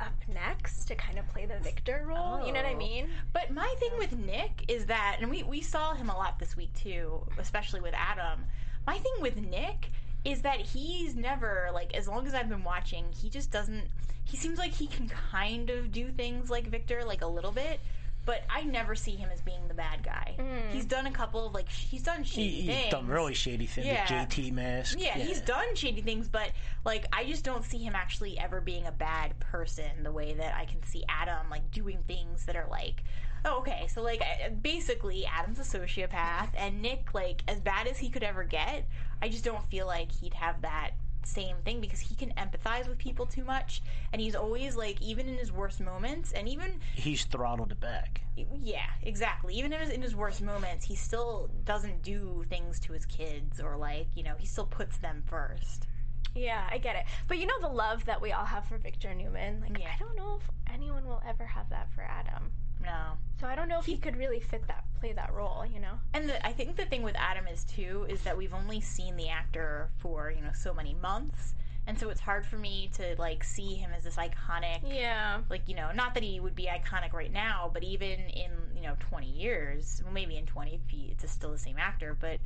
up 0.00 0.12
next 0.32 0.84
to 0.86 0.94
kind 0.94 1.18
of 1.18 1.28
play 1.28 1.46
the 1.46 1.58
victor 1.60 2.04
role. 2.08 2.44
You 2.46 2.52
know 2.52 2.60
what 2.62 2.68
I 2.70 2.74
Oh. 2.74 2.78
mean? 2.78 3.08
But 3.32 3.50
my 3.50 3.72
thing 3.78 3.90
with 3.98 4.12
Nick 4.18 4.64
is 4.68 4.86
that, 4.86 5.18
and 5.20 5.30
we, 5.30 5.42
we 5.42 5.60
saw 5.60 5.94
him 5.94 6.10
a 6.10 6.16
lot 6.16 6.38
this 6.38 6.56
week 6.56 6.72
too, 6.74 7.24
especially 7.38 7.80
with 7.80 7.94
Adam. 7.94 8.44
My 8.86 8.98
thing 8.98 9.12
with 9.20 9.36
Nick 9.36 9.90
is 10.24 10.42
that 10.42 10.60
he's 10.60 11.14
never, 11.14 11.68
like, 11.72 11.94
as 11.94 12.08
long 12.08 12.26
as 12.26 12.34
I've 12.34 12.48
been 12.48 12.64
watching, 12.64 13.04
he 13.12 13.28
just 13.30 13.50
doesn't. 13.50 13.84
He 14.24 14.36
seems 14.38 14.58
like 14.58 14.72
he 14.72 14.86
can 14.86 15.08
kind 15.08 15.68
of 15.70 15.92
do 15.92 16.10
things 16.10 16.48
like 16.50 16.66
Victor, 16.68 17.04
like 17.04 17.20
a 17.22 17.26
little 17.26 17.52
bit, 17.52 17.78
but 18.26 18.42
I 18.48 18.62
never 18.62 18.94
see 18.94 19.12
him 19.16 19.28
as 19.32 19.40
being 19.40 19.66
the 19.68 19.74
bad 19.74 20.02
guy. 20.02 20.34
Mm-hmm. 20.38 20.72
He's 20.72 20.84
done 20.84 21.06
a 21.06 21.10
couple 21.10 21.46
of, 21.46 21.52
like, 21.52 21.68
sh- 21.68 21.86
he's 21.90 22.02
done 22.02 22.24
shady 22.24 22.48
He, 22.48 22.66
things. 22.66 22.82
he's 22.84 22.90
done 22.90 23.06
really 23.06 23.34
shady 23.34 23.66
things. 23.66 23.86
Yeah. 23.86 24.06
The 24.06 24.14
JT 24.42 24.52
mask. 24.52 24.98
Yeah, 24.98 25.18
he's 25.18 25.40
done 25.40 25.74
shady 25.74 26.00
things, 26.00 26.28
but 26.28 26.50
like 26.84 27.06
I 27.12 27.24
just 27.24 27.44
don't 27.44 27.64
see 27.64 27.78
him 27.78 27.94
actually 27.94 28.38
ever 28.38 28.60
being 28.60 28.86
a 28.86 28.92
bad 28.92 29.38
person 29.40 30.02
the 30.02 30.12
way 30.12 30.34
that 30.34 30.54
I 30.56 30.64
can 30.64 30.82
see 30.84 31.04
Adam 31.08 31.48
like 31.50 31.70
doing 31.70 31.98
things 32.06 32.44
that 32.46 32.56
are 32.56 32.66
like, 32.70 33.02
oh, 33.44 33.58
okay, 33.58 33.86
so 33.92 34.02
like 34.02 34.22
basically 34.62 35.26
Adam's 35.26 35.58
a 35.58 35.78
sociopath, 35.78 36.48
and 36.56 36.80
Nick 36.80 37.14
like 37.14 37.42
as 37.48 37.60
bad 37.60 37.86
as 37.86 37.98
he 37.98 38.08
could 38.08 38.22
ever 38.22 38.44
get, 38.44 38.86
I 39.22 39.28
just 39.28 39.44
don't 39.44 39.64
feel 39.70 39.86
like 39.86 40.10
he'd 40.12 40.34
have 40.34 40.62
that 40.62 40.92
same 41.26 41.56
thing 41.64 41.80
because 41.80 42.00
he 42.00 42.14
can 42.14 42.32
empathize 42.38 42.88
with 42.88 42.98
people 42.98 43.26
too 43.26 43.44
much, 43.44 43.82
and 44.12 44.20
he's 44.20 44.34
always 44.34 44.76
like 44.76 45.00
even 45.02 45.28
in 45.28 45.36
his 45.36 45.52
worst 45.52 45.80
moments, 45.80 46.32
and 46.32 46.48
even 46.48 46.70
He's 46.94 47.24
throttled 47.24 47.72
it 47.72 47.80
back. 47.80 48.20
yeah, 48.60 48.86
exactly. 49.02 49.54
Even 49.54 49.72
in 49.72 49.80
his, 49.80 49.90
in 49.90 50.02
his 50.02 50.14
worst 50.14 50.42
moments, 50.42 50.84
he 50.84 50.94
still 50.96 51.50
doesn't 51.64 52.02
do 52.02 52.44
things 52.48 52.80
to 52.80 52.92
his 52.92 53.06
kids 53.06 53.60
or 53.60 53.76
like 53.76 54.06
you 54.14 54.22
know 54.22 54.34
he 54.38 54.46
still 54.46 54.66
puts 54.66 54.96
them 54.98 55.22
first. 55.26 55.86
Yeah, 56.34 56.66
I 56.70 56.78
get 56.78 56.96
it. 56.96 57.04
But 57.28 57.38
you 57.38 57.46
know 57.46 57.60
the 57.60 57.68
love 57.68 58.04
that 58.06 58.20
we 58.20 58.32
all 58.32 58.44
have 58.44 58.64
for 58.66 58.76
Victor 58.76 59.14
Newman. 59.14 59.60
Like 59.60 59.78
Yeah. 59.78 59.90
I 59.94 59.98
don't 59.98 60.16
know 60.16 60.40
if 60.40 60.50
anyone 60.74 61.04
will 61.06 61.22
ever 61.28 61.46
have 61.46 61.70
that 61.70 61.88
for 61.94 62.02
Adam. 62.02 62.50
No. 62.84 63.12
So 63.40 63.46
I 63.46 63.54
don't 63.54 63.68
know 63.68 63.78
if 63.78 63.86
he 63.86 63.96
could 63.96 64.16
really 64.16 64.40
fit 64.40 64.66
that 64.68 64.84
play 65.00 65.12
that 65.12 65.32
role. 65.32 65.64
You 65.66 65.80
know? 65.80 65.98
And 66.12 66.28
the, 66.28 66.46
I 66.46 66.52
think 66.52 66.76
the 66.76 66.86
thing 66.86 67.02
with 67.02 67.16
Adam 67.16 67.46
is 67.46 67.64
too 67.64 68.06
is 68.08 68.22
that 68.22 68.36
we've 68.36 68.54
only 68.54 68.80
seen 68.80 69.16
the 69.16 69.28
actor 69.28 69.90
for 69.98 70.30
you 70.30 70.42
know 70.42 70.52
so 70.54 70.72
many 70.72 70.94
months, 70.94 71.54
and 71.86 71.98
so 71.98 72.08
it's 72.10 72.20
hard 72.20 72.46
for 72.46 72.56
me 72.56 72.90
to 72.96 73.14
like 73.18 73.44
see 73.44 73.74
him 73.74 73.90
as 73.96 74.04
this 74.04 74.16
iconic. 74.16 74.80
Yeah. 74.86 75.40
Like 75.50 75.68
you 75.68 75.74
know, 75.74 75.90
not 75.92 76.14
that 76.14 76.22
he 76.22 76.40
would 76.40 76.54
be 76.54 76.66
iconic 76.66 77.12
right 77.12 77.32
now, 77.32 77.70
but 77.72 77.82
even 77.82 78.20
in 78.20 78.50
you 78.74 78.82
know 78.82 78.96
twenty 79.00 79.30
years, 79.30 80.00
well, 80.04 80.12
maybe 80.12 80.36
in 80.36 80.46
twenty, 80.46 80.74
if 80.74 80.88
he, 80.88 81.08
it's 81.10 81.30
still 81.30 81.52
the 81.52 81.58
same 81.58 81.76
actor, 81.78 82.16
but 82.18 82.38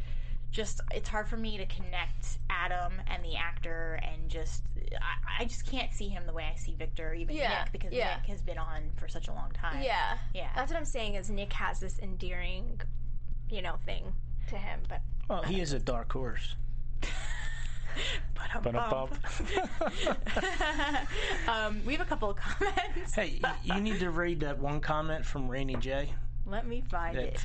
just 0.51 0.81
it's 0.93 1.09
hard 1.09 1.29
for 1.29 1.37
me 1.37 1.59
to 1.59 1.67
connect 1.67 2.39
Adam 2.51 2.93
and 3.07 3.25
the 3.25 3.37
actor, 3.37 4.01
and 4.03 4.29
just 4.29 4.63
I, 5.01 5.43
I 5.43 5.45
just 5.45 5.67
can't 5.67 5.93
see 5.93 6.09
him 6.09 6.25
the 6.27 6.33
way 6.33 6.51
I 6.53 6.57
see 6.57 6.75
Victor, 6.75 7.15
even 7.15 7.37
Yeah, 7.37 7.65
Nick, 7.65 7.73
because 7.73 7.93
yeah. 7.93 8.17
Nick 8.17 8.27
has 8.27 8.41
been 8.41 8.59
on 8.59 8.91
for 8.97 9.09
such 9.09 9.29
a 9.29 9.33
long 9.33 9.51
time. 9.53 9.83
Yeah. 9.83 10.17
Yeah. 10.35 10.49
That's 10.55 10.71
what 10.71 10.79
I'm 10.79 10.87
saying. 10.87 11.15
Is 11.15 11.31
Nick 11.31 11.53
has 11.53 11.81
this 11.81 11.99
endearing, 12.01 12.81
you 13.51 13.63
know, 13.63 13.77
thing 13.85 14.13
to 14.49 14.57
him, 14.57 14.81
but 14.89 15.01
Well, 15.29 15.43
he 15.43 15.61
is 15.61 15.73
a 15.73 15.79
dark 15.79 16.13
horse. 16.13 16.55
But 18.35 18.63
Ba-dum-bum. 18.63 19.09
um, 21.49 21.81
we 21.85 21.95
have 21.95 22.01
a 22.01 22.09
couple 22.09 22.31
of 22.31 22.37
comments. 22.37 23.15
Hey, 23.15 23.41
you 23.65 23.81
need 23.81 23.99
to 23.99 24.11
read 24.11 24.41
that 24.41 24.59
one 24.59 24.81
comment 24.81 25.25
from 25.27 25.49
Rainy 25.49 25.75
J 25.77 26.15
Let 26.47 26.67
me 26.67 26.83
find 26.89 27.19
at 27.19 27.25
it. 27.25 27.41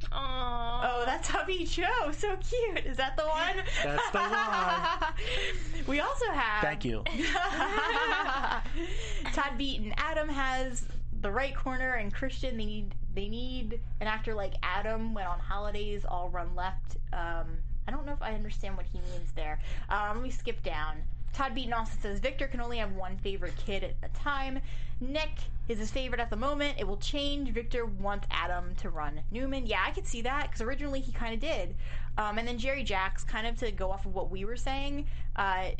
532. 0.00 0.08
Oh, 0.12 1.02
that's 1.04 1.28
Hubby 1.28 1.64
Joe. 1.64 2.12
So 2.12 2.36
cute. 2.36 2.86
Is 2.86 2.96
that 2.96 3.16
the 3.16 3.24
one? 3.24 3.56
That's 3.84 4.10
the 4.10 4.18
one. 4.18 5.84
we 5.86 6.00
also 6.00 6.26
have. 6.32 6.62
Thank 6.62 6.84
you. 6.84 7.04
Todd 9.34 9.58
Beaton. 9.58 9.92
Adam 9.96 10.28
has 10.28 10.84
the 11.20 11.30
right 11.30 11.54
corner, 11.54 11.94
and 11.94 12.12
Christian. 12.12 12.56
They 12.56 12.64
need 12.64 12.94
they 13.14 13.28
need 13.28 13.80
an 14.00 14.06
actor 14.06 14.34
like 14.34 14.54
Adam 14.62 15.14
when 15.14 15.26
on 15.26 15.38
holidays. 15.38 16.04
All 16.04 16.28
run 16.30 16.54
left. 16.54 16.96
Um, 17.12 17.58
I 17.86 17.90
don't 17.90 18.06
know 18.06 18.12
if 18.12 18.22
I 18.22 18.34
understand 18.34 18.76
what 18.76 18.86
he 18.86 18.98
means 18.98 19.32
there. 19.34 19.60
Um, 19.88 20.16
let 20.16 20.22
me 20.22 20.30
skip 20.30 20.62
down. 20.62 20.96
Todd 21.32 21.54
Beaton 21.54 21.72
also 21.72 21.92
says 22.00 22.20
Victor 22.20 22.46
can 22.48 22.60
only 22.60 22.78
have 22.78 22.92
one 22.92 23.16
favorite 23.18 23.56
kid 23.56 23.84
at 23.84 23.94
a 24.02 24.08
time. 24.18 24.60
Nick 25.00 25.30
is 25.68 25.78
his 25.78 25.90
favorite 25.90 26.20
at 26.20 26.30
the 26.30 26.36
moment. 26.36 26.76
It 26.78 26.86
will 26.86 26.96
change. 26.98 27.50
Victor 27.50 27.86
wants 27.86 28.26
Adam 28.30 28.74
to 28.76 28.90
run 28.90 29.20
Newman. 29.30 29.66
Yeah, 29.66 29.82
I 29.86 29.92
could 29.92 30.06
see 30.06 30.22
that 30.22 30.48
because 30.48 30.60
originally 30.60 31.00
he 31.00 31.12
kind 31.12 31.32
of 31.32 31.40
did. 31.40 31.74
Um, 32.18 32.38
and 32.38 32.46
then 32.46 32.58
Jerry 32.58 32.82
Jacks, 32.82 33.24
kind 33.24 33.46
of 33.46 33.56
to 33.60 33.70
go 33.70 33.90
off 33.90 34.04
of 34.04 34.14
what 34.14 34.30
we 34.30 34.44
were 34.44 34.56
saying, 34.56 35.06
uh, 35.36 35.70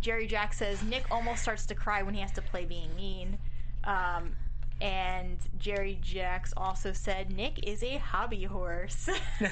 Jerry 0.00 0.26
Jack 0.26 0.52
says 0.52 0.82
Nick 0.82 1.04
almost 1.10 1.42
starts 1.42 1.64
to 1.66 1.74
cry 1.74 2.02
when 2.02 2.14
he 2.14 2.20
has 2.20 2.32
to 2.32 2.42
play 2.42 2.64
being 2.64 2.94
mean. 2.96 3.38
Um, 3.84 4.32
and 4.80 5.38
Jerry 5.58 5.98
Jacks 6.02 6.52
also 6.56 6.92
said 6.92 7.30
Nick 7.30 7.66
is 7.66 7.82
a 7.82 7.96
hobby 7.96 8.44
horse. 8.44 9.08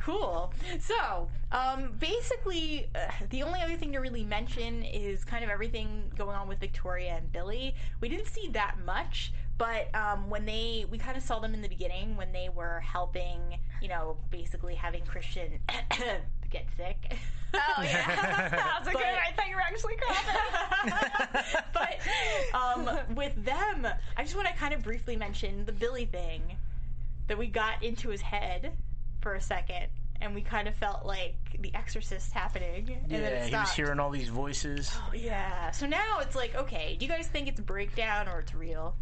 cool. 0.00 0.52
So, 0.80 1.28
um, 1.50 1.92
basically, 1.98 2.88
uh, 2.94 3.10
the 3.30 3.42
only 3.42 3.60
other 3.60 3.76
thing 3.76 3.92
to 3.92 3.98
really 3.98 4.24
mention 4.24 4.84
is 4.84 5.24
kind 5.24 5.42
of 5.42 5.50
everything 5.50 6.12
going 6.16 6.36
on 6.36 6.46
with 6.48 6.60
Victoria 6.60 7.16
and 7.16 7.32
Billy. 7.32 7.74
We 8.00 8.08
didn't 8.08 8.28
see 8.28 8.48
that 8.52 8.76
much, 8.84 9.32
but 9.58 9.92
um, 9.94 10.30
when 10.30 10.46
they, 10.46 10.86
we 10.90 10.98
kind 10.98 11.16
of 11.16 11.22
saw 11.22 11.40
them 11.40 11.54
in 11.54 11.62
the 11.62 11.68
beginning 11.68 12.16
when 12.16 12.32
they 12.32 12.48
were 12.48 12.80
helping, 12.80 13.58
you 13.82 13.88
know, 13.88 14.16
basically 14.30 14.74
having 14.74 15.04
Christian 15.04 15.58
get 16.50 16.66
sick. 16.76 17.16
oh 17.54 17.58
yeah, 17.82 18.74
I 18.76 18.78
was 18.78 18.86
like, 18.86 18.94
But- 18.94 19.04
I 19.04 19.32
thought 19.36 19.48
you 19.48 19.56
were 19.56 19.62
actually 19.62 19.94
coughing. 19.96 21.62
but 21.72 22.58
um, 22.58 23.14
with 23.14 23.32
them, 23.44 23.86
I 24.16 24.22
just 24.22 24.34
want 24.36 24.48
to 24.48 24.54
kind 24.54 24.74
of 24.74 24.82
briefly 24.82 25.16
mention 25.16 25.64
the 25.64 25.72
Billy 25.72 26.04
thing 26.06 26.42
that 27.28 27.38
we 27.38 27.46
got 27.46 27.82
into 27.82 28.08
his 28.10 28.20
head 28.20 28.72
for 29.20 29.34
a 29.34 29.40
second, 29.40 29.86
and 30.20 30.34
we 30.34 30.42
kind 30.42 30.68
of 30.68 30.74
felt 30.74 31.06
like 31.06 31.34
The 31.60 31.74
Exorcist 31.74 32.32
happening. 32.32 32.98
And 33.04 33.10
then 33.10 33.22
Yeah, 33.22 33.44
it 33.44 33.48
he 33.48 33.54
was 33.56 33.72
hearing 33.72 33.98
all 34.00 34.10
these 34.10 34.28
voices. 34.28 34.92
Oh, 34.96 35.14
yeah. 35.14 35.70
So 35.70 35.86
now 35.86 36.18
it's 36.20 36.34
like, 36.36 36.54
okay, 36.54 36.96
do 36.98 37.06
you 37.06 37.10
guys 37.10 37.26
think 37.26 37.48
it's 37.48 37.60
a 37.60 37.62
breakdown 37.62 38.28
or 38.28 38.40
it's 38.40 38.54
real? 38.54 38.94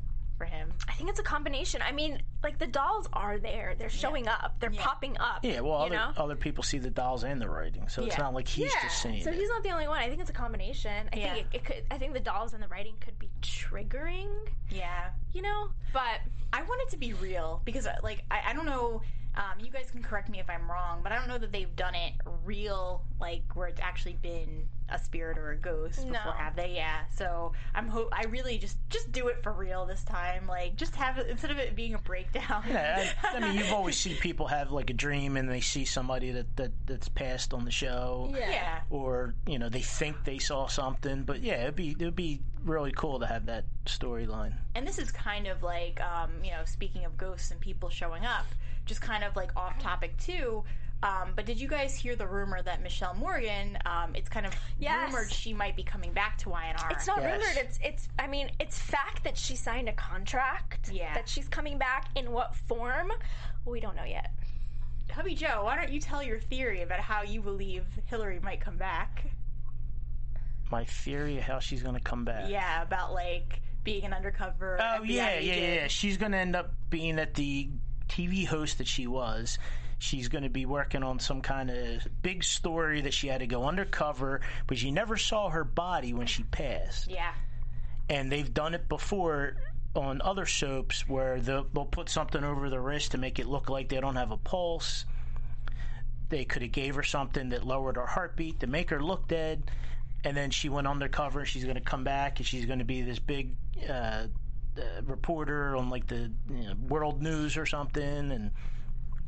For 0.42 0.46
him? 0.46 0.72
I 0.88 0.92
think 0.94 1.08
it's 1.08 1.20
a 1.20 1.22
combination. 1.22 1.82
I 1.82 1.92
mean, 1.92 2.20
like 2.42 2.58
the 2.58 2.66
dolls 2.66 3.08
are 3.12 3.38
there. 3.38 3.74
They're 3.78 3.88
showing 3.88 4.26
up. 4.26 4.56
They're 4.58 4.70
popping 4.70 5.16
up. 5.18 5.40
Yeah, 5.44 5.60
well, 5.60 5.78
you 5.80 5.86
other, 5.86 5.94
know? 5.94 6.12
other 6.16 6.34
people 6.36 6.64
see 6.64 6.78
the 6.78 6.90
dolls 6.90 7.22
and 7.22 7.40
the 7.40 7.48
writing, 7.48 7.88
so 7.88 8.04
it's 8.04 8.16
Yeah. 8.16 8.22
not 8.24 8.34
like 8.34 8.48
he's 8.48 8.72
yeah. 8.74 8.82
just 8.82 9.00
saying 9.02 9.22
So 9.22 9.30
it. 9.30 9.36
he's 9.36 9.48
not 9.48 9.62
the 9.62 9.70
only 9.70 9.86
one. 9.86 9.98
I 10.00 10.08
think 10.08 10.20
it's 10.20 10.30
a 10.30 10.34
combination. 10.34 11.08
I 11.12 11.16
Yeah. 11.16 11.34
think 11.34 11.46
it, 11.52 11.56
it 11.58 11.64
could. 11.64 11.84
I 11.92 11.98
think 11.98 12.12
the 12.14 12.20
dolls 12.20 12.54
and 12.54 12.62
the 12.62 12.66
writing 12.68 12.94
could 13.00 13.16
be 13.20 13.30
triggering. 13.40 14.30
Yeah. 14.68 15.10
You 15.32 15.42
know, 15.42 15.68
but 15.92 16.20
I 16.52 16.62
want 16.62 16.82
it 16.82 16.90
to 16.90 16.96
be 16.98 17.12
real 17.14 17.62
because, 17.64 17.86
uh, 17.86 17.94
like, 18.02 18.24
I, 18.30 18.40
I 18.48 18.52
don't 18.52 18.66
know. 18.66 19.00
Um, 19.34 19.64
you 19.64 19.70
guys 19.70 19.90
can 19.90 20.02
correct 20.02 20.28
me 20.28 20.40
if 20.40 20.50
I'm 20.50 20.70
wrong, 20.70 21.00
but 21.02 21.10
I 21.10 21.16
don't 21.18 21.26
know 21.28 21.38
that 21.38 21.52
they've 21.52 21.74
done 21.74 21.94
it 21.94 22.12
real, 22.44 23.02
like 23.20 23.42
where 23.54 23.66
it's 23.68 23.80
actually 23.80 24.18
been 24.20 24.66
a 24.90 24.98
spirit 24.98 25.38
or 25.38 25.52
a 25.52 25.56
ghost 25.56 26.04
No. 26.04 26.12
before, 26.12 26.32
have 26.34 26.54
they? 26.54 26.74
Yeah. 26.74 27.00
So 27.16 27.52
I'm 27.74 27.88
hope 27.88 28.10
I 28.12 28.24
really 28.24 28.58
just 28.58 28.76
just 28.90 29.10
do 29.10 29.28
it 29.28 29.42
for 29.42 29.50
real 29.52 29.86
this 29.86 30.04
time. 30.04 30.46
Like, 30.46 30.76
just 30.76 30.94
have 30.96 31.16
it 31.16 31.28
instead 31.28 31.50
of 31.50 31.56
it 31.58 31.74
being 31.74 31.94
a 31.94 31.98
breakdown. 31.98 32.62
Yeah, 32.68 33.10
I, 33.22 33.36
I 33.36 33.40
mean, 33.40 33.54
you've 33.54 33.72
always 33.72 33.96
seen 33.96 34.16
people 34.16 34.48
have 34.48 34.70
like 34.70 34.90
a 34.90 34.92
dream 34.94 35.38
and 35.38 35.48
they 35.48 35.62
see 35.62 35.86
somebody 35.86 36.30
that, 36.32 36.54
that 36.56 36.72
that's 36.84 37.08
passed 37.08 37.54
on 37.54 37.64
the 37.64 37.70
show. 37.70 38.28
Yeah. 38.32 38.50
Yeah. 38.50 38.80
Or 38.90 39.34
you 39.46 39.58
know 39.58 39.70
they 39.70 39.80
think 39.80 40.24
they 40.24 40.38
saw 40.40 40.66
something, 40.66 41.22
but 41.22 41.40
yeah, 41.40 41.62
it'd 41.62 41.76
be 41.76 41.92
it'd 41.92 42.14
be 42.14 42.40
really 42.64 42.92
cool 42.92 43.18
to 43.18 43.26
have 43.26 43.46
that 43.46 43.64
storyline. 43.86 44.52
and 44.74 44.86
this 44.86 44.98
is 44.98 45.10
kind 45.10 45.46
of 45.46 45.62
like 45.62 46.00
um, 46.02 46.30
you 46.44 46.50
know 46.50 46.60
speaking 46.66 47.04
of 47.06 47.16
ghosts 47.16 47.50
and 47.50 47.58
people 47.60 47.88
showing 47.88 48.24
up 48.26 48.44
just 48.86 49.00
kind 49.00 49.24
of 49.24 49.34
like 49.36 49.50
off 49.56 49.78
topic 49.78 50.16
too 50.18 50.62
um, 51.04 51.30
but 51.34 51.46
did 51.46 51.60
you 51.60 51.66
guys 51.66 51.96
hear 51.96 52.14
the 52.14 52.26
rumor 52.26 52.62
that 52.62 52.80
Mishael 52.80 53.14
Morgan 53.14 53.76
um, 53.86 54.14
it's 54.14 54.28
kind 54.28 54.46
of 54.46 54.54
Yes. 54.78 55.12
rumored 55.12 55.32
she 55.32 55.52
might 55.52 55.74
be 55.74 55.82
coming 55.82 56.12
back 56.12 56.38
to 56.38 56.48
Y&R 56.48 56.88
It's 56.92 57.06
not 57.08 57.18
rumored. 57.18 57.56
It's 57.56 57.78
it's. 57.82 58.08
I 58.20 58.28
mean, 58.28 58.50
it's 58.60 58.78
fact 58.78 59.24
that 59.24 59.36
she 59.36 59.56
signed 59.56 59.88
a 59.88 59.92
contract. 59.94 60.90
Yeah. 60.92 61.12
That 61.14 61.28
she's 61.28 61.48
coming 61.48 61.76
back. 61.76 62.08
In 62.14 62.30
what 62.30 62.54
form? 62.68 63.10
We 63.64 63.80
don't 63.80 63.96
know 63.96 64.04
yet. 64.04 64.30
Hubby 65.10 65.34
Joe 65.34 65.62
why 65.64 65.74
don't 65.76 65.90
you 65.92 65.98
tell 66.00 66.22
your 66.22 66.38
theory 66.38 66.82
about 66.82 67.00
how 67.00 67.22
you 67.22 67.40
believe 67.40 67.84
Hillary 68.06 68.38
might 68.40 68.60
come 68.60 68.76
back 68.76 69.24
My 70.70 70.84
theory 70.84 71.36
of 71.38 71.42
how 71.44 71.58
she's 71.58 71.82
going 71.82 71.96
to 71.96 72.00
come 72.00 72.24
back. 72.24 72.48
yeah 72.48 72.82
about 72.82 73.12
like 73.12 73.60
being 73.84 74.04
an 74.04 74.12
undercover 74.14 74.78
Oh 74.80 75.00
FBI 75.02 75.08
yeah, 75.08 75.24
yeah, 75.40 75.52
agent. 75.52 75.74
yeah. 75.74 75.86
She's 75.88 76.16
going 76.16 76.32
to 76.32 76.38
end 76.38 76.54
up 76.56 76.72
being 76.90 77.18
at 77.18 77.34
the 77.34 77.68
TV 78.12 78.46
host 78.46 78.78
that 78.78 78.86
she 78.86 79.06
was. 79.06 79.58
She's 79.98 80.28
going 80.28 80.44
to 80.44 80.50
be 80.50 80.66
working 80.66 81.02
on 81.02 81.18
some 81.20 81.40
kind 81.40 81.70
of 81.70 82.06
big 82.22 82.42
story 82.44 83.02
that 83.02 83.14
she 83.14 83.28
had 83.28 83.38
to 83.40 83.46
go 83.46 83.64
undercover, 83.64 84.40
but 84.66 84.82
you 84.82 84.90
never 84.92 85.16
saw 85.16 85.48
her 85.48 85.64
body 85.64 86.12
when 86.12 86.26
she 86.26 86.42
passed. 86.42 87.08
yeah 87.08 87.32
And 88.10 88.30
they've 88.30 88.52
done 88.52 88.74
it 88.74 88.88
before 88.88 89.56
on 89.94 90.20
other 90.22 90.44
soaps 90.46 91.08
where 91.08 91.38
they'll, 91.40 91.66
they'll 91.72 91.84
put 91.84 92.08
something 92.08 92.42
over 92.42 92.68
the 92.68 92.80
wrist 92.80 93.12
to 93.12 93.18
make 93.18 93.38
it 93.38 93.46
look 93.46 93.70
like 93.70 93.88
they 93.88 94.00
don't 94.00 94.16
have 94.16 94.30
a 94.32 94.36
pulse. 94.38 95.04
They 96.28 96.44
could 96.44 96.62
have 96.62 96.72
gave 96.72 96.94
her 96.96 97.02
something 97.02 97.50
that 97.50 97.64
lowered 97.64 97.96
her 97.96 98.06
heartbeat 98.06 98.60
to 98.60 98.66
make 98.66 98.90
her 98.90 99.00
look 99.02 99.28
dead. 99.28 99.70
And 100.24 100.36
then 100.36 100.50
she 100.50 100.68
went 100.68 100.86
undercover. 100.86 101.40
and 101.40 101.48
She's 101.48 101.64
going 101.64 101.76
to 101.76 101.80
come 101.82 102.04
back 102.04 102.38
and 102.38 102.46
she's 102.46 102.64
going 102.66 102.78
to 102.80 102.84
be 102.84 103.02
this 103.02 103.18
big 103.18 103.54
uh, 103.88 104.26
uh, 104.78 105.02
reporter 105.04 105.76
on 105.76 105.90
like 105.90 106.06
the 106.06 106.30
you 106.50 106.64
know, 106.64 106.74
world 106.88 107.22
news 107.22 107.56
or 107.56 107.66
something. 107.66 108.02
And 108.32 108.50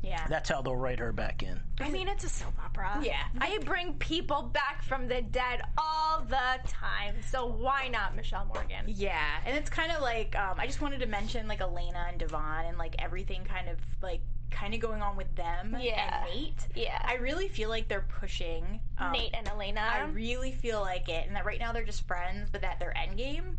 yeah 0.03 0.27
that's 0.29 0.51
how 0.51 0.61
they'll 0.61 0.77
write 0.77 0.99
her 0.99 1.13
back 1.13 1.43
in. 1.43 1.59
I 1.81 1.89
mean, 1.89 2.09
it's 2.09 2.25
a 2.25 2.29
soap 2.29 2.53
opera. 2.63 3.01
Yeah. 3.03 3.23
They 3.41 3.59
bring 3.59 3.95
people 3.95 4.43
back 4.43 4.83
from 4.83 5.09
the 5.09 5.23
dead 5.23 5.63
all 5.79 6.21
the 6.29 6.59
time. 6.69 7.17
So 7.31 7.47
why 7.47 7.89
not 7.89 8.15
Mishael 8.15 8.47
Morgan? 8.53 8.85
Yeah, 8.87 9.41
and 9.47 9.57
it's 9.57 9.71
kind 9.71 9.91
of 9.93 10.03
like 10.03 10.37
um, 10.37 10.57
I 10.59 10.67
just 10.67 10.81
wanted 10.81 11.01
to 11.01 11.07
mention 11.07 11.49
like 11.49 11.61
Elena 11.61 12.07
and 12.11 12.19
Devon 12.19 12.67
and 12.67 12.77
like 12.79 12.97
everything 12.99 13.45
kind 13.45 13.69
of 13.69 13.79
like 14.03 14.21
kind 14.51 14.73
of 14.75 14.81
going 14.81 15.03
on 15.03 15.17
with 15.17 15.35
them 15.35 15.77
Yeah. 15.81 16.25
and 16.27 16.35
Nate. 16.35 16.67
Yeah. 16.75 17.01
I 17.03 17.15
really 17.15 17.49
feel 17.49 17.71
like 17.71 17.89
they're 17.89 18.07
pushing 18.21 18.81
um, 18.99 19.13
Nate 19.13 19.35
and 19.35 19.49
Elena. 19.49 19.81
I 19.81 20.05
really 20.11 20.53
feel 20.53 20.81
like 20.81 21.09
it, 21.09 21.27
and 21.27 21.35
that 21.35 21.45
right 21.45 21.59
now 21.59 21.73
they're 21.73 21.85
just 21.85 22.07
friends, 22.07 22.51
but 22.53 22.61
that 22.61 22.79
they're 22.79 22.95
endgame. 22.97 23.57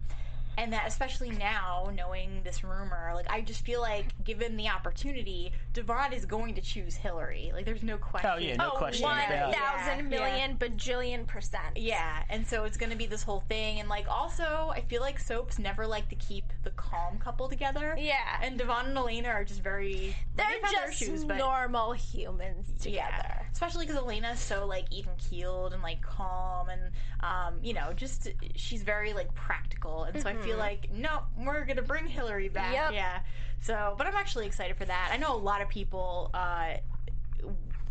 And 0.57 0.71
that 0.73 0.87
especially 0.87 1.31
now, 1.31 1.91
knowing 1.95 2.41
this 2.43 2.63
rumor, 2.63 3.11
like 3.13 3.29
I 3.29 3.41
just 3.41 3.65
feel 3.65 3.81
like 3.81 4.05
given 4.23 4.55
the 4.57 4.69
opportunity, 4.69 5.51
Devon 5.73 6.13
is 6.13 6.25
going 6.25 6.55
to 6.55 6.61
choose 6.61 6.95
Hillary. 6.95 7.51
Like 7.53 7.65
there's 7.65 7.83
no 7.83 7.97
question. 7.97 8.31
Oh, 8.33 8.37
yeah, 8.37 8.55
no 8.55 8.71
oh, 8.73 8.77
question 8.77 9.03
one 9.03 9.19
about 9.19 9.49
it. 9.49 9.55
thousand 9.55 10.11
Yeah. 10.11 10.47
bajillion 10.53 11.27
percent. 11.27 11.75
Yeah, 11.75 12.23
and 12.29 12.45
so 12.47 12.63
it's 12.63 12.77
going 12.77 12.91
to 12.91 12.97
be 12.97 13.05
this 13.05 13.23
whole 13.23 13.43
thing, 13.49 13.79
and 13.79 13.89
like 13.89 14.07
also, 14.07 14.71
I 14.73 14.81
feel 14.81 15.01
like 15.01 15.19
soaps 15.19 15.59
never 15.59 15.85
like 15.85 16.09
to 16.09 16.15
keep 16.15 16.45
the 16.63 16.71
calm 16.71 17.17
couple 17.17 17.49
together. 17.49 17.95
Yeah. 17.97 18.39
and 18.41 18.57
Devon 18.57 18.87
and 18.87 18.97
Elena 18.97 19.29
are 19.29 19.43
just 19.43 19.61
very 19.61 20.15
They're 20.35 20.47
they've 20.49 20.61
had 20.63 20.75
their 20.75 20.87
just 20.89 21.01
issues, 21.01 21.23
but 21.23 21.37
normal 21.37 21.91
humans 21.93 22.67
together. 22.81 23.11
yeah, 23.11 23.41
especially 23.51 23.85
because 23.85 24.01
Elena's 24.01 24.39
so 24.39 24.65
like 24.65 24.85
even 24.91 25.11
keeled 25.17 25.73
and 25.73 25.83
like 25.83 26.01
calm, 26.01 26.69
and 26.69 26.81
um, 27.21 27.59
you 27.61 27.73
know, 27.73 27.93
just 27.95 28.27
she's 28.55 28.83
very 28.83 29.13
like 29.13 29.33
practical, 29.33 30.03
and 30.03 30.21
so 30.21 30.29
I 30.29 30.35
feel 30.45 30.55
Mhm. 30.55 30.59
like 30.59 30.91
no, 30.91 31.23
we're 31.37 31.65
gonna 31.65 31.81
bring 31.81 32.07
Hillary 32.07 32.49
back. 32.49 32.73
Yep. 32.73 32.91
Yeah, 32.93 33.19
so 33.61 33.95
but 33.97 34.07
I'm 34.07 34.15
actually 34.15 34.45
excited 34.47 34.77
for 34.77 34.85
that. 34.85 35.09
I 35.11 35.17
know 35.17 35.33
a 35.35 35.37
lot 35.37 35.61
of 35.61 35.69
people. 35.69 36.29
Uh, 36.33 36.75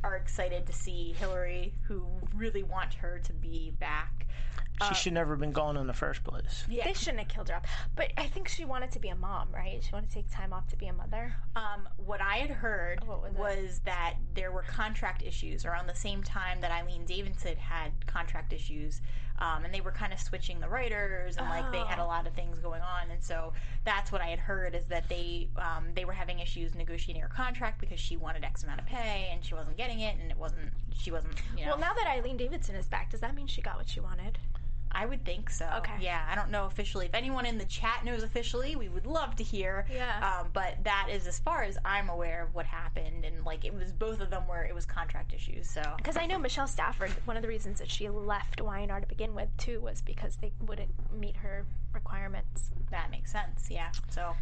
are 0.03 0.17
excited 0.17 0.67
to 0.67 0.73
see 0.75 1.15
Hillary, 1.15 1.73
who 1.85 2.05
really 2.35 2.63
want 2.63 2.93
her 2.93 3.19
to 3.21 3.33
be 3.33 3.71
back. 3.81 4.27
She 4.83 4.89
Uh, 4.89 4.93
should 4.93 5.13
never 5.15 5.33
have 5.33 5.41
been 5.41 5.53
gone 5.53 5.79
in 5.79 5.87
the 5.87 5.95
first 5.95 6.23
place. 6.25 6.63
Yeah. 6.69 6.85
They 6.85 6.93
shouldn't 6.93 7.21
have 7.21 7.29
killed 7.29 7.49
her 7.49 7.55
off. 7.57 7.63
But 7.97 8.13
I 8.19 8.27
think 8.29 8.49
she 8.49 8.67
wanted 8.67 8.91
to 8.93 8.99
be 8.99 9.09
a 9.09 9.15
mom, 9.17 9.51
right? 9.51 9.83
She 9.83 9.91
wanted 9.93 10.11
to 10.11 10.15
take 10.17 10.31
time 10.31 10.53
off 10.53 10.69
to 10.69 10.77
be 10.77 10.89
a 10.89 10.93
mother. 10.93 11.35
Um, 11.57 11.89
what 11.97 12.21
I 12.21 12.37
had 12.37 12.51
heard 12.51 13.03
What 13.07 13.23
was 13.23 13.33
was, 13.35 13.79
that 13.87 14.17
there 14.35 14.53
were 14.53 14.65
contract 14.65 15.23
issues 15.23 15.65
around 15.65 15.87
the 15.87 15.95
same 15.95 16.23
time 16.23 16.61
that 16.61 16.71
Eileen 16.71 17.07
Davidson 17.07 17.57
had 17.57 18.05
contract 18.07 18.53
issues, 18.53 19.01
um, 19.39 19.65
and 19.65 19.75
they 19.75 19.81
were 19.81 19.91
kind 19.91 20.13
of 20.13 20.21
switching 20.21 20.61
the 20.61 20.69
writers, 20.69 21.37
and 21.37 21.49
like 21.49 21.71
they 21.73 21.79
had 21.85 21.99
a 21.99 22.03
Oh. 22.03 22.07
lot 22.07 22.27
of 22.27 22.33
things 22.35 22.59
going 22.61 22.83
on, 22.83 23.11
and 23.11 23.23
so 23.23 23.53
that's 23.85 24.13
what 24.13 24.21
I 24.21 24.27
had 24.29 24.39
heard 24.39 24.75
is 24.75 24.87
that 24.87 25.09
they 25.09 25.49
um, 25.57 25.87
they 25.95 26.05
were 26.05 26.13
having 26.13 26.39
issues 26.39 26.75
negotiating 26.75 27.23
her 27.23 27.29
contract 27.29 27.81
because 27.81 27.99
she 27.99 28.17
wanted 28.17 28.45
X 28.45 28.63
amount 28.63 28.81
of 28.81 28.87
pay 28.87 29.31
and 29.33 29.45
she 29.45 29.55
wasn't 29.55 29.77
getting 29.77 30.01
it, 30.01 30.17
and 30.21 30.31
it 30.31 30.37
wasn't 30.37 30.71
she 30.93 31.11
wasn't 31.11 31.35
you 31.57 31.65
know. 31.65 31.73
Well, 31.73 31.81
now 31.81 31.93
that 31.95 32.07
Eileen 32.07 32.37
Davidson 32.37 32.75
is 32.77 32.87
back, 32.87 33.11
does 33.11 33.21
that 33.21 33.35
mean 33.35 33.47
she 33.47 33.61
got 33.63 33.77
what 33.77 33.89
she 33.89 34.01
wanted? 34.01 34.39
I 34.95 35.07
would 35.07 35.25
think 35.25 35.51
so. 35.51 35.69
Okay. 35.79 35.93
Yeah, 36.01 36.25
I 36.31 36.35
don't 36.35 36.51
know 36.51 36.67
officially. 36.67 37.07
If 37.07 37.15
anyone 37.15 37.47
in 37.47 37.59
the 37.59 37.65
chat 37.65 38.05
knows 38.05 38.23
officially, 38.23 38.77
we 38.77 38.89
would 38.89 39.07
love 39.07 39.35
to 39.37 39.45
hear. 39.45 39.87
Yeah. 39.93 40.39
Um, 40.41 40.49
but 40.53 40.83
that 40.85 41.09
is 41.11 41.27
as 41.27 41.39
far 41.39 41.63
as 41.63 41.77
I'm 41.85 42.09
aware 42.09 42.43
of 42.43 42.55
what 42.55 42.67
happened, 42.67 43.25
and 43.25 43.45
like 43.45 43.65
it 43.65 43.75
was 43.75 43.93
both 43.93 44.21
of 44.21 44.31
them 44.31 44.43
where 44.47 44.65
it 44.65 44.75
was 44.75 44.87
contract 44.87 45.33
issues. 45.35 45.69
So 45.69 45.83
Because 45.97 46.17
I 46.17 46.27
know 46.27 46.39
Michelle 46.39 46.69
Stafford, 46.69 47.11
one 47.25 47.37
of 47.37 47.43
the 47.43 47.49
reasons 47.49 47.79
that 47.81 47.91
she 47.91 48.09
left 48.09 48.61
Y&R 48.61 49.01
to 49.01 49.07
begin 49.07 49.35
with, 49.35 49.49
too, 49.57 49.81
was 49.81 50.01
because 50.01 50.37
they 50.37 50.53
wouldn't 50.67 50.91
meet 51.19 51.37
her 51.37 51.65
requirements. 51.93 52.71
that 52.91 53.11
makes 53.11 53.33
sense. 53.33 53.67
Yeah. 53.71 53.91
So, 54.11 54.35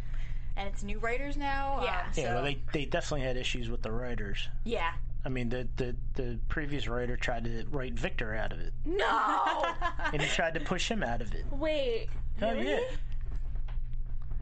and 0.55 0.67
it's 0.67 0.83
new 0.83 0.99
writers 0.99 1.35
now. 1.37 1.81
Yeah. 1.83 2.01
Um, 2.05 2.13
so, 2.13 2.21
Yeah, 2.21 2.33
well, 2.35 2.43
they 2.43 2.59
they 2.71 2.85
definitely 2.85 3.25
had 3.25 3.37
issues 3.37 3.69
with 3.69 3.81
the 3.81 3.91
writers. 3.91 4.47
yeah. 4.63 4.93
I 5.25 5.29
mean, 5.29 5.49
the, 5.49 5.67
the 5.77 5.95
the 6.15 6.39
previous 6.49 6.87
writer 6.87 7.15
tried 7.15 7.45
to 7.45 7.65
write 7.71 7.93
Victor 7.93 8.35
out 8.35 8.51
of 8.51 8.59
it, 8.59 8.73
No! 8.85 9.65
and 10.13 10.21
he 10.21 10.27
tried 10.27 10.53
to 10.55 10.59
push 10.59 10.89
him 10.91 11.01
out 11.03 11.21
of 11.21 11.33
it. 11.33 11.45
Wait. 11.51 12.09
Oh 12.41 12.51
really? 12.51 12.69
yeah. 12.71 12.79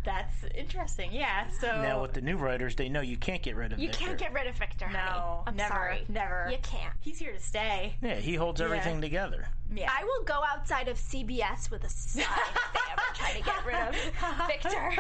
That's 0.03 0.33
interesting. 0.55 1.11
Yeah. 1.13 1.47
So 1.59 1.67
Now 1.83 2.01
with 2.01 2.13
the 2.13 2.21
new 2.21 2.35
writers, 2.35 2.75
they 2.75 2.89
know 2.89 3.01
you 3.01 3.17
can't 3.17 3.43
get 3.43 3.55
rid 3.55 3.71
of 3.71 3.77
You 3.77 3.89
Victor. 3.89 4.05
can't 4.05 4.17
get 4.17 4.33
rid 4.33 4.47
of 4.47 4.55
Victor. 4.55 4.87
no, 4.91 4.97
honey. 4.97 5.43
I'm 5.45 5.55
never, 5.55 5.69
sorry. 5.73 6.05
never. 6.09 6.47
You 6.49 6.57
can't. 6.63 6.93
He's 7.01 7.19
here 7.19 7.33
to 7.33 7.39
stay. 7.39 7.95
Yeah, 8.01 8.15
he 8.15 8.33
holds 8.33 8.61
everything 8.61 8.99
together. 8.99 9.45
Yeah. 9.71 9.91
I 9.95 10.03
will 10.03 10.23
go 10.25 10.41
outside 10.51 10.87
of 10.87 10.97
CBS 10.97 11.69
with 11.69 11.83
a 11.83 11.89
sign 11.89 12.25
if 13.11 13.19
they 13.19 13.39
ever 13.41 13.41
try 13.41 13.41
to 13.41 13.43
get 13.43 13.65
rid 13.65 13.75
of 13.87 14.47
Victor. 14.47 14.91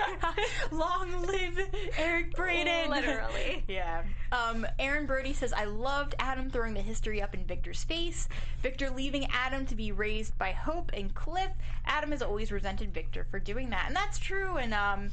Long 0.75 1.21
live 1.21 1.59
Eric 1.97 2.35
Braeden. 2.35 2.89
Literally. 2.89 3.63
Yeah. 3.67 4.03
Um, 4.31 4.65
Aaron 4.79 5.05
Brody 5.05 5.33
says, 5.33 5.53
I 5.53 5.65
loved 5.65 6.15
Adam 6.19 6.49
throwing 6.49 6.73
the 6.73 6.81
history 6.81 7.21
up 7.21 7.33
in 7.33 7.45
Victor's 7.45 7.83
face. 7.83 8.27
Victor 8.61 8.89
leaving 8.89 9.27
Adam 9.31 9.65
to 9.67 9.75
be 9.75 9.91
raised 9.91 10.37
by 10.37 10.51
Hope 10.51 10.91
and 10.93 11.13
Cliff. 11.13 11.51
Adam 11.85 12.11
has 12.11 12.21
always 12.21 12.51
resented 12.51 12.93
Victor 12.93 13.25
for 13.29 13.39
doing 13.39 13.69
that. 13.69 13.85
And 13.87 13.95
that's 13.95 14.17
true. 14.19 14.57
And, 14.57 14.73
um, 14.73 15.09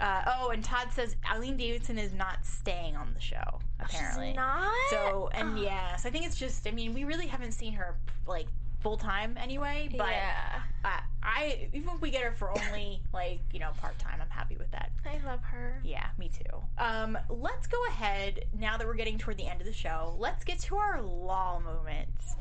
uh, 0.00 0.22
oh, 0.26 0.50
and 0.50 0.64
Todd 0.64 0.88
says 0.94 1.16
Eileen 1.30 1.56
Davidson 1.58 1.98
is 1.98 2.12
not 2.14 2.44
staying 2.44 2.96
on 2.96 3.12
the 3.14 3.20
show, 3.20 3.58
apparently. 3.80 4.32
not? 4.32 4.72
So, 4.90 5.28
and 5.34 5.58
yeah, 5.58 5.96
so 5.96 6.08
I 6.08 6.12
think 6.12 6.24
it's 6.24 6.38
just, 6.38 6.66
I 6.66 6.70
mean, 6.70 6.94
we 6.94 7.04
really 7.04 7.26
haven't 7.26 7.52
seen 7.52 7.74
her, 7.74 7.96
like, 8.26 8.46
full 8.80 8.96
time 8.96 9.36
anyway, 9.40 9.88
but 9.96 10.08
Yeah. 10.10 10.60
uh, 10.84 11.00
I, 11.22 11.68
even 11.72 11.90
if 11.94 12.00
we 12.00 12.10
get 12.10 12.22
her 12.22 12.32
for 12.32 12.50
only, 12.50 13.02
like, 13.12 13.40
you 13.52 13.60
know, 13.60 13.70
part 13.80 13.98
time, 13.98 14.20
I'm 14.22 14.28
happy 14.30 14.56
with 14.56 14.70
that. 14.72 14.90
I 15.04 15.18
love 15.26 15.42
her. 15.42 15.80
Yeah, 15.84 16.06
me 16.18 16.30
too. 16.30 16.56
Um, 16.78 17.18
let's 17.28 17.66
go 17.66 17.78
ahead 17.90 18.44
now 18.58 18.76
that 18.78 18.86
we're 18.86 18.94
getting 18.94 19.18
toward 19.18 19.36
the 19.36 19.46
end 19.46 19.60
of 19.60 19.66
the 19.66 19.72
show. 19.72 20.14
Let's 20.18 20.44
get 20.44 20.58
to 20.60 20.76
our 20.76 21.02
law 21.02 21.60
moments. 21.60 22.36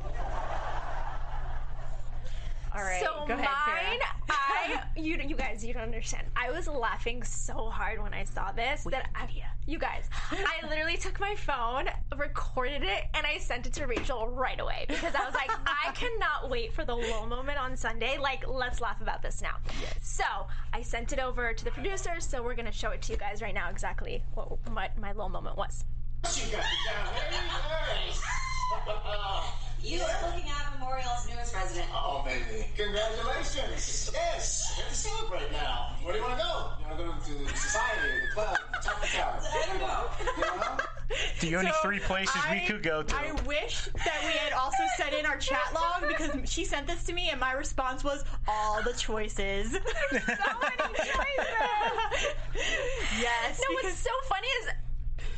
All 2.73 2.81
right, 2.81 3.01
So 3.01 3.25
go 3.27 3.35
mine, 3.35 3.47
Sarah. 3.65 3.97
I 4.29 4.83
you 4.95 5.17
you 5.17 5.35
guys 5.35 5.65
you 5.65 5.73
don't 5.73 5.83
understand. 5.83 6.27
I 6.35 6.51
was 6.51 6.67
laughing 6.67 7.23
so 7.23 7.69
hard 7.69 8.01
when 8.01 8.13
I 8.13 8.23
saw 8.23 8.51
this 8.51 8.83
that 8.91 9.09
I, 9.15 9.27
you 9.65 9.79
guys, 9.79 10.03
I 10.31 10.57
literally 10.69 10.97
took 10.97 11.19
my 11.19 11.35
phone, 11.35 11.85
recorded 12.17 12.83
it, 12.83 13.05
and 13.13 13.25
I 13.25 13.37
sent 13.37 13.65
it 13.65 13.73
to 13.73 13.87
Rachel 13.87 14.27
right 14.27 14.59
away 14.59 14.85
because 14.87 15.15
I 15.15 15.25
was 15.25 15.33
like, 15.33 15.51
I 15.65 15.91
cannot 15.93 16.49
wait 16.49 16.73
for 16.73 16.85
the 16.85 16.95
low 16.95 17.25
moment 17.25 17.57
on 17.57 17.75
Sunday. 17.75 18.17
Like, 18.17 18.47
let's 18.47 18.81
laugh 18.81 19.01
about 19.01 19.21
this 19.21 19.41
now. 19.41 19.55
So 20.01 20.23
I 20.73 20.81
sent 20.81 21.13
it 21.13 21.19
over 21.19 21.53
to 21.53 21.65
the 21.65 21.71
producers. 21.71 22.25
So 22.25 22.43
we're 22.43 22.55
gonna 22.55 22.71
show 22.71 22.91
it 22.91 23.01
to 23.03 23.13
you 23.13 23.17
guys 23.17 23.41
right 23.41 23.53
now 23.53 23.69
exactly 23.69 24.23
what 24.35 24.57
my, 24.71 24.89
my 24.99 25.11
low 25.13 25.29
moment 25.29 25.57
was. 25.57 25.85
You 28.69 28.77
got 28.77 28.81
it 28.81 28.87
down 28.87 29.01
very 29.03 29.17
nice. 29.17 29.49
You 29.81 30.01
are 30.01 30.29
looking 30.29 30.49
at 30.49 30.73
Memorial's 30.77 31.27
newest 31.29 31.55
resident. 31.55 31.87
Oh, 31.93 32.21
baby. 32.25 32.65
Congratulations. 32.77 34.11
Yes. 34.13 34.73
Here 34.75 34.85
to 34.87 34.93
celebrate 34.95 35.51
now. 35.51 35.95
Where 36.03 36.13
do 36.13 36.19
you 36.19 36.25
want 36.25 36.37
to 36.39 36.45
go? 36.45 36.69
You 36.79 36.85
want 36.87 36.99
to 36.99 37.05
go 37.05 37.39
to 37.39 37.43
the 37.45 37.57
society, 37.57 38.07
the 38.27 38.33
club, 38.35 38.57
the 38.73 38.79
top 38.79 38.95
of 38.95 39.01
the 39.01 39.07
tower? 39.07 39.39
I 39.41 39.65
don't 39.67 39.79
know. 39.79 40.09
You 40.37 40.59
know? 40.59 40.77
The 41.39 41.55
only 41.55 41.71
So, 41.71 41.77
three 41.81 41.99
places 41.99 42.35
we 42.51 42.59
could 42.67 42.83
go 42.83 43.01
to. 43.01 43.15
I 43.15 43.31
wish 43.47 43.85
that 43.95 44.19
we 44.25 44.31
had 44.33 44.53
also 44.53 44.83
sent 44.97 45.13
in 45.15 45.25
our 45.25 45.37
chat 45.37 45.73
log 45.73 46.07
because 46.07 46.31
she 46.51 46.65
sent 46.65 46.85
this 46.85 47.03
to 47.05 47.13
me 47.13 47.29
and 47.31 47.39
my 47.39 47.53
response 47.53 48.03
was 48.03 48.23
all 48.47 48.83
the 48.83 48.93
choices. 48.93 49.71
So 50.11 50.17
many 50.19 50.99
choices. 50.99 52.35
yes. 53.19 53.59
No, 53.59 53.75
because- 53.77 53.83
what's 53.83 53.99
so 53.99 54.09
funny 54.27 54.47
is 54.47 54.65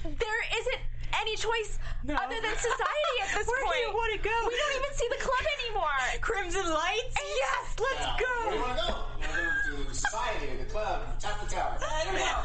there 0.04 0.60
isn't 0.60 0.82
any 1.20 1.36
choice 1.36 1.78
No. 2.04 2.16
other 2.16 2.40
than 2.40 2.56
society 2.56 3.16
at 3.24 3.30
this 3.36 3.46
Where 3.48 3.60
point. 3.66 3.68
Where 3.68 3.76
do 3.76 3.80
you 3.88 3.92
want 3.94 4.12
to 4.16 4.20
go? 4.24 4.32
We 4.48 4.56
don't 4.56 4.76
even 4.80 4.94
see 4.96 5.08
the 5.12 5.20
club 5.24 5.44
anymore. 5.60 6.00
Crimson 6.22 6.70
Lights? 6.72 7.16
Eh, 7.18 7.22
yes, 7.42 7.76
let's 7.80 8.00
Now, 8.02 8.16
Where 8.16 8.50
do 8.50 8.56
you 8.56 8.62
go. 8.62 8.64
want 8.64 8.72
to 8.72 8.76
go? 8.82 8.88
You 8.92 8.96
want 9.28 9.32
to 9.32 9.36
go 9.72 9.78
to 9.78 9.84
the 9.90 9.96
society, 9.96 10.50
the 10.58 10.66
club, 10.72 10.98
top 11.20 11.40
the 11.42 11.48
tower? 11.54 11.76
I 11.80 11.82
don't 12.06 12.16
know. 12.20 12.40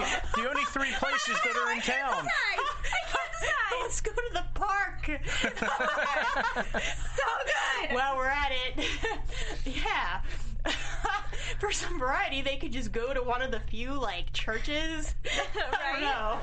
You 0.00 0.04
the 0.42 0.48
only 0.48 0.64
three 0.72 0.92
places 0.98 1.36
that 1.44 1.56
are 1.56 1.70
in 1.72 1.80
town. 1.94 2.26
Let's 3.82 4.00
go 4.00 4.10
to 4.12 4.22
the 4.32 4.44
park. 4.54 5.04
So 5.06 5.18
good. 7.46 7.94
While 7.94 8.16
we're 8.16 8.28
at 8.28 8.50
it, 8.52 8.84
yeah. 9.64 10.20
For 11.60 11.72
some 11.72 11.98
variety, 11.98 12.42
they 12.42 12.56
could 12.56 12.72
just 12.72 12.92
go 12.92 13.12
to 13.14 13.22
one 13.22 13.42
of 13.42 13.50
the 13.50 13.60
few 13.60 13.92
like 13.94 14.32
churches. 14.32 15.14
I 15.24 15.92
don't 15.92 16.00
know. 16.02 16.38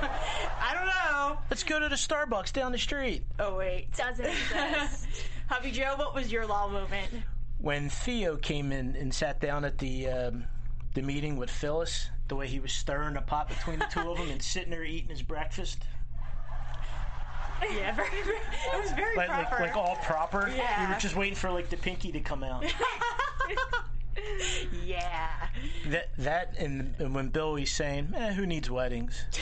I 0.60 0.74
don't 0.74 0.86
know. 0.88 1.38
Let's 1.50 1.64
go 1.64 1.80
to 1.80 1.90
the 1.90 1.96
Starbucks 1.96 2.54
down 2.54 2.72
the 2.72 2.78
street. 2.78 3.24
Oh 3.40 3.56
wait, 3.56 3.92
Doesn't 3.96 4.26
exist. 4.26 5.08
Hubby 5.50 5.72
Joe, 5.72 5.96
what 5.98 6.16
was 6.16 6.32
your 6.32 6.46
law 6.46 6.68
moment? 6.68 7.10
When 7.60 7.90
Theo 7.90 8.36
came 8.38 8.72
in 8.72 8.96
and 8.96 9.14
sat 9.14 9.40
down 9.40 9.64
at 9.66 9.78
the 9.78 10.08
um, 10.08 10.46
the 10.94 11.02
meeting 11.02 11.38
with 11.38 11.50
Phyllis, 11.50 12.10
the 12.28 12.36
way 12.36 12.48
he 12.48 12.60
was 12.60 12.72
stirring 12.72 13.14
the 13.16 13.22
pot 13.22 13.50
between 13.50 13.80
the 13.80 13.86
two 13.92 14.10
of 14.12 14.18
them 14.18 14.30
and 14.30 14.42
sitting 14.42 14.70
there 14.72 14.84
eating 14.84 15.10
his 15.10 15.22
breakfast, 15.22 15.80
Yeah, 17.62 17.96
very, 17.96 18.10
very 18.24 18.38
it 18.38 18.82
was 18.82 18.92
very 18.92 19.16
like 19.16 19.30
like, 19.30 19.52
like 19.60 19.76
all 19.78 19.96
proper. 20.04 20.52
Yeah. 20.56 20.84
You 20.88 20.94
were 20.94 21.00
just 21.00 21.16
waiting 21.16 21.36
for 21.36 21.50
like 21.52 21.70
the 21.70 21.78
pinky 21.78 22.12
to 22.12 22.20
come 22.20 22.44
out. 22.44 22.66
Yeah. 24.86 25.30
that 25.88 26.10
that 26.18 26.54
and, 26.58 26.96
and 27.00 27.16
when 27.16 27.30
Bill 27.30 27.54
was 27.54 27.72
saying, 27.72 28.14
eh, 28.16 28.34
"Who 28.34 28.46
needs 28.46 28.70
weddings?" 28.70 29.26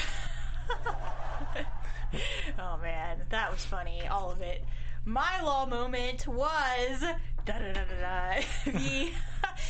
Oh 2.60 2.78
man, 2.82 3.22
that 3.30 3.52
was 3.52 3.64
funny. 3.64 4.06
All 4.08 4.32
of 4.32 4.42
it. 4.42 4.66
My 5.06 5.42
law 5.42 5.66
moment 5.66 6.28
was 6.28 7.02
da 7.46 7.60
da 7.60 7.74
da 7.74 7.84
da 7.86 8.36
da. 8.36 8.42
The 8.72 9.12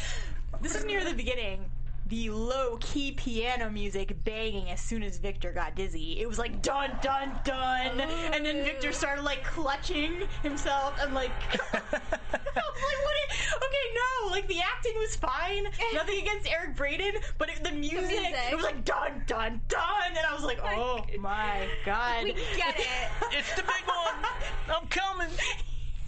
this 0.62 0.76
is 0.76 0.86
near 0.86 1.04
the 1.04 1.14
beginning. 1.14 1.66
The 2.12 2.30
low 2.30 2.76
key 2.82 3.14
piano 3.14 3.70
music 3.70 4.22
banging 4.26 4.70
as 4.70 4.82
soon 4.82 5.02
as 5.02 5.18
Victor 5.18 5.54
got 5.54 5.78
dizzy. 5.78 6.20
It 6.20 6.28
was 6.28 6.38
like 6.38 6.62
dun 6.62 6.92
dun 7.02 7.40
dun, 7.46 8.02
and 8.02 8.46
then 8.46 8.66
Victor 8.66 8.90
oh. 8.90 8.92
started 8.92 9.22
like 9.22 9.46
clutching 9.46 10.24
himself 10.44 10.94
and 11.00 11.14
like. 11.14 11.32
I 11.56 11.80
was 11.80 11.94
like, 11.94 13.00
what? 13.06 13.16
Is, 13.30 13.54
okay, 13.56 13.96
no, 13.96 14.30
like 14.30 14.46
the 14.50 14.60
acting 14.60 14.92
was 14.98 15.16
fine. 15.16 15.64
Nothing 15.94 16.20
against 16.20 16.52
Eric 16.52 16.76
Braeden, 16.76 17.14
but 17.38 17.48
it, 17.48 17.64
the, 17.64 17.72
music, 17.72 18.10
music. 18.10 18.36
it 18.52 18.56
was 18.58 18.66
like 18.66 18.84
dun 18.84 19.24
dun 19.26 19.62
dun, 19.70 20.10
and 20.10 20.26
I 20.30 20.34
was 20.34 20.44
like, 20.44 20.60
oh 20.62 21.06
my 21.18 21.66
god. 21.86 22.26
We 22.26 22.34
get 22.58 22.78
it. 22.78 22.88
it's 23.32 23.56
the 23.56 23.62
big 23.62 23.88
one. 23.88 24.32
I'm 24.68 24.86
coming. 24.90 25.30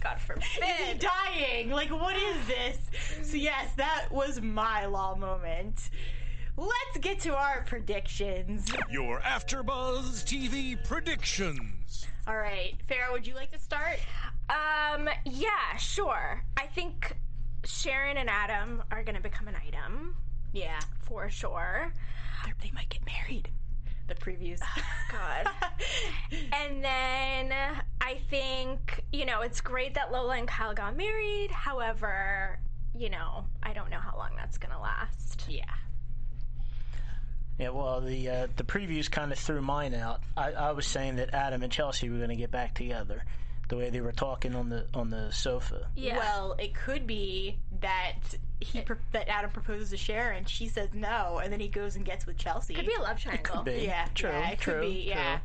God 0.04 0.18
Is 0.18 0.44
he 0.44 0.60
forbid. 0.60 0.98
dying? 1.34 1.70
Like, 1.70 1.90
what 1.90 2.16
is 2.16 2.46
this? 2.46 2.78
So, 3.30 3.36
yes, 3.36 3.70
that 3.76 4.06
was 4.10 4.40
my 4.40 4.84
law 4.86 5.14
moment. 5.16 5.90
Let's 6.56 6.98
get 7.00 7.18
to 7.20 7.34
our 7.34 7.62
predictions. 7.66 8.70
Your 8.90 9.20
AfterBuzz 9.20 10.24
TV 10.24 10.76
predictions. 10.84 12.06
All 12.28 12.36
right, 12.36 12.74
Farrah, 12.88 13.12
would 13.12 13.26
you 13.26 13.34
like 13.34 13.50
to 13.52 13.58
start? 13.58 13.98
Um, 14.50 15.08
yeah, 15.24 15.76
sure. 15.78 16.42
I 16.56 16.66
think 16.66 17.16
Sharon 17.64 18.18
and 18.18 18.28
Adam 18.30 18.82
are 18.90 19.02
gonna 19.02 19.20
become 19.20 19.48
an 19.48 19.56
item 19.66 20.14
Yeah, 20.52 20.78
for 21.00 21.28
sure. 21.30 21.92
They're- 22.44 22.54
they 22.62 22.70
might 22.72 22.88
get 22.90 23.04
married. 23.06 23.50
The 24.06 24.14
previews. 24.14 24.60
God. 25.12 25.48
and 26.52 26.84
then 26.84 27.52
I 28.00 28.18
think, 28.28 29.02
you 29.12 29.24
know, 29.24 29.40
it's 29.40 29.60
great 29.60 29.94
that 29.94 30.12
Lola 30.12 30.36
and 30.36 30.48
Kyle 30.48 30.74
got 30.74 30.96
married. 30.96 31.50
However, 31.50 32.58
you 32.96 33.10
know, 33.10 33.44
I 33.62 33.72
don't 33.72 33.90
know 33.90 33.98
how 33.98 34.16
long 34.16 34.30
that's 34.36 34.58
going 34.58 34.72
to 34.72 34.78
last. 34.80 35.44
yeah. 35.48 35.64
Yeah, 37.58 37.68
well, 37.68 38.00
the 38.00 38.28
uh, 38.28 38.46
the 38.56 38.64
previews 38.64 39.08
kind 39.08 39.30
of 39.30 39.38
threw 39.38 39.62
mine 39.62 39.94
out. 39.94 40.20
I, 40.36 40.50
I 40.52 40.72
was 40.72 40.88
saying 40.88 41.16
that 41.16 41.32
Adam 41.32 41.62
and 41.62 41.70
Chelsea 41.70 42.10
were 42.10 42.16
going 42.16 42.30
to 42.30 42.36
get 42.36 42.50
back 42.50 42.74
together, 42.74 43.24
the 43.68 43.76
way 43.76 43.90
they 43.90 44.00
were 44.00 44.12
talking 44.12 44.54
on 44.54 44.68
the 44.68 44.86
on 44.94 45.10
the 45.10 45.30
sofa. 45.32 45.88
Yeah. 45.96 46.18
Well, 46.18 46.56
it 46.58 46.74
could 46.74 47.06
be 47.06 47.58
that 47.80 48.14
he 48.60 48.80
pro- 48.80 48.96
that 49.12 49.28
Adam 49.28 49.50
proposes 49.50 49.90
to 49.90 49.96
Sharon, 49.96 50.44
she 50.44 50.68
says 50.68 50.88
no, 50.92 51.40
and 51.42 51.52
then 51.52 51.60
he 51.60 51.68
goes 51.68 51.96
and 51.96 52.04
gets 52.04 52.26
with 52.26 52.36
Chelsea. 52.36 52.74
could 52.74 52.86
be 52.86 52.94
a 52.94 53.02
love 53.02 53.18
triangle. 53.18 53.56
Could 53.56 53.64
be. 53.64 53.84
Yeah, 53.84 54.06
true, 54.14 54.30
yeah, 54.30 54.50
it 54.50 54.60
could 54.60 54.74
true, 54.74 54.80
be, 54.80 55.04
yeah. 55.08 55.38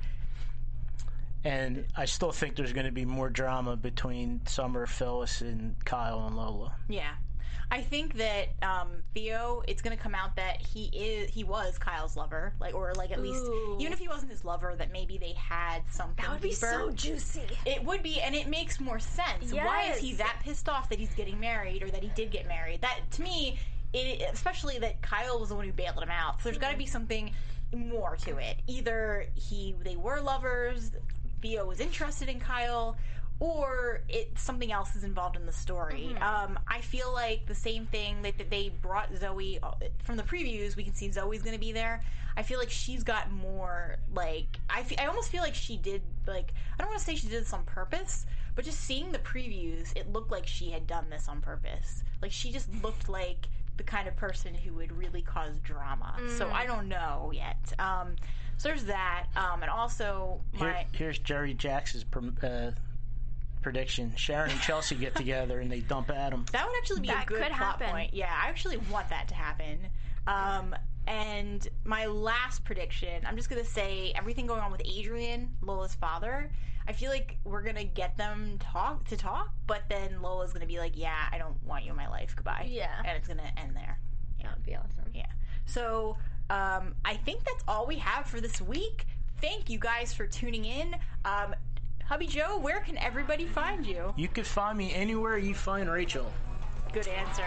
And 1.44 1.86
I 1.96 2.06
still 2.06 2.32
think 2.34 2.56
there's 2.56 2.74
going 2.74 2.86
to 2.86 2.92
be 2.92 3.06
more 3.06 3.30
drama 3.30 3.78
between 3.78 4.42
Summer, 4.46 4.86
Phyllis, 4.86 5.40
and 5.40 5.74
Kyle 5.86 6.28
and 6.28 6.36
Lola. 6.36 6.76
Yeah. 6.90 7.14
I 7.72 7.82
think 7.82 8.16
that 8.18 8.48
um, 8.64 9.04
Theo, 9.14 9.62
it's 9.68 9.82
going 9.82 9.96
to 9.96 10.02
come 10.02 10.16
out 10.16 10.36
that 10.38 10.60
he 10.60 10.86
is 10.86 11.30
he 11.30 11.44
was 11.44 11.78
Kyle's 11.78 12.18
lover, 12.18 12.54
like 12.60 12.74
or 12.74 12.94
like 12.96 13.12
at 13.12 13.22
least 13.22 13.44
Ooh. 13.44 13.78
even 13.80 13.94
if 13.94 14.00
he 14.00 14.08
wasn't 14.08 14.32
his 14.32 14.44
lover, 14.44 14.74
that 14.78 14.92
maybe 14.92 15.20
they 15.20 15.34
had 15.34 15.84
something. 15.92 16.24
That 16.24 16.32
would 16.32 16.42
be 16.42 16.52
so 16.52 16.90
juicy. 16.92 17.44
It 17.66 17.84
would 17.84 18.02
be, 18.02 18.22
and 18.22 18.34
it 18.34 18.48
makes 18.48 18.80
more 18.80 19.00
sense. 19.00 19.54
Why 19.54 19.92
is 19.92 20.00
he 20.00 20.14
that 20.14 20.38
pissed 20.44 20.68
off 20.68 20.90
that 20.90 20.98
he's 20.98 21.14
getting 21.14 21.40
married 21.40 21.84
or 21.84 21.92
that 21.92 22.02
he 22.02 22.10
did 22.16 22.32
get 22.32 22.48
married? 22.48 22.82
That 22.82 23.00
to 23.12 23.22
me, 23.22 23.60
it, 23.94 24.28
especially 24.34 24.80
that 24.80 25.02
Kyle 25.04 25.40
was 25.40 25.50
the 25.50 25.56
one 25.56 25.66
who 25.66 25.74
bailed 25.74 26.02
him 26.02 26.10
out. 26.10 26.42
So 26.42 26.50
there's 26.50 26.58
got 26.58 26.72
to 26.72 26.78
be 26.78 26.88
something 26.88 27.32
more 27.76 28.16
to 28.24 28.38
it. 28.38 28.58
Either 28.66 29.28
he 29.36 29.76
they 29.84 29.96
were 29.96 30.20
lovers, 30.22 30.92
Theo 31.42 31.66
was 31.66 31.80
interested 31.80 32.30
in 32.30 32.40
Kyle, 32.40 32.98
or 33.40 34.02
it 34.10 34.38
something 34.38 34.72
else 34.72 34.96
is 34.96 35.04
involved 35.04 35.36
in 35.38 35.46
the 35.46 35.52
story. 35.54 36.16
Um, 36.44 36.60
I 36.68 36.82
feel 36.82 37.14
like 37.14 37.46
the 37.46 37.56
same 37.56 37.86
thing 37.86 38.22
that, 38.24 38.38
that 38.38 38.50
they 38.50 38.70
brought 38.82 39.16
Zoe 39.16 39.60
uh, 39.64 39.72
from 40.04 40.18
the 40.18 40.24
previews. 40.24 40.76
We 40.76 40.84
can 40.84 40.94
see 40.94 41.10
Zoe's 41.12 41.42
going 41.42 41.54
to 41.56 41.60
be 41.60 41.72
there. 41.72 42.04
I 42.36 42.44
feel 42.44 42.60
like 42.60 42.70
she's 42.70 43.04
got 43.04 43.32
more 43.32 43.98
like 44.14 44.60
I, 44.70 44.84
fe- 44.84 44.98
I 44.98 45.06
almost 45.08 45.30
feel 45.30 45.42
like 45.42 45.56
she 45.56 45.78
did 45.78 46.02
like 46.28 46.54
I 46.78 46.82
don't 46.82 46.90
want 46.90 47.00
to 47.00 47.06
say 47.06 47.16
she 47.16 47.28
did 47.28 47.42
this 47.42 47.54
on 47.54 47.64
purpose, 47.64 48.26
but 48.56 48.66
just 48.66 48.82
seeing 48.82 49.12
the 49.12 49.20
previews, 49.20 49.96
it 49.96 50.12
looked 50.12 50.32
like 50.32 50.46
she 50.48 50.70
had 50.72 50.86
done 50.88 51.10
this 51.10 51.28
on 51.28 51.42
purpose. 51.42 52.04
Like 52.22 52.32
she 52.32 52.52
just 52.52 52.68
looked 52.84 53.08
like 53.10 53.48
the 53.78 53.84
kind 53.84 54.08
of 54.10 54.16
person 54.18 54.54
who 54.54 54.74
would 54.74 54.92
really 54.92 55.22
cause 55.22 55.58
drama. 55.64 56.14
So 56.38 56.50
I 56.50 56.66
don't 56.66 56.90
know 56.90 57.32
yet. 57.34 57.58
Um, 57.80 58.16
so 58.58 58.68
there's 58.68 58.84
that, 58.86 59.28
um, 59.38 59.62
and 59.62 59.72
also 59.72 60.42
Here, 60.54 60.68
here's 60.92 61.18
Jerry 61.20 61.54
Jackson's 61.54 62.04
pr- 62.04 62.20
uh, 62.44 62.72
prediction: 63.62 64.14
Sharon 64.16 64.52
and 64.52 64.60
Chelsea 64.62 64.96
get 64.96 65.16
together 65.16 65.60
and 65.60 65.72
they 65.72 65.80
dump 65.82 66.10
Adam. 66.10 66.46
That 66.52 66.68
would 66.68 66.78
actually 66.78 67.02
be 67.02 67.08
That 67.10 67.24
a 67.24 67.28
good 67.28 67.38
could 67.42 67.48
plot 67.52 67.60
happen. 67.82 67.90
point. 67.90 68.14
Yeah, 68.14 68.32
I 68.34 68.50
actually 68.50 68.78
want 68.92 69.10
that 69.10 69.28
to 69.30 69.36
happen. 69.36 69.80
Um, 70.28 70.76
and 71.08 71.68
my 71.86 72.06
last 72.06 72.64
prediction, 72.64 73.26
I'm 73.26 73.36
just 73.36 73.50
gonna 73.50 73.64
say 73.66 74.14
everything 74.16 74.46
going 74.48 74.62
on 74.62 74.72
with 74.72 74.82
Adrian, 74.86 75.50
Lola's 75.62 75.96
father. 75.96 76.52
I 76.88 76.94
feel 76.94 77.12
like 77.12 77.38
we're 77.44 77.62
gonna 77.64 77.84
get 77.84 78.18
them 78.18 78.58
talk 78.60 79.08
to 79.10 79.18
talk, 79.18 79.50
but 79.68 79.84
then 79.90 80.22
Lola's 80.22 80.54
gonna 80.54 80.66
be 80.66 80.80
like, 80.80 80.94
"Yeah, 80.96 81.28
I 81.32 81.38
don't 81.38 81.62
want 81.64 81.84
you 81.84 81.92
in 81.92 81.98
my 81.98 82.08
life. 82.08 82.36
Goodbye." 82.36 82.68
Yeah. 82.70 82.98
and 83.06 83.18
it's 83.18 83.28
gonna 83.28 83.52
end 83.58 83.76
there. 83.76 84.00
Yeah. 84.40 84.48
That 84.48 84.56
would 84.58 84.66
be 84.66 84.76
awesome. 84.76 85.12
Yeah. 85.14 85.26
So 85.66 86.18
um, 86.50 86.96
I 87.06 87.16
think 87.16 87.44
that's 87.44 87.64
all 87.68 87.86
we 87.86 87.98
have 87.98 88.26
for 88.26 88.42
this 88.42 88.60
week. 88.62 89.06
Thank 89.40 89.70
you 89.70 89.78
guys 89.80 90.14
for 90.14 90.26
tuning 90.28 90.66
in. 90.66 90.96
Um, 91.26 91.56
Hubby 92.10 92.26
Joe, 92.26 92.58
where 92.58 92.80
can 92.80 92.98
everybody 92.98 93.46
find 93.46 93.86
you? 93.86 94.14
You 94.18 94.28
can 94.28 94.44
find 94.44 94.76
me 94.76 94.92
anywhere 94.96 95.38
you 95.38 95.54
find 95.54 95.88
Rachel. 95.88 96.26
good 96.92 97.08
answer. 97.08 97.46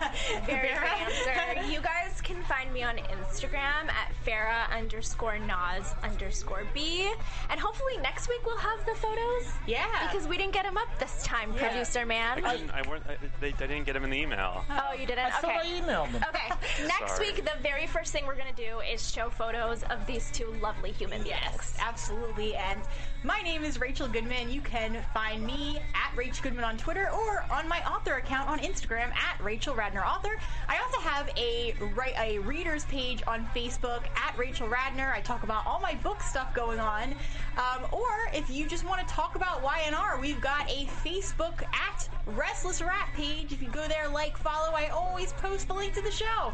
Very 0.44 0.68
good 0.68 0.76
answer. 0.76 1.72
You 1.72 1.80
guys 1.80 2.20
can 2.20 2.42
find 2.42 2.70
me 2.74 2.82
on 2.82 2.96
Instagram 2.96 3.88
at 3.88 4.12
Farah 4.26 4.70
underscore 4.70 5.38
Nas 5.38 5.94
underscore 6.02 6.64
B. 6.74 7.10
And 7.48 7.58
hopefully 7.58 7.96
next 8.02 8.28
week 8.28 8.44
we'll 8.44 8.58
have 8.58 8.84
the 8.84 8.94
photos. 8.96 9.50
Yeah. 9.66 9.86
Because 10.10 10.28
we 10.28 10.36
didn't 10.36 10.52
get 10.52 10.66
them 10.66 10.76
up 10.76 10.88
this 10.98 11.22
time, 11.22 11.54
Yeah. 11.56 11.68
producer 11.70 12.04
man. 12.04 12.44
I 12.44 12.56
didn't, 12.58 12.70
I 12.70 12.86
weren't, 12.86 13.04
I, 13.08 13.16
they, 13.40 13.48
I 13.48 13.66
didn't 13.66 13.84
get 13.84 13.94
them 13.94 14.04
in 14.04 14.10
the 14.10 14.18
email. 14.20 14.62
Oh, 14.68 14.92
you 14.92 15.06
didn't? 15.06 15.24
I 15.24 15.30
thought 15.30 15.56
okay. 15.56 15.74
I 15.74 15.80
emailed 15.80 16.12
them. 16.12 16.22
Okay. 16.28 16.48
Next 16.86 17.16
Sorry. 17.16 17.28
week, 17.32 17.44
the 17.46 17.62
very 17.62 17.86
first 17.86 18.12
thing 18.12 18.26
we're 18.26 18.36
going 18.36 18.54
to 18.54 18.62
do 18.62 18.80
is 18.80 19.10
show 19.10 19.30
photos 19.30 19.84
of 19.84 20.06
these 20.06 20.30
two 20.32 20.54
lovely 20.60 20.92
human 20.92 21.22
beings. 21.22 21.30
Yes, 21.42 21.78
absolutely. 21.80 22.56
And 22.56 22.78
my 23.24 23.40
name 23.42 23.62
is 23.62 23.80
Rachel 23.80 24.08
Goodman. 24.08 24.50
You 24.50 24.60
can 24.60 24.98
find 25.14 25.46
me 25.46 25.78
at 25.94 26.16
Rach 26.16 26.42
Goodman 26.42 26.64
on 26.64 26.76
Twitter 26.76 27.08
or 27.10 27.44
on 27.52 27.68
my 27.68 27.78
author 27.88 28.16
account 28.16 28.48
on 28.48 28.58
Instagram 28.58 29.12
at 29.14 29.40
Rachel 29.40 29.74
Radner 29.74 30.04
Author. 30.04 30.40
I 30.68 30.78
also 30.78 31.00
have 31.00 31.30
a 31.36 31.74
a 32.18 32.38
readers 32.40 32.84
page 32.86 33.22
on 33.26 33.46
Facebook 33.54 34.04
at 34.16 34.36
Rachel 34.36 34.68
Radner. 34.68 35.12
I 35.12 35.20
talk 35.20 35.44
about 35.44 35.66
all 35.66 35.80
my 35.80 35.94
book 35.94 36.20
stuff 36.20 36.52
going 36.52 36.80
on. 36.80 37.14
Um, 37.56 37.86
or 37.92 38.08
if 38.32 38.50
you 38.50 38.66
just 38.66 38.84
want 38.84 39.06
to 39.06 39.14
talk 39.14 39.36
about 39.36 39.62
Y&R, 39.62 40.18
we've 40.20 40.40
got 40.40 40.68
a 40.68 40.86
Facebook 41.04 41.62
at 41.72 42.08
Restless 42.26 42.82
Rat 42.82 43.08
page. 43.14 43.52
If 43.52 43.62
you 43.62 43.68
go 43.68 43.86
there, 43.86 44.08
like, 44.08 44.36
follow, 44.36 44.72
I 44.74 44.88
always 44.88 45.32
post 45.34 45.68
the 45.68 45.74
link 45.74 45.94
to 45.94 46.02
the 46.02 46.10
show. 46.10 46.52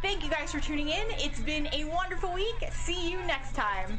Thank 0.00 0.24
you 0.24 0.30
guys 0.30 0.52
for 0.52 0.60
tuning 0.60 0.88
in. 0.88 1.06
It's 1.10 1.40
been 1.40 1.68
a 1.72 1.84
wonderful 1.84 2.32
week. 2.32 2.56
See 2.72 3.10
you 3.10 3.18
next 3.24 3.54
time. 3.54 3.98